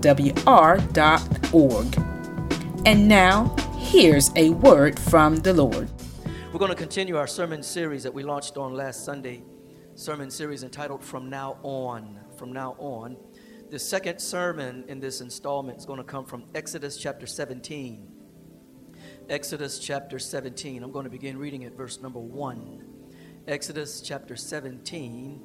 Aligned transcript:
www.thegrovewr.org. 0.00 2.86
And 2.86 3.06
now, 3.06 3.54
here's 3.76 4.30
a 4.36 4.50
word 4.50 4.98
from 4.98 5.36
the 5.36 5.52
Lord. 5.52 5.88
We're 6.52 6.58
going 6.58 6.70
to 6.70 6.76
continue 6.76 7.16
our 7.16 7.26
sermon 7.26 7.62
series 7.62 8.02
that 8.02 8.14
we 8.14 8.22
launched 8.22 8.56
on 8.56 8.74
last 8.74 9.04
Sunday, 9.04 9.42
sermon 9.94 10.30
series 10.30 10.62
entitled 10.62 11.04
From 11.04 11.28
Now 11.28 11.58
On. 11.62 12.18
From 12.36 12.52
Now 12.52 12.76
On. 12.78 13.16
The 13.70 13.78
second 13.78 14.18
sermon 14.18 14.84
in 14.88 14.98
this 14.98 15.20
installment 15.20 15.78
is 15.78 15.86
going 15.86 15.98
to 15.98 16.04
come 16.04 16.24
from 16.24 16.44
Exodus 16.54 16.96
chapter 16.96 17.26
17. 17.26 18.08
Exodus 19.28 19.78
chapter 19.78 20.18
17. 20.18 20.82
I'm 20.82 20.90
going 20.90 21.04
to 21.04 21.10
begin 21.10 21.38
reading 21.38 21.64
at 21.64 21.76
verse 21.76 22.00
number 22.00 22.18
1. 22.18 22.84
Exodus 23.46 24.00
chapter 24.00 24.36
17, 24.36 25.40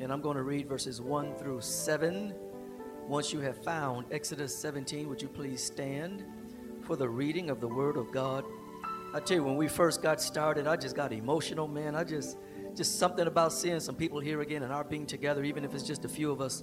and 0.00 0.12
I'm 0.12 0.20
going 0.20 0.36
to 0.36 0.42
read 0.42 0.68
verses 0.68 1.00
1 1.00 1.36
through 1.36 1.60
7. 1.60 2.34
Once 3.08 3.32
you 3.32 3.40
have 3.40 3.62
found 3.62 4.06
Exodus 4.12 4.56
17, 4.56 5.08
would 5.08 5.20
you 5.20 5.28
please 5.28 5.62
stand 5.62 6.24
for 6.82 6.96
the 6.96 7.08
reading 7.08 7.50
of 7.50 7.60
the 7.60 7.66
Word 7.66 7.96
of 7.96 8.12
God? 8.12 8.44
I 9.12 9.20
tell 9.20 9.38
you, 9.38 9.44
when 9.44 9.56
we 9.56 9.68
first 9.68 10.02
got 10.02 10.20
started, 10.20 10.66
I 10.66 10.76
just 10.76 10.94
got 10.94 11.12
emotional, 11.12 11.66
man. 11.66 11.96
I 11.96 12.04
just, 12.04 12.38
just 12.76 12.98
something 12.98 13.26
about 13.26 13.52
seeing 13.52 13.80
some 13.80 13.96
people 13.96 14.20
here 14.20 14.40
again 14.40 14.62
and 14.62 14.72
our 14.72 14.84
being 14.84 15.04
together, 15.04 15.42
even 15.42 15.64
if 15.64 15.74
it's 15.74 15.82
just 15.82 16.04
a 16.04 16.08
few 16.08 16.30
of 16.30 16.40
us 16.40 16.62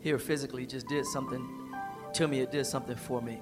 here 0.00 0.18
physically, 0.18 0.66
just 0.66 0.88
did 0.88 1.06
something 1.06 1.72
to 2.14 2.26
me. 2.28 2.40
It 2.40 2.50
did 2.50 2.66
something 2.66 2.96
for 2.96 3.22
me. 3.22 3.40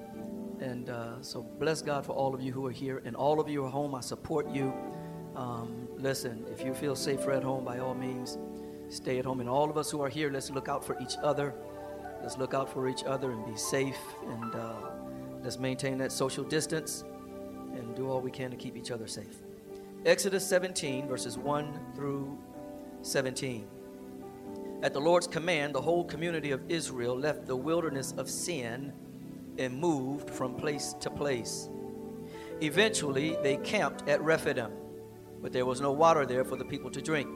And 0.61 0.89
uh, 0.89 1.21
so 1.21 1.41
bless 1.41 1.81
God 1.81 2.05
for 2.05 2.13
all 2.13 2.33
of 2.33 2.41
you 2.41 2.53
who 2.53 2.65
are 2.67 2.71
here 2.71 3.01
and 3.05 3.15
all 3.15 3.39
of 3.39 3.49
you 3.49 3.61
who 3.61 3.67
are 3.67 3.71
home. 3.71 3.95
I 3.95 4.01
support 4.01 4.49
you. 4.49 4.71
Um, 5.35 5.87
listen, 5.97 6.45
if 6.51 6.63
you 6.63 6.73
feel 6.73 6.95
safer 6.95 7.31
at 7.31 7.43
home, 7.43 7.65
by 7.65 7.79
all 7.79 7.95
means, 7.95 8.37
stay 8.89 9.17
at 9.17 9.25
home. 9.25 9.41
And 9.41 9.49
all 9.49 9.69
of 9.69 9.77
us 9.77 9.91
who 9.91 10.01
are 10.01 10.09
here, 10.09 10.31
let's 10.31 10.49
look 10.49 10.69
out 10.69 10.85
for 10.85 10.97
each 11.01 11.15
other. 11.21 11.53
Let's 12.25 12.39
look 12.39 12.55
out 12.55 12.73
for 12.73 12.89
each 12.89 13.03
other 13.03 13.29
and 13.29 13.45
be 13.45 13.55
safe. 13.55 13.99
And 14.27 14.55
uh, 14.55 14.73
let's 15.43 15.59
maintain 15.59 15.99
that 15.99 16.11
social 16.11 16.43
distance 16.43 17.03
and 17.75 17.95
do 17.95 18.09
all 18.09 18.19
we 18.19 18.31
can 18.31 18.49
to 18.49 18.57
keep 18.57 18.75
each 18.75 18.89
other 18.89 19.05
safe. 19.05 19.43
Exodus 20.07 20.43
17, 20.47 21.07
verses 21.07 21.37
1 21.37 21.79
through 21.93 22.35
17. 23.03 23.67
At 24.81 24.91
the 24.91 24.99
Lord's 24.99 25.27
command, 25.27 25.75
the 25.75 25.81
whole 25.81 26.03
community 26.03 26.49
of 26.49 26.61
Israel 26.67 27.15
left 27.15 27.45
the 27.45 27.55
wilderness 27.55 28.15
of 28.17 28.27
sin 28.27 28.91
and 29.59 29.79
moved 29.79 30.31
from 30.31 30.55
place 30.55 30.93
to 31.01 31.11
place. 31.11 31.69
Eventually, 32.59 33.37
they 33.43 33.57
camped 33.57 34.09
at 34.09 34.19
Rephidim 34.23 34.71
but 35.45 35.53
there 35.53 35.67
was 35.67 35.79
no 35.79 35.91
water 35.91 36.25
there 36.25 36.43
for 36.43 36.55
the 36.55 36.65
people 36.65 36.89
to 36.89 36.99
drink. 36.99 37.29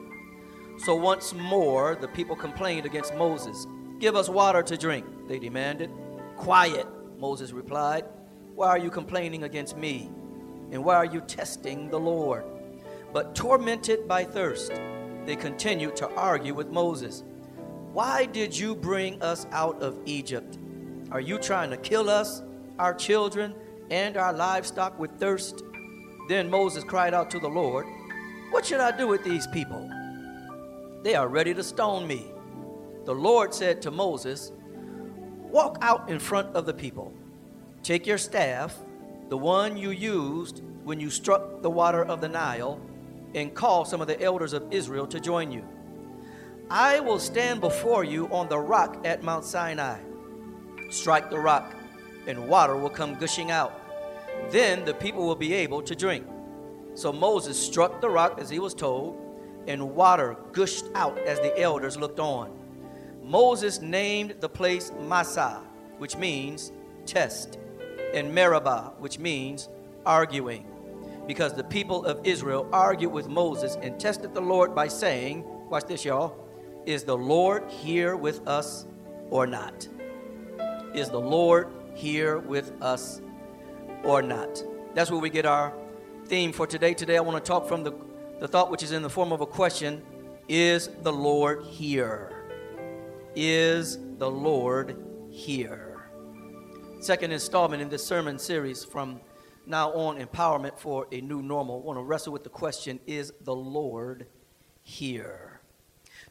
So 0.78 0.96
once 0.96 1.32
more, 1.32 1.94
the 1.94 2.08
people 2.08 2.34
complained 2.34 2.84
against 2.84 3.14
Moses. 3.14 3.68
Give 4.00 4.16
us 4.16 4.30
water 4.30 4.62
to 4.62 4.78
drink, 4.78 5.04
they 5.28 5.38
demanded. 5.38 5.90
Quiet, 6.36 6.86
Moses 7.18 7.52
replied. 7.52 8.06
Why 8.54 8.68
are 8.68 8.78
you 8.78 8.88
complaining 8.88 9.42
against 9.42 9.76
me? 9.76 10.10
And 10.72 10.82
why 10.82 10.94
are 10.94 11.04
you 11.04 11.20
testing 11.20 11.90
the 11.90 12.00
Lord? 12.00 12.44
But 13.12 13.34
tormented 13.34 14.08
by 14.08 14.24
thirst, 14.24 14.72
they 15.26 15.36
continued 15.36 15.96
to 15.96 16.08
argue 16.14 16.54
with 16.54 16.70
Moses. 16.70 17.24
Why 17.92 18.24
did 18.24 18.56
you 18.56 18.74
bring 18.74 19.20
us 19.22 19.46
out 19.52 19.82
of 19.82 19.98
Egypt? 20.06 20.56
Are 21.10 21.20
you 21.20 21.38
trying 21.38 21.68
to 21.68 21.76
kill 21.76 22.08
us, 22.08 22.42
our 22.78 22.94
children, 22.94 23.54
and 23.90 24.16
our 24.16 24.32
livestock 24.32 24.98
with 24.98 25.10
thirst? 25.18 25.62
Then 26.26 26.48
Moses 26.48 26.84
cried 26.84 27.12
out 27.12 27.30
to 27.32 27.38
the 27.38 27.48
Lord. 27.48 27.84
What 28.50 28.64
should 28.64 28.80
I 28.80 28.96
do 28.96 29.06
with 29.08 29.24
these 29.24 29.46
people? 29.48 29.90
They 31.02 31.16
are 31.16 31.28
ready 31.28 31.52
to 31.52 31.62
stone 31.62 32.06
me. 32.06 32.32
The 33.04 33.14
Lord 33.14 33.54
said 33.54 33.80
to 33.82 33.90
Moses, 33.90 34.52
Walk 35.50 35.78
out 35.80 36.08
in 36.08 36.18
front 36.18 36.54
of 36.54 36.66
the 36.66 36.74
people. 36.74 37.12
Take 37.82 38.06
your 38.06 38.18
staff, 38.18 38.76
the 39.28 39.36
one 39.36 39.76
you 39.76 39.90
used 39.90 40.62
when 40.84 41.00
you 41.00 41.10
struck 41.10 41.62
the 41.62 41.70
water 41.70 42.04
of 42.04 42.20
the 42.20 42.28
Nile, 42.28 42.80
and 43.34 43.54
call 43.54 43.84
some 43.84 44.00
of 44.00 44.06
the 44.06 44.20
elders 44.20 44.52
of 44.52 44.70
Israel 44.70 45.06
to 45.06 45.18
join 45.18 45.50
you. 45.50 45.64
I 46.70 47.00
will 47.00 47.18
stand 47.18 47.60
before 47.60 48.04
you 48.04 48.28
on 48.28 48.48
the 48.48 48.58
rock 48.58 49.00
at 49.04 49.22
Mount 49.22 49.44
Sinai. 49.44 49.98
Strike 50.90 51.30
the 51.30 51.38
rock, 51.38 51.74
and 52.26 52.48
water 52.48 52.76
will 52.76 52.90
come 52.90 53.14
gushing 53.16 53.50
out. 53.50 53.72
Then 54.50 54.84
the 54.84 54.94
people 54.94 55.26
will 55.26 55.36
be 55.36 55.52
able 55.52 55.82
to 55.82 55.96
drink. 55.96 56.26
So 56.94 57.12
Moses 57.12 57.58
struck 57.58 58.00
the 58.00 58.10
rock 58.10 58.38
as 58.40 58.50
he 58.50 58.58
was 58.58 58.74
told, 58.74 59.18
and 59.66 59.94
water 59.94 60.36
gushed 60.52 60.84
out 60.94 61.18
as 61.18 61.40
the 61.40 61.58
elders 61.58 61.96
looked 61.96 62.20
on. 62.20 62.59
Moses 63.22 63.80
named 63.80 64.34
the 64.40 64.48
place 64.48 64.92
Massah, 65.00 65.62
which 65.98 66.16
means 66.16 66.72
test, 67.06 67.58
and 68.14 68.34
Meribah, 68.34 68.94
which 68.98 69.18
means 69.18 69.68
arguing, 70.06 70.66
because 71.26 71.54
the 71.54 71.64
people 71.64 72.04
of 72.04 72.26
Israel 72.26 72.68
argued 72.72 73.12
with 73.12 73.28
Moses 73.28 73.76
and 73.82 73.98
tested 74.00 74.34
the 74.34 74.40
Lord 74.40 74.74
by 74.74 74.88
saying, 74.88 75.44
Watch 75.68 75.84
this, 75.84 76.04
y'all. 76.04 76.36
Is 76.86 77.04
the 77.04 77.16
Lord 77.16 77.70
here 77.70 78.16
with 78.16 78.46
us 78.48 78.86
or 79.30 79.46
not? 79.46 79.86
Is 80.94 81.10
the 81.10 81.20
Lord 81.20 81.68
here 81.94 82.38
with 82.38 82.72
us 82.82 83.20
or 84.02 84.22
not? 84.22 84.64
That's 84.94 85.10
where 85.10 85.20
we 85.20 85.30
get 85.30 85.46
our 85.46 85.72
theme 86.26 86.52
for 86.52 86.66
today. 86.66 86.94
Today, 86.94 87.16
I 87.16 87.20
want 87.20 87.42
to 87.42 87.46
talk 87.46 87.68
from 87.68 87.84
the, 87.84 87.92
the 88.40 88.48
thought 88.48 88.70
which 88.70 88.82
is 88.82 88.90
in 88.92 89.02
the 89.02 89.10
form 89.10 89.30
of 89.30 89.40
a 89.40 89.46
question 89.46 90.02
Is 90.48 90.88
the 91.02 91.12
Lord 91.12 91.62
here? 91.64 92.39
Is 93.36 93.96
the 94.18 94.28
Lord 94.28 94.96
here? 95.30 96.10
Second 96.98 97.30
installment 97.30 97.80
in 97.80 97.88
this 97.88 98.04
sermon 98.04 98.40
series 98.40 98.84
from 98.84 99.20
now 99.66 99.92
on 99.92 100.18
Empowerment 100.18 100.76
for 100.76 101.06
a 101.12 101.20
New 101.20 101.40
Normal. 101.40 101.76
I 101.76 101.86
want 101.86 101.96
to 101.98 102.02
wrestle 102.02 102.32
with 102.32 102.42
the 102.42 102.50
question 102.50 102.98
Is 103.06 103.32
the 103.42 103.54
Lord 103.54 104.26
here? 104.82 105.60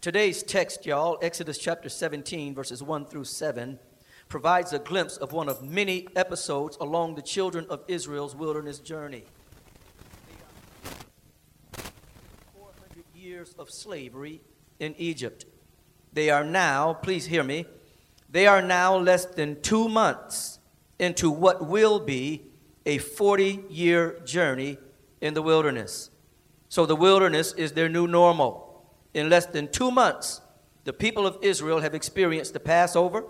Today's 0.02 0.44
text, 0.44 0.86
y'all, 0.86 1.18
Exodus 1.22 1.58
chapter 1.58 1.88
17, 1.88 2.54
verses 2.54 2.84
1 2.84 3.06
through 3.06 3.24
7, 3.24 3.80
provides 4.28 4.74
a 4.74 4.80
glimpse 4.80 5.16
of 5.16 5.31
one 5.31 5.48
of 5.48 5.64
many 5.64 6.06
episodes 6.18 6.78
along 6.81 7.16
the 7.16 7.22
children 7.22 7.66
of 7.70 7.81
Israel's 7.88 8.36
wilderness 8.36 8.80
journey. 8.80 9.24
400 12.58 13.06
years 13.16 13.56
of 13.58 13.70
slavery 13.70 14.42
in 14.81 14.96
Egypt. 14.98 15.46
They 16.19 16.30
are 16.30 16.44
now, 16.44 16.96
please 16.96 17.28
hear 17.28 17.46
me, 17.46 17.66
they 18.30 18.46
are 18.46 18.62
now 18.62 18.97
less 18.97 19.24
than 19.24 19.62
two 19.62 19.88
months 19.88 20.59
into 21.00 21.31
what 21.31 21.66
will 21.66 21.97
be 21.97 22.44
a 22.85 22.97
40 22.97 23.63
year 23.69 24.19
journey 24.25 24.80
in 25.22 25.34
the 25.34 25.41
wilderness. 25.41 26.09
So 26.68 26.85
the 26.85 26.97
wilderness 26.97 27.53
is 27.53 27.72
their 27.72 27.88
new 27.88 28.06
normal. 28.06 28.84
In 29.13 29.30
less 29.30 29.46
than 29.46 29.72
two 29.72 29.91
months, 29.91 30.41
the 30.84 30.91
people 30.91 31.25
of 31.25 31.38
Israel 31.41 31.80
have 31.80 31.96
experienced 31.96 32.51
the 32.51 32.59
Passover, 32.59 33.24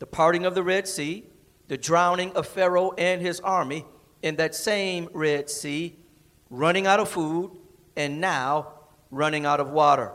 the 0.00 0.06
parting 0.06 0.44
of 0.44 0.56
the 0.56 0.64
Red 0.64 0.88
Sea, 0.88 1.22
the 1.68 1.78
drowning 1.78 2.32
of 2.32 2.48
Pharaoh 2.48 2.90
and 2.98 3.22
his 3.22 3.38
army 3.38 3.86
in 4.22 4.34
that 4.34 4.56
same 4.56 5.08
Red 5.12 5.48
Sea, 5.48 5.94
running 6.50 6.88
out 6.88 6.98
of 6.98 7.08
food, 7.08 7.52
and 7.94 8.20
now 8.20 8.72
running 9.12 9.46
out 9.46 9.60
of 9.60 9.70
water. 9.70 10.10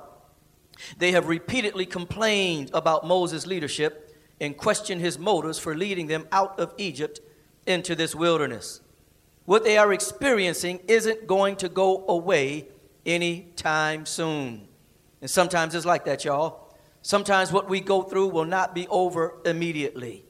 They 0.97 1.11
have 1.11 1.27
repeatedly 1.27 1.85
complained 1.85 2.71
about 2.73 3.05
Moses' 3.05 3.47
leadership 3.47 4.15
and 4.39 4.57
questioned 4.57 5.01
his 5.01 5.19
motives 5.19 5.59
for 5.59 5.75
leading 5.75 6.07
them 6.07 6.27
out 6.31 6.59
of 6.59 6.73
Egypt 6.77 7.19
into 7.65 7.95
this 7.95 8.15
wilderness. 8.15 8.81
What 9.45 9.63
they 9.63 9.77
are 9.77 9.91
experiencing 9.91 10.79
isn't 10.87 11.27
going 11.27 11.55
to 11.57 11.69
go 11.69 12.05
away 12.07 12.67
anytime 13.05 14.05
soon. 14.05 14.67
And 15.21 15.29
sometimes 15.29 15.75
it's 15.75 15.85
like 15.85 16.05
that, 16.05 16.23
y'all. 16.23 16.73
Sometimes 17.01 17.51
what 17.51 17.69
we 17.69 17.79
go 17.79 18.03
through 18.03 18.27
will 18.27 18.45
not 18.45 18.75
be 18.75 18.87
over 18.87 19.35
immediately. 19.45 20.25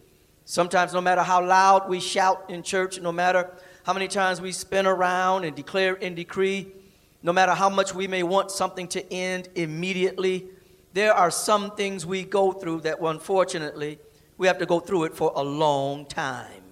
Sometimes, 0.45 0.94
no 0.94 1.02
matter 1.02 1.22
how 1.22 1.45
loud 1.45 1.90
we 1.90 2.00
shout 2.00 2.50
in 2.50 2.63
church, 2.63 3.00
no 3.00 3.12
matter 3.12 3.52
how 3.84 3.94
many 3.94 4.07
times 4.07 4.42
we 4.42 4.52
spin 4.52 4.88
around 4.88 5.44
and 5.44 5.56
declare 5.56 5.98
and 6.02 6.16
decree, 6.16 6.72
no 7.21 7.33
matter 7.33 7.54
how 7.54 7.69
much 7.69 7.94
we 7.94 8.07
may 8.07 8.24
want 8.24 8.51
something 8.51 8.88
to 8.89 9.13
end 9.13 9.50
immediately, 9.56 10.48
there 10.94 11.13
are 11.13 11.31
some 11.31 11.71
things 11.71 12.06
we 12.06 12.24
go 12.24 12.51
through 12.51 12.81
that 12.81 13.00
unfortunately 13.01 14.00
We 14.39 14.48
have 14.48 14.57
to 14.60 14.66
go 14.66 14.80
through 14.80 15.04
it 15.04 15.13
for 15.13 15.33
a 15.36 15.44
long 15.44 16.06
time. 16.06 16.63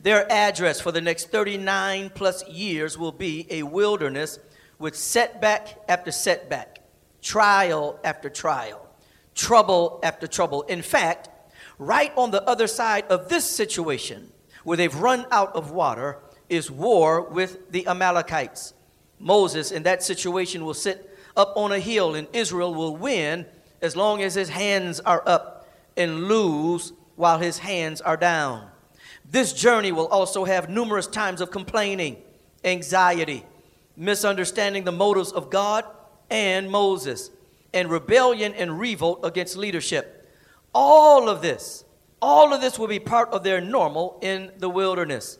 Their 0.00 0.30
address 0.30 0.80
for 0.80 0.92
the 0.92 1.00
next 1.00 1.32
39 1.32 2.10
plus 2.14 2.48
years 2.48 2.96
will 2.96 3.10
be 3.10 3.48
a 3.50 3.64
wilderness 3.64 4.38
with 4.78 4.94
setback 4.94 5.78
after 5.88 6.12
setback, 6.12 6.78
trial 7.20 7.98
after 8.04 8.30
trial, 8.30 8.86
trouble 9.34 9.98
after 10.04 10.28
trouble. 10.28 10.62
In 10.62 10.80
fact, 10.80 11.28
right 11.76 12.12
on 12.16 12.30
the 12.30 12.42
other 12.48 12.68
side 12.68 13.04
of 13.08 13.28
this 13.28 13.50
situation, 13.50 14.30
where 14.62 14.76
they've 14.76 14.94
run 14.94 15.26
out 15.32 15.56
of 15.56 15.72
water, 15.72 16.18
is 16.48 16.70
war 16.70 17.20
with 17.20 17.72
the 17.72 17.88
Amalekites. 17.88 18.73
Moses, 19.18 19.70
in 19.70 19.82
that 19.84 20.02
situation, 20.02 20.64
will 20.64 20.74
sit 20.74 21.16
up 21.36 21.52
on 21.56 21.72
a 21.72 21.78
hill, 21.78 22.14
and 22.14 22.28
Israel 22.32 22.74
will 22.74 22.96
win 22.96 23.46
as 23.80 23.96
long 23.96 24.22
as 24.22 24.34
his 24.34 24.48
hands 24.48 25.00
are 25.00 25.22
up 25.26 25.68
and 25.96 26.24
lose 26.24 26.92
while 27.16 27.38
his 27.38 27.58
hands 27.58 28.00
are 28.00 28.16
down. 28.16 28.68
This 29.30 29.52
journey 29.52 29.92
will 29.92 30.08
also 30.08 30.44
have 30.44 30.68
numerous 30.68 31.06
times 31.06 31.40
of 31.40 31.50
complaining, 31.50 32.16
anxiety, 32.64 33.44
misunderstanding 33.96 34.84
the 34.84 34.92
motives 34.92 35.32
of 35.32 35.50
God 35.50 35.84
and 36.30 36.70
Moses, 36.70 37.30
and 37.72 37.90
rebellion 37.90 38.54
and 38.54 38.78
revolt 38.78 39.20
against 39.24 39.56
leadership. 39.56 40.30
All 40.74 41.28
of 41.28 41.42
this, 41.42 41.84
all 42.20 42.52
of 42.52 42.60
this 42.60 42.78
will 42.78 42.88
be 42.88 42.98
part 42.98 43.30
of 43.30 43.42
their 43.42 43.60
normal 43.60 44.18
in 44.22 44.50
the 44.58 44.68
wilderness. 44.68 45.38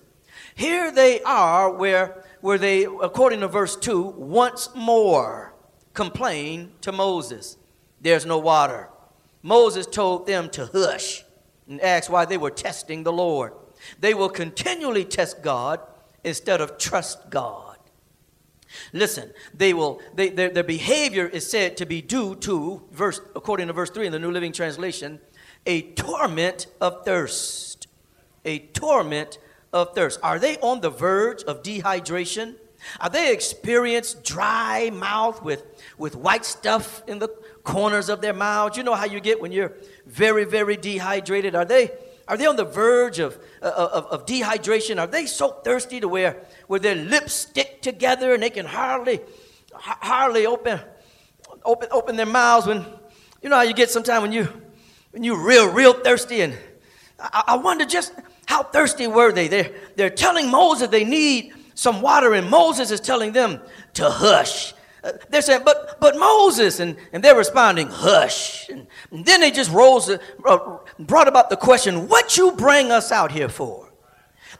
Here 0.54 0.90
they 0.92 1.20
are 1.22 1.70
where, 1.70 2.23
where 2.44 2.58
they, 2.58 2.84
according 2.84 3.40
to 3.40 3.48
verse 3.48 3.74
2, 3.74 4.02
once 4.02 4.68
more 4.74 5.54
complain 5.94 6.70
to 6.82 6.92
Moses. 6.92 7.56
There's 8.02 8.26
no 8.26 8.36
water. 8.36 8.90
Moses 9.42 9.86
told 9.86 10.26
them 10.26 10.50
to 10.50 10.66
hush 10.66 11.24
and 11.66 11.80
asked 11.80 12.10
why 12.10 12.26
they 12.26 12.36
were 12.36 12.50
testing 12.50 13.02
the 13.02 13.14
Lord. 13.14 13.54
They 13.98 14.12
will 14.12 14.28
continually 14.28 15.06
test 15.06 15.40
God 15.40 15.80
instead 16.22 16.60
of 16.60 16.76
trust 16.76 17.30
God. 17.30 17.78
Listen, 18.92 19.32
they 19.54 19.72
will 19.72 20.02
they, 20.14 20.28
their, 20.28 20.50
their 20.50 20.64
behavior 20.64 21.26
is 21.26 21.50
said 21.50 21.78
to 21.78 21.86
be 21.86 22.02
due 22.02 22.34
to 22.34 22.82
verse 22.92 23.22
according 23.34 23.68
to 23.68 23.72
verse 23.72 23.88
3 23.88 24.04
in 24.04 24.12
the 24.12 24.18
New 24.18 24.30
Living 24.30 24.52
Translation, 24.52 25.18
a 25.64 25.80
torment 25.92 26.66
of 26.78 27.06
thirst. 27.06 27.86
A 28.44 28.58
torment 28.58 29.38
of 29.74 29.94
thirst. 29.94 30.20
Are 30.22 30.38
they 30.38 30.56
on 30.58 30.80
the 30.80 30.88
verge 30.88 31.42
of 31.42 31.62
dehydration? 31.62 32.54
Are 33.00 33.10
they 33.10 33.32
experiencing 33.32 34.20
dry 34.22 34.90
mouth 34.90 35.42
with, 35.42 35.64
with 35.98 36.14
white 36.14 36.44
stuff 36.44 37.02
in 37.08 37.18
the 37.18 37.28
corners 37.64 38.08
of 38.08 38.20
their 38.20 38.32
mouths? 38.32 38.76
You 38.76 38.84
know 38.84 38.94
how 38.94 39.06
you 39.06 39.20
get 39.20 39.40
when 39.40 39.52
you're 39.52 39.72
very, 40.06 40.44
very 40.44 40.76
dehydrated? 40.76 41.54
Are 41.54 41.64
they 41.64 41.90
are 42.26 42.38
they 42.38 42.46
on 42.46 42.56
the 42.56 42.64
verge 42.64 43.18
of, 43.18 43.38
of, 43.60 44.06
of 44.06 44.24
dehydration? 44.24 44.98
Are 44.98 45.06
they 45.06 45.26
so 45.26 45.50
thirsty 45.62 46.00
to 46.00 46.08
where, 46.08 46.42
where 46.68 46.80
their 46.80 46.94
lips 46.94 47.34
stick 47.34 47.82
together 47.82 48.32
and 48.32 48.42
they 48.42 48.48
can 48.48 48.64
hardly, 48.64 49.20
hardly 49.74 50.46
open, 50.46 50.80
open, 51.66 51.88
open 51.90 52.16
their 52.16 52.24
mouths 52.24 52.66
when, 52.66 52.86
you 53.42 53.50
know 53.50 53.56
how 53.56 53.62
you 53.62 53.74
get 53.74 53.90
sometimes 53.90 54.22
when 54.22 54.32
you, 54.32 54.48
when 55.10 55.22
you 55.22 55.36
real, 55.36 55.70
real 55.70 55.92
thirsty 55.92 56.40
and 56.40 56.56
I, 57.20 57.44
I 57.48 57.56
wonder 57.56 57.84
just 57.84 58.14
how 58.46 58.62
thirsty 58.62 59.06
were 59.06 59.32
they? 59.32 59.48
They're, 59.48 59.70
they're 59.96 60.10
telling 60.10 60.50
Moses 60.50 60.88
they 60.88 61.04
need 61.04 61.52
some 61.74 62.02
water 62.02 62.34
and 62.34 62.48
Moses 62.50 62.90
is 62.90 63.00
telling 63.00 63.32
them 63.32 63.60
to 63.94 64.08
hush 64.08 64.74
they're 65.28 65.42
saying, 65.42 65.62
but, 65.64 66.00
but 66.00 66.16
Moses, 66.16 66.80
and, 66.80 66.96
and 67.12 67.22
they're 67.22 67.36
responding, 67.36 67.88
hush. 67.88 68.68
And, 68.68 68.86
and 69.10 69.24
then 69.24 69.40
they 69.40 69.50
just 69.50 69.70
rose, 69.70 70.08
uh, 70.08 70.78
brought 70.98 71.28
about 71.28 71.50
the 71.50 71.56
question, 71.56 72.08
what 72.08 72.36
you 72.36 72.52
bring 72.52 72.90
us 72.90 73.12
out 73.12 73.32
here 73.32 73.48
for? 73.48 73.92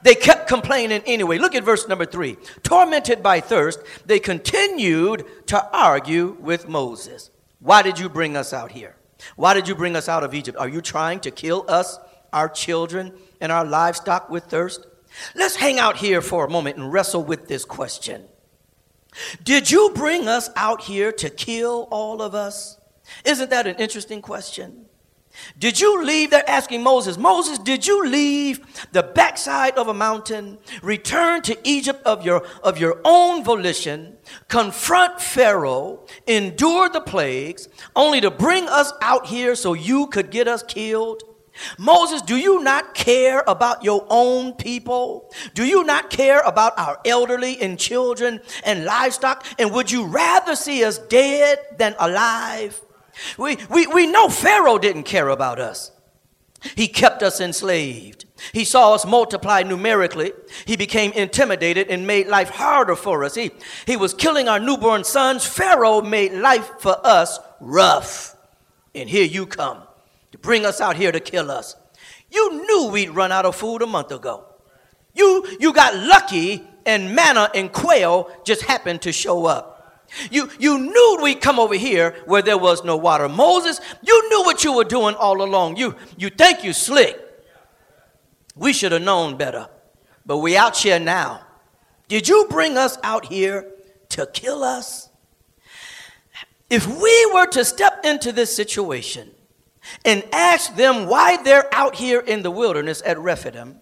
They 0.03 0.15
kept 0.15 0.49
complaining 0.49 1.03
anyway. 1.07 1.39
Look 1.39 1.55
at 1.55 1.65
verse 1.65 1.89
number 1.89 2.05
three. 2.05 2.37
Tormented 2.63 3.23
by 3.23 3.41
thirst, 3.41 3.81
they 4.05 4.19
continued 4.19 5.25
to 5.47 5.77
argue 5.77 6.37
with 6.41 6.69
Moses. 6.69 7.31
Why 7.61 7.81
did 7.81 7.99
you 7.99 8.11
bring 8.11 8.37
us 8.37 8.53
out 8.53 8.73
here? 8.73 8.97
Why 9.37 9.55
did 9.55 9.67
you 9.67 9.75
bring 9.75 9.97
us 9.97 10.09
out 10.09 10.23
of 10.23 10.35
Egypt? 10.35 10.59
Are 10.59 10.69
you 10.69 10.83
trying 10.83 11.21
to 11.21 11.31
kill 11.31 11.65
us, 11.69 11.99
our 12.35 12.51
children, 12.51 13.13
and 13.41 13.51
our 13.53 13.65
livestock 13.65 14.31
with 14.31 14.45
thirst? 14.45 14.87
Let's 15.35 15.57
hang 15.57 15.79
out 15.79 15.97
here 15.97 16.21
for 16.21 16.45
a 16.45 16.51
moment 16.51 16.77
and 16.77 16.93
wrestle 16.93 17.23
with 17.23 17.49
this 17.49 17.65
question. 17.65 18.25
Did 19.43 19.71
you 19.71 19.93
bring 19.95 20.27
us 20.29 20.51
out 20.57 20.83
here 20.83 21.13
to 21.13 21.31
kill 21.31 21.89
all 21.91 22.21
of 22.21 22.35
us? 22.35 22.79
Isn't 23.25 23.51
that 23.51 23.67
an 23.67 23.77
interesting 23.77 24.23
question? 24.23 24.87
Did 25.59 25.81
you 25.81 26.05
leave? 26.05 26.31
They're 26.31 26.49
asking 26.49 26.83
Moses, 26.83 27.19
Moses, 27.19 27.59
did 27.59 27.87
you 27.87 28.07
leave 28.07 28.61
the 28.93 29.03
backside 29.03 29.77
of 29.77 29.89
a 29.89 29.95
mountain, 29.95 30.59
return 30.81 31.43
to 31.43 31.59
Egypt 31.65 32.03
of 32.07 32.25
your, 32.25 32.47
of 32.63 32.79
your 32.79 33.01
own 33.05 33.43
volition, 33.43 34.17
confront 34.49 35.21
Pharaoh, 35.21 36.07
endure 36.29 36.89
the 36.89 37.01
plagues, 37.01 37.69
only 37.97 38.21
to 38.21 38.31
bring 38.31 38.69
us 38.69 38.93
out 39.03 39.27
here 39.27 39.57
so 39.57 39.75
you 39.75 40.07
could 40.07 40.31
get 40.31 40.47
us 40.47 40.63
killed? 40.63 41.25
Moses, 41.79 42.23
do 42.23 42.37
you 42.37 42.63
not 42.63 42.95
care 42.95 43.45
about 43.47 43.85
your 43.85 44.07
own 44.11 44.55
people? 44.55 45.33
Do 45.55 45.65
you 45.65 45.85
not 45.85 46.11
care 46.11 46.41
about 46.41 46.79
our 46.79 47.01
elderly 47.05 47.61
and 47.61 47.79
children 47.79 48.41
and 48.65 48.85
livestock? 48.85 49.47
And 49.59 49.73
would 49.73 49.91
you 49.91 50.07
rather 50.07 50.57
see 50.57 50.85
us 50.85 50.99
dead 50.99 51.59
than 51.79 51.95
alive? 51.99 52.81
We, 53.39 53.59
we, 53.71 53.87
we 53.87 54.07
know 54.07 54.29
Pharaoh 54.29 54.79
didn't 54.79 55.05
care 55.05 55.29
about 55.29 55.61
us. 55.61 55.93
He 56.75 56.89
kept 56.89 57.23
us 57.23 57.41
enslaved. 57.41 58.25
He 58.53 58.65
saw 58.65 58.95
us 58.95 59.07
multiply 59.07 59.63
numerically. 59.63 60.33
He 60.65 60.77
became 60.77 61.13
intimidated 61.13 61.89
and 61.89 62.07
made 62.07 62.27
life 62.27 62.51
harder 62.51 62.97
for 62.97 63.23
us. 63.23 63.35
He, 63.35 63.53
he 63.87 63.97
was 63.97 64.15
killing 64.15 64.49
our 64.49 64.59
newborn 64.59 65.05
sons. 65.05 65.47
Pharaoh 65.47 66.03
made 66.03 66.33
life 66.33 66.69
for 66.81 66.97
us 67.07 67.39
rough. 67.61 68.35
And 68.95 69.09
here 69.09 69.25
you 69.25 69.47
come 69.47 69.83
bring 70.45 70.65
us 70.65 70.81
out 70.81 70.97
here 70.97 71.11
to 71.11 71.19
kill 71.19 71.51
us. 71.51 71.75
You 72.31 72.67
knew 72.67 72.91
we'd 72.93 73.11
run 73.11 73.33
out 73.33 73.47
of 73.47 73.57
food 73.57 73.83
a 73.83 73.87
month 73.87 74.13
ago. 74.13 74.47
You, 75.15 75.47
you 75.59 75.73
got 75.73 75.97
lucky 75.97 76.63
and 76.87 77.15
manna 77.15 77.51
and 77.55 77.73
quail 77.73 78.31
just 78.45 78.63
happened 78.63 79.03
to 79.03 79.13
show 79.13 79.47
up. 79.47 80.05
You, 80.31 80.51
you 80.59 80.79
knew 80.79 81.19
we'd 81.23 81.41
come 81.41 81.59
over 81.59 81.75
here 81.75 82.15
where 82.27 82.43
there 82.43 82.59
was 82.59 82.85
no 82.85 82.97
water. 82.97 83.29
Moses, 83.29 83.81
you 84.03 84.29
knew 84.29 84.43
what 84.45 84.63
you 84.63 84.75
were 84.77 84.85
doing 84.85 85.15
all 85.15 85.43
along. 85.43 85.77
You, 85.77 85.97
you 86.19 86.29
think 86.29 86.63
you 86.63 86.73
slick. 86.73 87.19
We 88.55 88.73
should 88.73 88.93
have 88.93 89.03
known 89.03 89.37
better. 89.37 89.69
But 90.27 90.39
we 90.39 90.57
out 90.57 90.77
here 90.77 90.99
now. 90.99 91.47
Did 92.07 92.29
you 92.29 92.47
bring 92.51 92.77
us 92.77 92.99
out 93.03 93.27
here 93.27 93.73
to 94.11 94.27
kill 94.27 94.63
us? 94.63 95.09
If 96.69 96.87
we 96.87 97.31
were 97.33 97.47
to 97.47 97.65
step 97.65 98.05
into 98.05 98.31
this 98.31 98.55
situation 98.55 99.31
and 100.05 100.25
ask 100.33 100.75
them 100.77 101.07
why 101.07 101.43
they're 101.43 101.73
out 101.73 101.97
here 101.97 102.21
in 102.21 102.43
the 102.43 102.51
wilderness 102.51 103.03
at 103.05 103.19
Rephidim, 103.19 103.81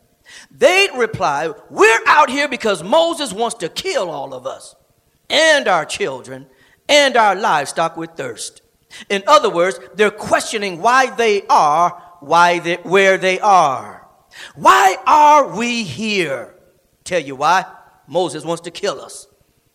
they'd 0.50 0.90
reply, 0.96 1.52
We're 1.70 2.00
out 2.06 2.30
here 2.30 2.48
because 2.48 2.82
Moses 2.82 3.32
wants 3.32 3.56
to 3.56 3.68
kill 3.68 4.10
all 4.10 4.34
of 4.34 4.46
us 4.46 4.74
and 5.30 5.68
our 5.68 5.84
children 5.84 6.46
and 6.88 7.16
our 7.16 7.34
livestock 7.34 7.96
with 7.96 8.10
thirst. 8.10 8.62
In 9.08 9.22
other 9.26 9.48
words, 9.48 9.80
they're 9.94 10.10
questioning 10.10 10.82
why 10.82 11.14
they 11.14 11.46
are 11.46 12.02
why 12.22 12.60
they, 12.60 12.76
where 12.76 13.18
they 13.18 13.40
are. 13.40 14.06
Why 14.54 14.96
are 15.06 15.56
we 15.56 15.82
here? 15.82 16.54
Tell 17.04 17.20
you 17.20 17.36
why. 17.36 17.64
Moses 18.06 18.44
wants 18.44 18.62
to 18.62 18.70
kill 18.70 19.00
us. 19.00 19.26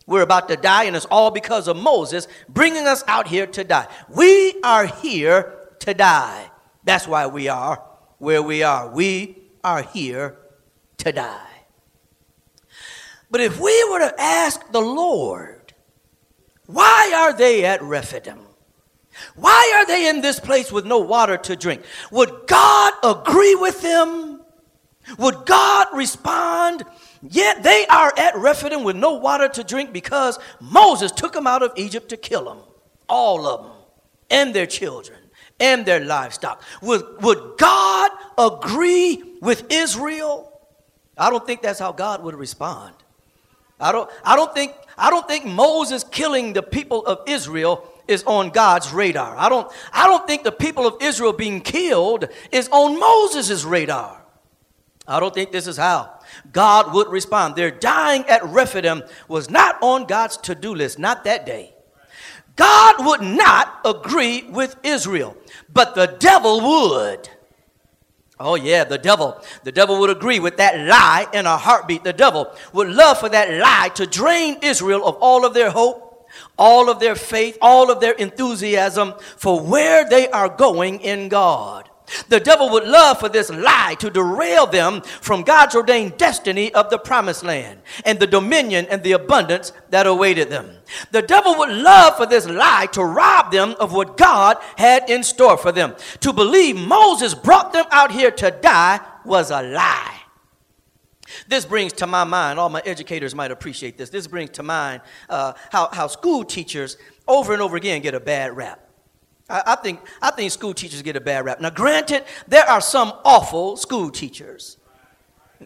We're 0.06 0.22
about 0.22 0.48
to 0.48 0.56
die, 0.56 0.84
and 0.84 0.96
it's 0.96 1.04
all 1.06 1.30
because 1.30 1.68
of 1.68 1.76
Moses 1.76 2.26
bringing 2.48 2.86
us 2.86 3.04
out 3.06 3.28
here 3.28 3.46
to 3.46 3.64
die. 3.64 3.86
We 4.08 4.58
are 4.62 4.86
here 4.86 5.57
to 5.80 5.94
die. 5.94 6.50
That's 6.84 7.06
why 7.06 7.26
we 7.26 7.48
are 7.48 7.82
where 8.18 8.42
we 8.42 8.62
are. 8.62 8.88
We 8.88 9.38
are 9.64 9.82
here 9.82 10.36
to 10.98 11.12
die. 11.12 11.44
But 13.30 13.40
if 13.40 13.60
we 13.60 13.84
were 13.90 14.00
to 14.00 14.14
ask 14.20 14.70
the 14.72 14.80
Lord, 14.80 15.72
why 16.66 17.12
are 17.14 17.32
they 17.32 17.64
at 17.64 17.82
Rephidim? 17.82 18.38
Why 19.34 19.72
are 19.76 19.86
they 19.86 20.08
in 20.08 20.20
this 20.20 20.38
place 20.38 20.70
with 20.70 20.86
no 20.86 20.98
water 20.98 21.36
to 21.36 21.56
drink? 21.56 21.82
Would 22.12 22.46
God 22.46 22.94
agree 23.02 23.54
with 23.54 23.80
them? 23.82 24.42
Would 25.18 25.46
God 25.46 25.88
respond? 25.94 26.84
Yet 27.28 27.62
they 27.62 27.86
are 27.86 28.12
at 28.16 28.36
Rephidim 28.36 28.84
with 28.84 28.96
no 28.96 29.14
water 29.14 29.48
to 29.48 29.64
drink 29.64 29.92
because 29.92 30.38
Moses 30.60 31.10
took 31.10 31.32
them 31.32 31.46
out 31.46 31.62
of 31.62 31.72
Egypt 31.76 32.10
to 32.10 32.16
kill 32.16 32.44
them, 32.44 32.58
all 33.08 33.46
of 33.46 33.64
them, 33.64 33.72
and 34.30 34.54
their 34.54 34.66
children 34.66 35.17
and 35.60 35.84
their 35.84 36.00
livestock. 36.00 36.62
Would, 36.82 37.22
would 37.22 37.58
God 37.58 38.10
agree 38.36 39.22
with 39.40 39.70
Israel? 39.70 40.60
I 41.16 41.30
don't 41.30 41.46
think 41.46 41.62
that's 41.62 41.80
how 41.80 41.92
God 41.92 42.22
would 42.22 42.34
respond. 42.34 42.94
I 43.80 43.92
don't, 43.92 44.10
I 44.24 44.36
don't 44.36 44.52
think 44.54 44.74
I 44.98 45.10
don't 45.10 45.28
think 45.28 45.46
Moses 45.46 46.02
killing 46.02 46.52
the 46.52 46.62
people 46.62 47.06
of 47.06 47.20
Israel 47.28 47.88
is 48.08 48.24
on 48.24 48.50
God's 48.50 48.92
radar. 48.92 49.36
I 49.36 49.48
don't, 49.48 49.70
I 49.92 50.08
don't 50.08 50.26
think 50.26 50.42
the 50.42 50.50
people 50.50 50.86
of 50.86 51.00
Israel 51.00 51.32
being 51.32 51.60
killed 51.60 52.28
is 52.50 52.68
on 52.70 52.98
Moses' 52.98 53.64
radar. 53.64 54.20
I 55.06 55.20
don't 55.20 55.32
think 55.32 55.52
this 55.52 55.68
is 55.68 55.76
how 55.76 56.18
God 56.52 56.92
would 56.92 57.08
respond. 57.08 57.54
Their 57.54 57.70
dying 57.70 58.24
at 58.24 58.44
Rephidim 58.44 59.04
was 59.28 59.48
not 59.48 59.78
on 59.80 60.06
God's 60.06 60.36
to 60.38 60.54
do 60.54 60.74
list, 60.74 60.98
not 60.98 61.24
that 61.24 61.46
day. 61.46 61.74
God 62.58 63.06
would 63.06 63.22
not 63.22 63.80
agree 63.84 64.42
with 64.42 64.74
Israel, 64.82 65.36
but 65.72 65.94
the 65.94 66.16
devil 66.18 66.60
would. 66.60 67.28
Oh, 68.40 68.56
yeah, 68.56 68.82
the 68.84 68.98
devil. 68.98 69.40
The 69.62 69.72
devil 69.72 70.00
would 70.00 70.10
agree 70.10 70.40
with 70.40 70.56
that 70.56 70.76
lie 70.86 71.26
in 71.32 71.46
a 71.46 71.56
heartbeat. 71.56 72.02
The 72.02 72.12
devil 72.12 72.52
would 72.72 72.88
love 72.88 73.18
for 73.18 73.28
that 73.28 73.60
lie 73.60 73.90
to 73.94 74.06
drain 74.06 74.58
Israel 74.62 75.06
of 75.06 75.16
all 75.20 75.46
of 75.46 75.54
their 75.54 75.70
hope, 75.70 76.28
all 76.58 76.90
of 76.90 76.98
their 76.98 77.14
faith, 77.14 77.56
all 77.60 77.90
of 77.92 78.00
their 78.00 78.12
enthusiasm 78.12 79.14
for 79.36 79.60
where 79.60 80.08
they 80.08 80.28
are 80.28 80.48
going 80.48 81.00
in 81.00 81.28
God. 81.28 81.87
The 82.28 82.40
devil 82.40 82.70
would 82.70 82.84
love 82.84 83.18
for 83.18 83.28
this 83.28 83.50
lie 83.50 83.96
to 83.98 84.10
derail 84.10 84.66
them 84.66 85.02
from 85.02 85.42
God's 85.42 85.74
ordained 85.74 86.16
destiny 86.16 86.72
of 86.74 86.90
the 86.90 86.98
promised 86.98 87.44
land 87.44 87.80
and 88.04 88.18
the 88.18 88.26
dominion 88.26 88.86
and 88.90 89.02
the 89.02 89.12
abundance 89.12 89.72
that 89.90 90.06
awaited 90.06 90.50
them. 90.50 90.70
The 91.10 91.22
devil 91.22 91.56
would 91.58 91.70
love 91.70 92.16
for 92.16 92.26
this 92.26 92.46
lie 92.46 92.86
to 92.92 93.04
rob 93.04 93.52
them 93.52 93.74
of 93.78 93.92
what 93.92 94.16
God 94.16 94.56
had 94.76 95.08
in 95.10 95.22
store 95.22 95.56
for 95.56 95.72
them. 95.72 95.94
To 96.20 96.32
believe 96.32 96.76
Moses 96.76 97.34
brought 97.34 97.72
them 97.72 97.86
out 97.90 98.12
here 98.12 98.30
to 98.30 98.50
die 98.50 99.00
was 99.24 99.50
a 99.50 99.62
lie. 99.62 100.14
This 101.46 101.66
brings 101.66 101.92
to 101.94 102.06
my 102.06 102.24
mind, 102.24 102.58
all 102.58 102.70
my 102.70 102.82
educators 102.84 103.34
might 103.34 103.50
appreciate 103.50 103.98
this. 103.98 104.10
This 104.10 104.26
brings 104.26 104.50
to 104.50 104.62
mind 104.62 105.02
uh, 105.28 105.52
how, 105.70 105.88
how 105.92 106.06
school 106.06 106.44
teachers 106.44 106.96
over 107.26 107.52
and 107.52 107.60
over 107.60 107.76
again 107.76 108.00
get 108.00 108.14
a 108.14 108.20
bad 108.20 108.56
rap. 108.56 108.87
I, 109.48 109.62
I, 109.66 109.76
think, 109.76 110.00
I 110.20 110.30
think 110.30 110.50
school 110.52 110.74
teachers 110.74 111.02
get 111.02 111.16
a 111.16 111.20
bad 111.20 111.44
rap. 111.44 111.60
Now, 111.60 111.70
granted, 111.70 112.24
there 112.46 112.68
are 112.68 112.80
some 112.80 113.12
awful 113.24 113.76
school 113.76 114.10
teachers. 114.10 114.76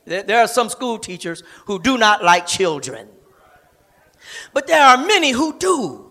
There, 0.04 0.22
there 0.22 0.40
are 0.40 0.48
some 0.48 0.68
school 0.68 0.98
teachers 0.98 1.42
who 1.66 1.80
do 1.80 1.98
not 1.98 2.22
like 2.22 2.46
children. 2.46 3.08
But 4.52 4.66
there 4.66 4.82
are 4.82 4.96
many 4.96 5.32
who 5.32 5.58
do. 5.58 6.08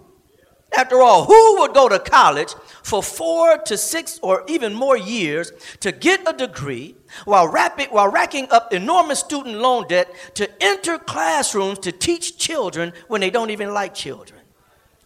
After 0.74 1.02
all, 1.02 1.26
who 1.26 1.60
would 1.60 1.74
go 1.74 1.90
to 1.90 2.00
college 2.00 2.54
for 2.82 3.04
four 3.04 3.58
to 3.58 3.78
six 3.78 4.20
or 4.24 4.46
even 4.48 4.74
more 4.74 4.96
years 4.96 5.52
to 5.82 5.92
get 5.92 6.22
a 6.26 6.32
degree 6.32 6.96
while, 7.26 7.48
rapping, 7.48 7.88
while 7.90 8.08
racking 8.08 8.48
up 8.52 8.72
enormous 8.72 9.20
student 9.20 9.58
loan 9.58 9.86
debt 9.90 10.10
to 10.36 10.50
enter 10.64 10.98
classrooms 10.98 11.80
to 11.80 11.92
teach 11.92 12.38
children 12.38 12.94
when 13.10 13.20
they 13.20 13.30
don't 13.30 13.50
even 13.50 13.74
like 13.74 13.94
children? 13.94 14.40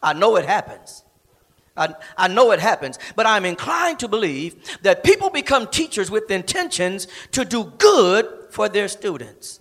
I 0.04 0.14
know 0.14 0.36
it 0.36 0.46
happens. 0.46 1.05
I, 1.78 1.94
I 2.18 2.28
know 2.28 2.52
it 2.52 2.60
happens, 2.60 2.98
but 3.16 3.26
I'm 3.26 3.46
inclined 3.46 4.00
to 4.00 4.08
believe 4.08 4.56
that 4.82 5.04
people 5.04 5.30
become 5.30 5.68
teachers 5.68 6.10
with 6.10 6.32
intentions 6.32 7.08
to 7.32 7.44
do 7.44 7.66
good 7.78 8.26
for 8.50 8.70
their 8.70 8.88
students. 8.88 9.60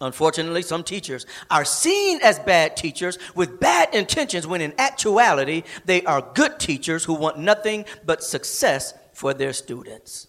Unfortunately, 0.00 0.62
some 0.62 0.84
teachers 0.84 1.26
are 1.50 1.64
seen 1.64 2.20
as 2.22 2.38
bad 2.38 2.76
teachers 2.76 3.18
with 3.34 3.58
bad 3.58 3.92
intentions 3.94 4.46
when 4.46 4.60
in 4.60 4.72
actuality 4.78 5.64
they 5.86 6.02
are 6.04 6.22
good 6.34 6.60
teachers 6.60 7.04
who 7.04 7.14
want 7.14 7.38
nothing 7.38 7.84
but 8.04 8.22
success 8.22 8.94
for 9.12 9.34
their 9.34 9.52
students. 9.52 10.28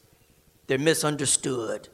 They're 0.65 0.79
misunderstood, 0.79 1.89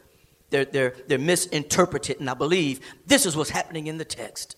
they're, 0.50 0.66
they're, 0.66 0.96
they're 1.08 1.18
misinterpreted, 1.18 2.20
and 2.20 2.30
I 2.30 2.34
believe 2.34 2.80
this 3.06 3.26
is 3.26 3.36
what's 3.36 3.50
happening 3.50 3.88
in 3.88 3.98
the 3.98 4.06
text. 4.06 4.56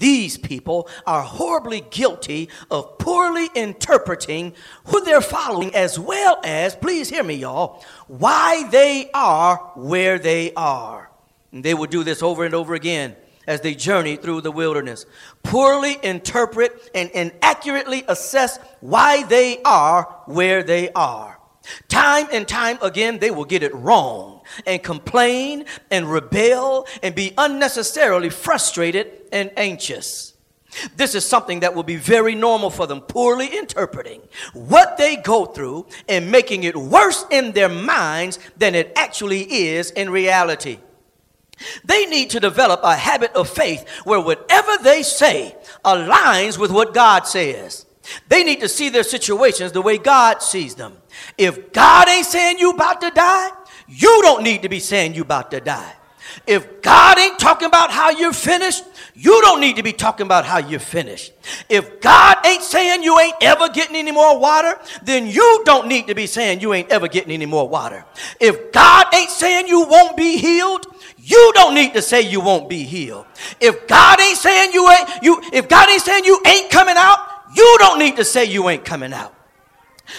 These 0.00 0.38
people 0.38 0.88
are 1.06 1.20
horribly 1.20 1.82
guilty 1.90 2.48
of 2.70 2.96
poorly 2.96 3.48
interpreting 3.54 4.54
who 4.86 5.04
they're 5.04 5.20
following, 5.20 5.74
as 5.74 5.98
well 5.98 6.40
as, 6.42 6.74
please 6.74 7.10
hear 7.10 7.22
me, 7.22 7.34
y'all, 7.34 7.84
why 8.08 8.66
they 8.70 9.10
are 9.12 9.56
where 9.76 10.18
they 10.18 10.54
are. 10.54 11.10
And 11.52 11.62
they 11.62 11.74
will 11.74 11.86
do 11.86 12.02
this 12.02 12.22
over 12.22 12.46
and 12.46 12.54
over 12.54 12.74
again 12.74 13.14
as 13.46 13.60
they 13.60 13.74
journey 13.74 14.16
through 14.16 14.40
the 14.40 14.50
wilderness. 14.50 15.04
Poorly 15.42 15.98
interpret 16.02 16.90
and 16.94 17.10
inaccurately 17.10 18.02
assess 18.08 18.58
why 18.80 19.24
they 19.24 19.60
are 19.64 20.04
where 20.24 20.62
they 20.62 20.90
are. 20.92 21.38
Time 21.88 22.26
and 22.32 22.48
time 22.48 22.78
again, 22.80 23.18
they 23.18 23.30
will 23.30 23.44
get 23.44 23.62
it 23.62 23.74
wrong 23.74 24.40
and 24.66 24.82
complain 24.82 25.66
and 25.90 26.10
rebel 26.10 26.86
and 27.02 27.14
be 27.14 27.34
unnecessarily 27.36 28.30
frustrated 28.30 29.19
and 29.32 29.50
anxious. 29.56 30.34
This 30.96 31.14
is 31.14 31.26
something 31.26 31.60
that 31.60 31.74
will 31.74 31.82
be 31.82 31.96
very 31.96 32.34
normal 32.34 32.70
for 32.70 32.86
them, 32.86 33.00
poorly 33.00 33.46
interpreting 33.46 34.20
what 34.54 34.96
they 34.96 35.16
go 35.16 35.44
through 35.46 35.86
and 36.08 36.30
making 36.30 36.62
it 36.62 36.76
worse 36.76 37.24
in 37.30 37.52
their 37.52 37.68
minds 37.68 38.38
than 38.56 38.74
it 38.74 38.92
actually 38.94 39.50
is 39.50 39.90
in 39.90 40.10
reality. 40.10 40.78
They 41.84 42.06
need 42.06 42.30
to 42.30 42.40
develop 42.40 42.80
a 42.82 42.96
habit 42.96 43.32
of 43.32 43.48
faith 43.48 43.86
where 44.04 44.20
whatever 44.20 44.72
they 44.82 45.02
say 45.02 45.56
aligns 45.84 46.56
with 46.56 46.70
what 46.70 46.94
God 46.94 47.26
says. 47.26 47.84
They 48.28 48.42
need 48.44 48.60
to 48.60 48.68
see 48.68 48.88
their 48.88 49.02
situations 49.02 49.72
the 49.72 49.82
way 49.82 49.98
God 49.98 50.42
sees 50.42 50.74
them. 50.74 50.96
If 51.36 51.72
God 51.72 52.08
ain't 52.08 52.26
saying 52.26 52.58
you 52.58 52.70
about 52.70 53.00
to 53.02 53.10
die, 53.10 53.50
you 53.88 54.20
don't 54.22 54.42
need 54.42 54.62
to 54.62 54.68
be 54.68 54.80
saying 54.80 55.14
you 55.14 55.22
about 55.22 55.50
to 55.50 55.60
die. 55.60 55.94
If 56.46 56.82
God 56.82 57.18
ain't 57.18 57.38
talking 57.38 57.66
about 57.66 57.90
how 57.90 58.10
you're 58.10 58.32
finished, 58.32 58.84
you 59.14 59.40
don't 59.42 59.60
need 59.60 59.76
to 59.76 59.82
be 59.82 59.92
talking 59.92 60.26
about 60.26 60.44
how 60.44 60.58
you're 60.58 60.80
finished. 60.80 61.32
If 61.68 62.00
God 62.00 62.38
ain't 62.46 62.62
saying 62.62 63.02
you 63.02 63.18
ain't 63.18 63.36
ever 63.42 63.68
getting 63.68 63.96
any 63.96 64.12
more 64.12 64.38
water, 64.38 64.78
then 65.02 65.26
you 65.26 65.62
don't 65.64 65.88
need 65.88 66.06
to 66.06 66.14
be 66.14 66.26
saying 66.26 66.60
you 66.60 66.72
ain't 66.72 66.90
ever 66.90 67.08
getting 67.08 67.32
any 67.32 67.46
more 67.46 67.68
water. 67.68 68.04
If 68.40 68.72
God 68.72 69.06
ain't 69.14 69.30
saying 69.30 69.68
you 69.68 69.86
won't 69.86 70.16
be 70.16 70.38
healed, 70.38 70.86
you 71.18 71.52
don't 71.54 71.74
need 71.74 71.92
to 71.94 72.02
say 72.02 72.22
you 72.22 72.40
won't 72.40 72.68
be 72.68 72.84
healed. 72.84 73.26
If 73.60 73.86
God 73.86 74.20
ain't 74.20 74.38
saying 74.38 74.72
you 74.72 74.88
ain't 74.90 75.22
you 75.22 75.40
if 75.52 75.68
God 75.68 75.88
ain't 75.90 76.02
saying 76.02 76.24
you 76.24 76.40
ain't 76.46 76.70
coming 76.70 76.96
out, 76.96 77.18
you 77.54 77.76
don't 77.78 77.98
need 77.98 78.16
to 78.16 78.24
say 78.24 78.44
you 78.44 78.68
ain't 78.68 78.84
coming 78.84 79.12
out. 79.12 79.34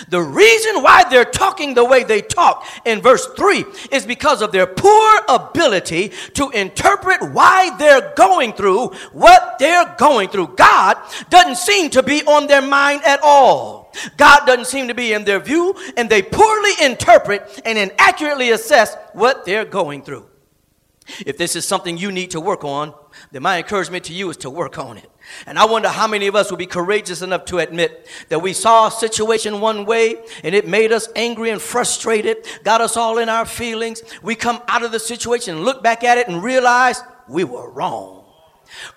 The 0.09 0.21
reason 0.21 0.81
why 0.81 1.03
they're 1.09 1.25
talking 1.25 1.73
the 1.73 1.85
way 1.85 2.03
they 2.03 2.21
talk 2.21 2.65
in 2.85 3.01
verse 3.01 3.25
3 3.35 3.65
is 3.91 4.05
because 4.05 4.41
of 4.41 4.51
their 4.51 4.67
poor 4.67 5.19
ability 5.27 6.11
to 6.33 6.49
interpret 6.49 7.31
why 7.31 7.75
they're 7.77 8.13
going 8.15 8.53
through 8.53 8.87
what 9.11 9.57
they're 9.59 9.95
going 9.97 10.29
through. 10.29 10.55
God 10.55 10.97
doesn't 11.29 11.57
seem 11.57 11.89
to 11.91 12.03
be 12.03 12.23
on 12.23 12.47
their 12.47 12.61
mind 12.61 13.01
at 13.05 13.19
all. 13.23 13.91
God 14.17 14.45
doesn't 14.45 14.67
seem 14.67 14.87
to 14.87 14.93
be 14.93 15.13
in 15.13 15.25
their 15.25 15.39
view, 15.39 15.75
and 15.97 16.09
they 16.09 16.21
poorly 16.21 16.71
interpret 16.81 17.61
and 17.65 17.77
inaccurately 17.77 18.51
assess 18.51 18.95
what 19.13 19.45
they're 19.45 19.65
going 19.65 20.03
through. 20.03 20.27
If 21.25 21.37
this 21.37 21.55
is 21.55 21.65
something 21.65 21.97
you 21.97 22.11
need 22.11 22.31
to 22.31 22.39
work 22.39 22.63
on, 22.63 22.93
then 23.31 23.43
my 23.43 23.57
encouragement 23.57 24.05
to 24.05 24.13
you 24.13 24.29
is 24.29 24.37
to 24.37 24.49
work 24.49 24.77
on 24.77 24.97
it. 24.97 25.09
And 25.45 25.57
I 25.57 25.65
wonder 25.65 25.89
how 25.89 26.07
many 26.07 26.27
of 26.27 26.35
us 26.35 26.49
will 26.49 26.57
be 26.57 26.65
courageous 26.65 27.21
enough 27.21 27.45
to 27.45 27.59
admit 27.59 28.07
that 28.29 28.39
we 28.39 28.53
saw 28.53 28.87
a 28.87 28.91
situation 28.91 29.61
one 29.61 29.85
way 29.85 30.15
and 30.43 30.55
it 30.55 30.67
made 30.67 30.91
us 30.91 31.07
angry 31.15 31.49
and 31.49 31.61
frustrated, 31.61 32.45
got 32.63 32.81
us 32.81 32.97
all 32.97 33.17
in 33.17 33.29
our 33.29 33.45
feelings. 33.45 34.01
We 34.21 34.35
come 34.35 34.61
out 34.67 34.83
of 34.83 34.91
the 34.91 34.99
situation, 34.99 35.63
look 35.63 35.83
back 35.83 36.03
at 36.03 36.17
it, 36.17 36.27
and 36.27 36.43
realize 36.43 37.01
we 37.27 37.43
were 37.43 37.69
wrong. 37.69 38.21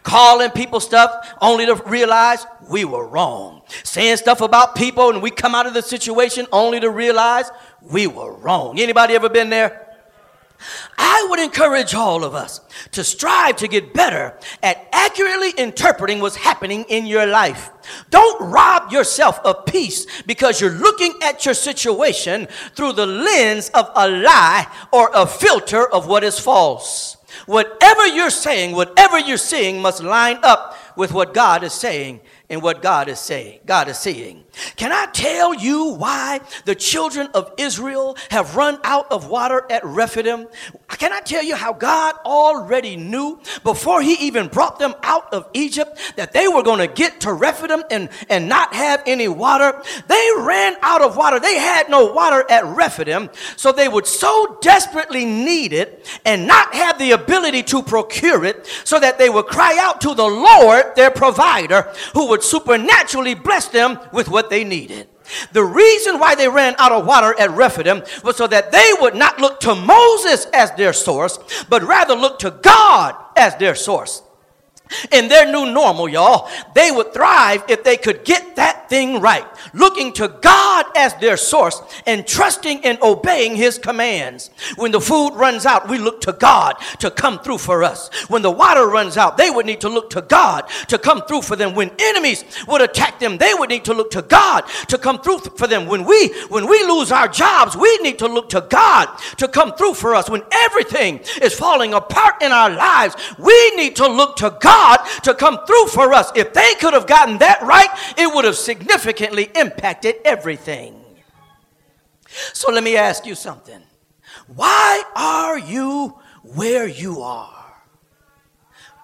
Calling 0.02 0.50
people 0.50 0.80
stuff 0.80 1.34
only 1.40 1.66
to 1.66 1.74
realize 1.86 2.46
we 2.70 2.84
were 2.84 3.06
wrong. 3.06 3.62
Saying 3.82 4.18
stuff 4.18 4.40
about 4.40 4.76
people 4.76 5.10
and 5.10 5.22
we 5.22 5.30
come 5.30 5.54
out 5.54 5.66
of 5.66 5.74
the 5.74 5.82
situation 5.82 6.46
only 6.52 6.80
to 6.80 6.90
realize 6.90 7.50
we 7.82 8.06
were 8.06 8.32
wrong. 8.34 8.78
Anybody 8.78 9.14
ever 9.14 9.28
been 9.28 9.50
there? 9.50 9.83
I 10.96 11.26
would 11.30 11.38
encourage 11.38 11.94
all 11.94 12.24
of 12.24 12.34
us 12.34 12.60
to 12.92 13.04
strive 13.04 13.56
to 13.56 13.68
get 13.68 13.94
better 13.94 14.38
at 14.62 14.88
accurately 14.92 15.50
interpreting 15.56 16.20
what's 16.20 16.36
happening 16.36 16.84
in 16.88 17.06
your 17.06 17.26
life. 17.26 17.70
Don't 18.10 18.50
rob 18.50 18.92
yourself 18.92 19.38
of 19.40 19.66
peace 19.66 20.06
because 20.22 20.60
you're 20.60 20.70
looking 20.70 21.14
at 21.22 21.44
your 21.44 21.54
situation 21.54 22.46
through 22.74 22.92
the 22.92 23.06
lens 23.06 23.70
of 23.70 23.90
a 23.94 24.08
lie 24.08 24.66
or 24.92 25.10
a 25.14 25.26
filter 25.26 25.86
of 25.92 26.06
what 26.06 26.24
is 26.24 26.38
false. 26.38 27.16
Whatever 27.46 28.06
you're 28.06 28.30
saying, 28.30 28.74
whatever 28.74 29.18
you're 29.18 29.36
seeing 29.36 29.82
must 29.82 30.02
line 30.02 30.38
up 30.42 30.76
with 30.96 31.12
what 31.12 31.34
God 31.34 31.64
is 31.64 31.72
saying 31.72 32.20
and 32.50 32.62
what 32.62 32.82
God 32.82 33.08
is 33.08 33.18
saying. 33.18 33.60
God 33.64 33.88
is 33.88 33.98
saying. 33.98 34.44
Can 34.76 34.92
I 34.92 35.06
tell 35.06 35.54
you 35.54 35.94
why 35.94 36.40
the 36.66 36.74
children 36.74 37.28
of 37.34 37.52
Israel 37.58 38.16
have 38.30 38.54
run 38.54 38.78
out 38.84 39.10
of 39.10 39.28
water 39.28 39.66
at 39.70 39.84
Rephidim? 39.84 40.46
can 40.88 41.12
I 41.12 41.20
tell 41.20 41.42
you 41.42 41.56
how 41.56 41.72
God 41.72 42.14
already 42.24 42.96
knew 42.96 43.40
before 43.62 44.00
he 44.00 44.14
even 44.26 44.48
brought 44.48 44.78
them 44.78 44.94
out 45.02 45.32
of 45.32 45.48
Egypt 45.52 45.98
that 46.16 46.32
they 46.32 46.46
were 46.46 46.62
going 46.62 46.78
to 46.78 46.86
get 46.86 47.22
to 47.22 47.32
Rephidim 47.32 47.82
and, 47.90 48.08
and 48.28 48.48
not 48.48 48.74
have 48.74 49.02
any 49.06 49.26
water? 49.26 49.82
They 50.06 50.28
ran 50.38 50.76
out 50.82 51.02
of 51.02 51.16
water. 51.16 51.40
They 51.40 51.58
had 51.58 51.88
no 51.88 52.12
water 52.12 52.44
at 52.48 52.64
Rephidim, 52.64 53.30
so 53.56 53.72
they 53.72 53.88
would 53.88 54.06
so 54.06 54.58
desperately 54.60 55.24
need 55.24 55.72
it 55.72 56.06
and 56.24 56.46
not 56.46 56.74
have 56.74 56.98
the 56.98 57.12
ability 57.12 57.64
to 57.64 57.82
procure 57.82 58.44
it 58.44 58.66
so 58.84 59.00
that 59.00 59.18
they 59.18 59.30
would 59.30 59.46
cry 59.46 59.76
out 59.80 60.00
to 60.02 60.14
the 60.14 60.24
Lord, 60.24 60.94
their 60.94 61.10
provider, 61.10 61.92
who 62.12 62.28
would 62.34 62.42
supernaturally 62.42 63.36
bless 63.36 63.68
them 63.68 63.96
with 64.12 64.28
what 64.28 64.50
they 64.50 64.64
needed. 64.64 65.06
The 65.52 65.62
reason 65.62 66.18
why 66.18 66.34
they 66.34 66.48
ran 66.48 66.74
out 66.78 66.90
of 66.90 67.06
water 67.06 67.32
at 67.38 67.52
Rephidim 67.52 68.02
was 68.24 68.36
so 68.36 68.48
that 68.48 68.72
they 68.72 68.90
would 69.00 69.14
not 69.14 69.38
look 69.38 69.60
to 69.60 69.76
Moses 69.76 70.46
as 70.52 70.72
their 70.72 70.92
source, 70.92 71.38
but 71.68 71.84
rather 71.84 72.16
look 72.16 72.40
to 72.40 72.50
God 72.50 73.14
as 73.36 73.54
their 73.54 73.76
source. 73.76 74.20
In 75.12 75.28
their 75.28 75.50
new 75.50 75.72
normal, 75.72 76.10
y'all, 76.10 76.48
they 76.74 76.90
would 76.90 77.14
thrive 77.14 77.64
if 77.68 77.82
they 77.84 77.96
could 77.96 78.22
get 78.22 78.56
that 78.56 78.88
thing 78.90 79.18
right, 79.18 79.44
looking 79.72 80.12
to 80.12 80.28
God 80.42 80.84
as 80.94 81.14
their 81.14 81.38
source 81.38 81.80
and 82.06 82.26
trusting 82.26 82.84
and 82.84 83.00
obeying 83.00 83.56
His 83.56 83.78
commands. 83.78 84.50
When 84.76 84.92
the 84.92 85.00
food 85.00 85.30
runs 85.36 85.64
out, 85.64 85.88
we 85.88 85.96
look 85.96 86.20
to 86.22 86.32
God 86.32 86.74
to 86.98 87.10
come 87.10 87.38
through 87.38 87.58
for 87.58 87.82
us. 87.82 88.10
When 88.28 88.42
the 88.42 88.50
water 88.50 88.86
runs 88.86 89.16
out, 89.16 89.38
they 89.38 89.48
would 89.48 89.64
need 89.64 89.80
to 89.80 89.88
look 89.88 90.10
to 90.10 90.20
God 90.20 90.68
to 90.88 90.98
come 90.98 91.22
through 91.22 91.42
for 91.42 91.56
them. 91.56 91.74
When 91.74 91.90
enemies 91.98 92.44
would 92.68 92.82
attack 92.82 93.18
them, 93.18 93.38
they 93.38 93.54
would 93.54 93.70
need 93.70 93.86
to 93.86 93.94
look 93.94 94.10
to 94.10 94.22
God 94.22 94.64
to 94.88 94.98
come 94.98 95.18
through 95.22 95.38
for 95.38 95.66
them. 95.66 95.86
When 95.86 96.04
we 96.04 96.28
when 96.48 96.68
we 96.68 96.84
lose 96.84 97.10
our 97.10 97.26
jobs, 97.26 97.74
we 97.74 97.96
need 97.98 98.18
to 98.18 98.28
look 98.28 98.50
to 98.50 98.66
God 98.68 99.06
to 99.38 99.48
come 99.48 99.72
through 99.72 99.94
for 99.94 100.14
us. 100.14 100.28
When 100.28 100.42
everything 100.52 101.20
is 101.40 101.54
falling 101.54 101.94
apart 101.94 102.42
in 102.42 102.52
our 102.52 102.70
lives, 102.70 103.16
we 103.38 103.70
need 103.76 103.96
to 103.96 104.06
look 104.06 104.36
to 104.36 104.56
God 104.60 104.73
God 104.74 104.98
to 105.22 105.34
come 105.34 105.58
through 105.66 105.86
for 105.88 106.12
us. 106.12 106.32
If 106.34 106.52
they 106.52 106.74
could 106.80 106.94
have 106.94 107.06
gotten 107.06 107.38
that 107.38 107.62
right, 107.62 107.88
it 108.18 108.32
would 108.34 108.44
have 108.44 108.56
significantly 108.56 109.50
impacted 109.54 110.16
everything. 110.24 111.00
So 112.52 112.72
let 112.72 112.82
me 112.82 112.96
ask 112.96 113.24
you 113.24 113.36
something. 113.36 113.80
Why 114.48 115.02
are 115.14 115.58
you 115.58 116.18
where 116.42 116.88
you 116.88 117.20
are? 117.22 117.52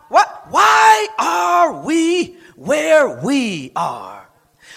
What, 0.09 0.47
why 0.51 1.07
are 1.19 1.85
we 1.85 2.37
where 2.57 3.23
we 3.23 3.71
are? 3.77 4.29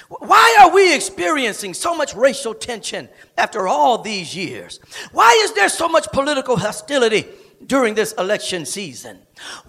Why 0.09 0.57
are 0.61 0.71
we 0.71 0.95
experiencing 0.95 1.73
so 1.73 1.95
much 1.95 2.13
racial 2.13 2.53
tension 2.53 3.09
after 3.35 3.67
all 3.67 3.97
these 3.97 4.35
years? 4.35 4.79
Why 5.11 5.31
is 5.43 5.53
there 5.53 5.69
so 5.69 5.89
much 5.89 6.07
political 6.11 6.55
hostility 6.55 7.25
during 7.67 7.95
this 7.95 8.13
election 8.13 8.65
season. 8.65 9.19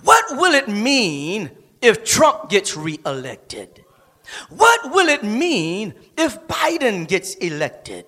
What 0.03 0.25
will 0.31 0.55
it 0.55 0.69
mean 0.69 1.51
if 1.81 2.05
Trump 2.05 2.51
gets 2.51 2.77
reelected? 2.77 3.85
What 4.49 4.93
will 4.93 5.09
it 5.09 5.23
mean 5.23 5.95
if 6.17 6.47
Biden 6.47 7.07
gets 7.07 7.35
elected? 7.35 8.07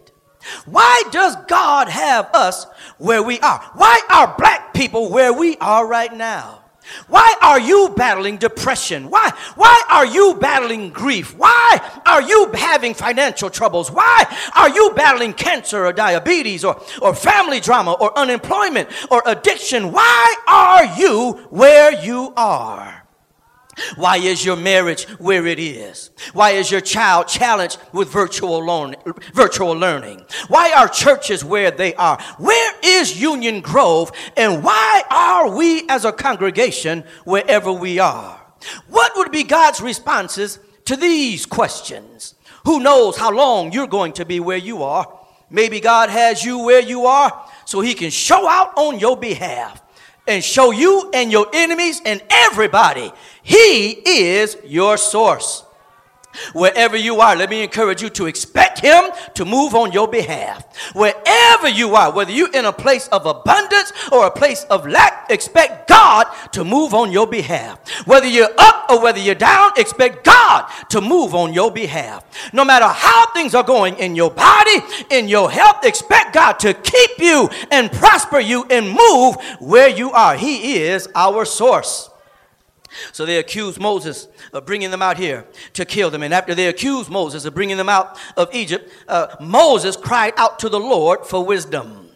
Why 0.65 1.03
does 1.11 1.37
God 1.49 1.89
have 1.89 2.31
us 2.33 2.67
where 2.99 3.23
we 3.23 3.41
are? 3.41 3.59
Why 3.75 4.01
are 4.11 4.35
black 4.39 4.75
people 4.75 5.11
where 5.11 5.33
we 5.33 5.57
are 5.59 5.87
right 5.87 6.15
now? 6.15 6.66
Why 7.09 7.35
are 7.43 7.61
you 7.61 7.93
battling 7.97 8.37
depression? 8.37 9.11
Why, 9.11 9.33
why 9.55 9.81
are 9.91 10.07
you 10.07 10.35
battling 10.41 10.91
grief? 10.91 11.37
Why 11.37 11.81
are 12.07 12.23
you 12.23 12.51
having 12.55 12.95
financial 12.95 13.51
troubles? 13.51 13.91
Why 13.91 14.25
are 14.55 14.71
you 14.71 14.93
battling 14.95 15.33
cancer 15.33 15.87
or 15.87 15.93
diabetes 15.93 16.65
or, 16.65 16.81
or 17.03 17.15
family 17.15 17.61
drama 17.61 17.93
or 17.93 18.17
unemployment 18.19 18.89
or 19.11 19.23
addiction? 19.27 19.93
Why 19.93 20.35
are 20.47 20.85
you 20.99 21.33
where 21.51 21.93
you 22.05 22.33
are? 22.37 23.07
Why 23.97 24.17
is 24.17 24.45
your 24.45 24.57
marriage 24.57 25.05
where 25.19 25.47
it 25.47 25.59
is? 25.59 26.11
Why 26.33 26.53
is 26.53 26.71
your 26.71 26.81
child 26.81 27.29
challenged 27.29 27.79
with 27.93 28.09
virtual, 28.09 28.65
learn, 28.65 28.97
virtual 29.35 29.73
learning? 29.73 30.25
Why 30.49 30.73
are 30.73 30.89
churches 30.89 31.45
where 31.45 31.71
they 31.71 31.95
are? 31.95 32.19
Where 32.39 32.76
is 32.87 33.21
Union 33.21 33.61
Grove? 33.61 34.13
And 34.37 34.63
why 34.63 35.03
are 35.11 35.55
we 35.55 35.89
as 35.89 36.05
a 36.05 36.13
congregation 36.13 37.05
wherever 37.25 37.73
we 37.73 37.99
are? 37.99 38.41
What 38.89 39.13
would 39.17 39.33
be 39.33 39.43
God's 39.43 39.81
responses 39.81 40.59
to 40.87 40.97
these 40.97 41.47
questions? 41.47 42.35
Who 42.65 42.81
knows 42.81 43.17
how 43.17 43.33
long 43.33 43.73
you're 43.73 43.87
going 43.87 44.13
to 44.15 44.25
be 44.25 44.41
where 44.41 44.57
you 44.57 44.83
are? 44.83 45.21
Maybe 45.51 45.81
God 45.81 46.11
has 46.11 46.45
you 46.45 46.65
where 46.65 46.81
you 46.81 47.07
are 47.07 47.49
so 47.65 47.81
he 47.81 47.95
can 47.95 48.11
show 48.11 48.49
out 48.49 48.73
on 48.77 48.99
your 48.99 49.17
behalf 49.17 49.83
and 50.27 50.43
show 50.43 50.73
you 50.73 51.11
and 51.15 51.31
your 51.31 51.47
enemies 51.53 52.01
and 52.05 52.23
everybody 52.31 53.13
he 53.43 53.91
is 53.91 54.57
your 54.65 54.97
source. 54.97 55.66
Wherever 56.53 56.97
you 56.97 57.21
are, 57.21 57.37
let 57.37 57.51
me 57.51 57.63
encourage 57.63 58.03
you 58.03 58.11
to 58.11 58.27
expect 58.27 58.81
Him 58.81 59.05
to 59.35 59.45
move 59.45 59.75
on 59.75 59.93
your 59.93 60.09
behalf. 60.09 60.65
Wherever 60.95 61.69
you 61.69 61.95
are, 61.95 62.13
whether 62.13 62.33
you're 62.33 62.53
in 62.53 62.65
a 62.65 62.73
place 62.73 63.09
of 63.09 63.27
abundance 63.27 63.93
or 64.13 64.27
a 64.27 64.31
place 64.31 64.65
of 64.65 64.87
lack, 64.87 65.31
expect 65.31 65.89
God 65.89 66.27
to 66.53 66.65
move 66.65 66.95
on 66.95 67.13
your 67.13 67.27
behalf. 67.27 67.79
Whether 68.07 68.27
you're 68.27 68.51
up 68.59 68.91
or 68.91 69.03
whether 69.03 69.19
you're 69.19 69.35
down, 69.35 69.71
expect 69.77 70.25
God 70.25 70.71
to 70.91 71.01
move 71.01 71.35
on 71.35 71.53
your 71.53 71.71
behalf. 71.71 72.25
No 72.53 72.65
matter 72.65 72.87
how 72.87 73.27
things 73.33 73.55
are 73.55 73.65
going 73.65 73.97
in 73.99 74.15
your 74.15 74.31
body, 74.31 74.81
in 75.11 75.29
your 75.29 75.51
health, 75.51 75.85
expect 75.85 76.35
God 76.35 76.59
to 76.61 76.75
keep 76.75 77.19
you 77.19 77.49
and 77.71 77.91
prosper 77.91 78.41
you 78.41 78.65
and 78.71 78.89
move 78.89 79.37
where 79.61 79.89
you 79.89 80.11
are. 80.13 80.37
He 80.37 80.77
is 80.79 81.09
our 81.15 81.45
source. 81.45 82.11
So 83.13 83.27
they 83.27 83.39
accused 83.39 83.81
Moses 83.81 84.29
of 84.53 84.67
bringing 84.67 84.91
them 84.91 85.03
out 85.03 85.17
here 85.17 85.47
to 85.75 85.85
kill 85.85 86.11
them. 86.11 86.23
And 86.23 86.33
after 86.33 86.55
they 86.55 86.67
accused 86.67 87.11
Moses 87.11 87.45
of 87.45 87.55
bringing 87.55 87.77
them 87.77 87.89
out 87.89 88.19
of 88.37 88.55
Egypt, 88.55 88.91
uh, 89.09 89.37
Moses 89.41 89.97
cried 89.97 90.35
out 90.37 90.59
to 90.61 90.69
the 90.69 90.81
Lord 90.81 91.27
for 91.27 91.45
wisdom. 91.45 92.11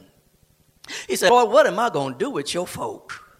He 1.08 1.16
said, 1.16 1.30
Lord, 1.30 1.50
what 1.50 1.66
am 1.66 1.78
I 1.78 1.90
going 1.90 2.14
to 2.14 2.18
do 2.18 2.30
with 2.30 2.52
your 2.52 2.66
folk? 2.66 3.30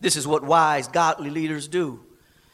This 0.00 0.16
is 0.16 0.26
what 0.26 0.44
wise, 0.44 0.88
godly 0.88 1.30
leaders 1.30 1.68
do 1.68 2.04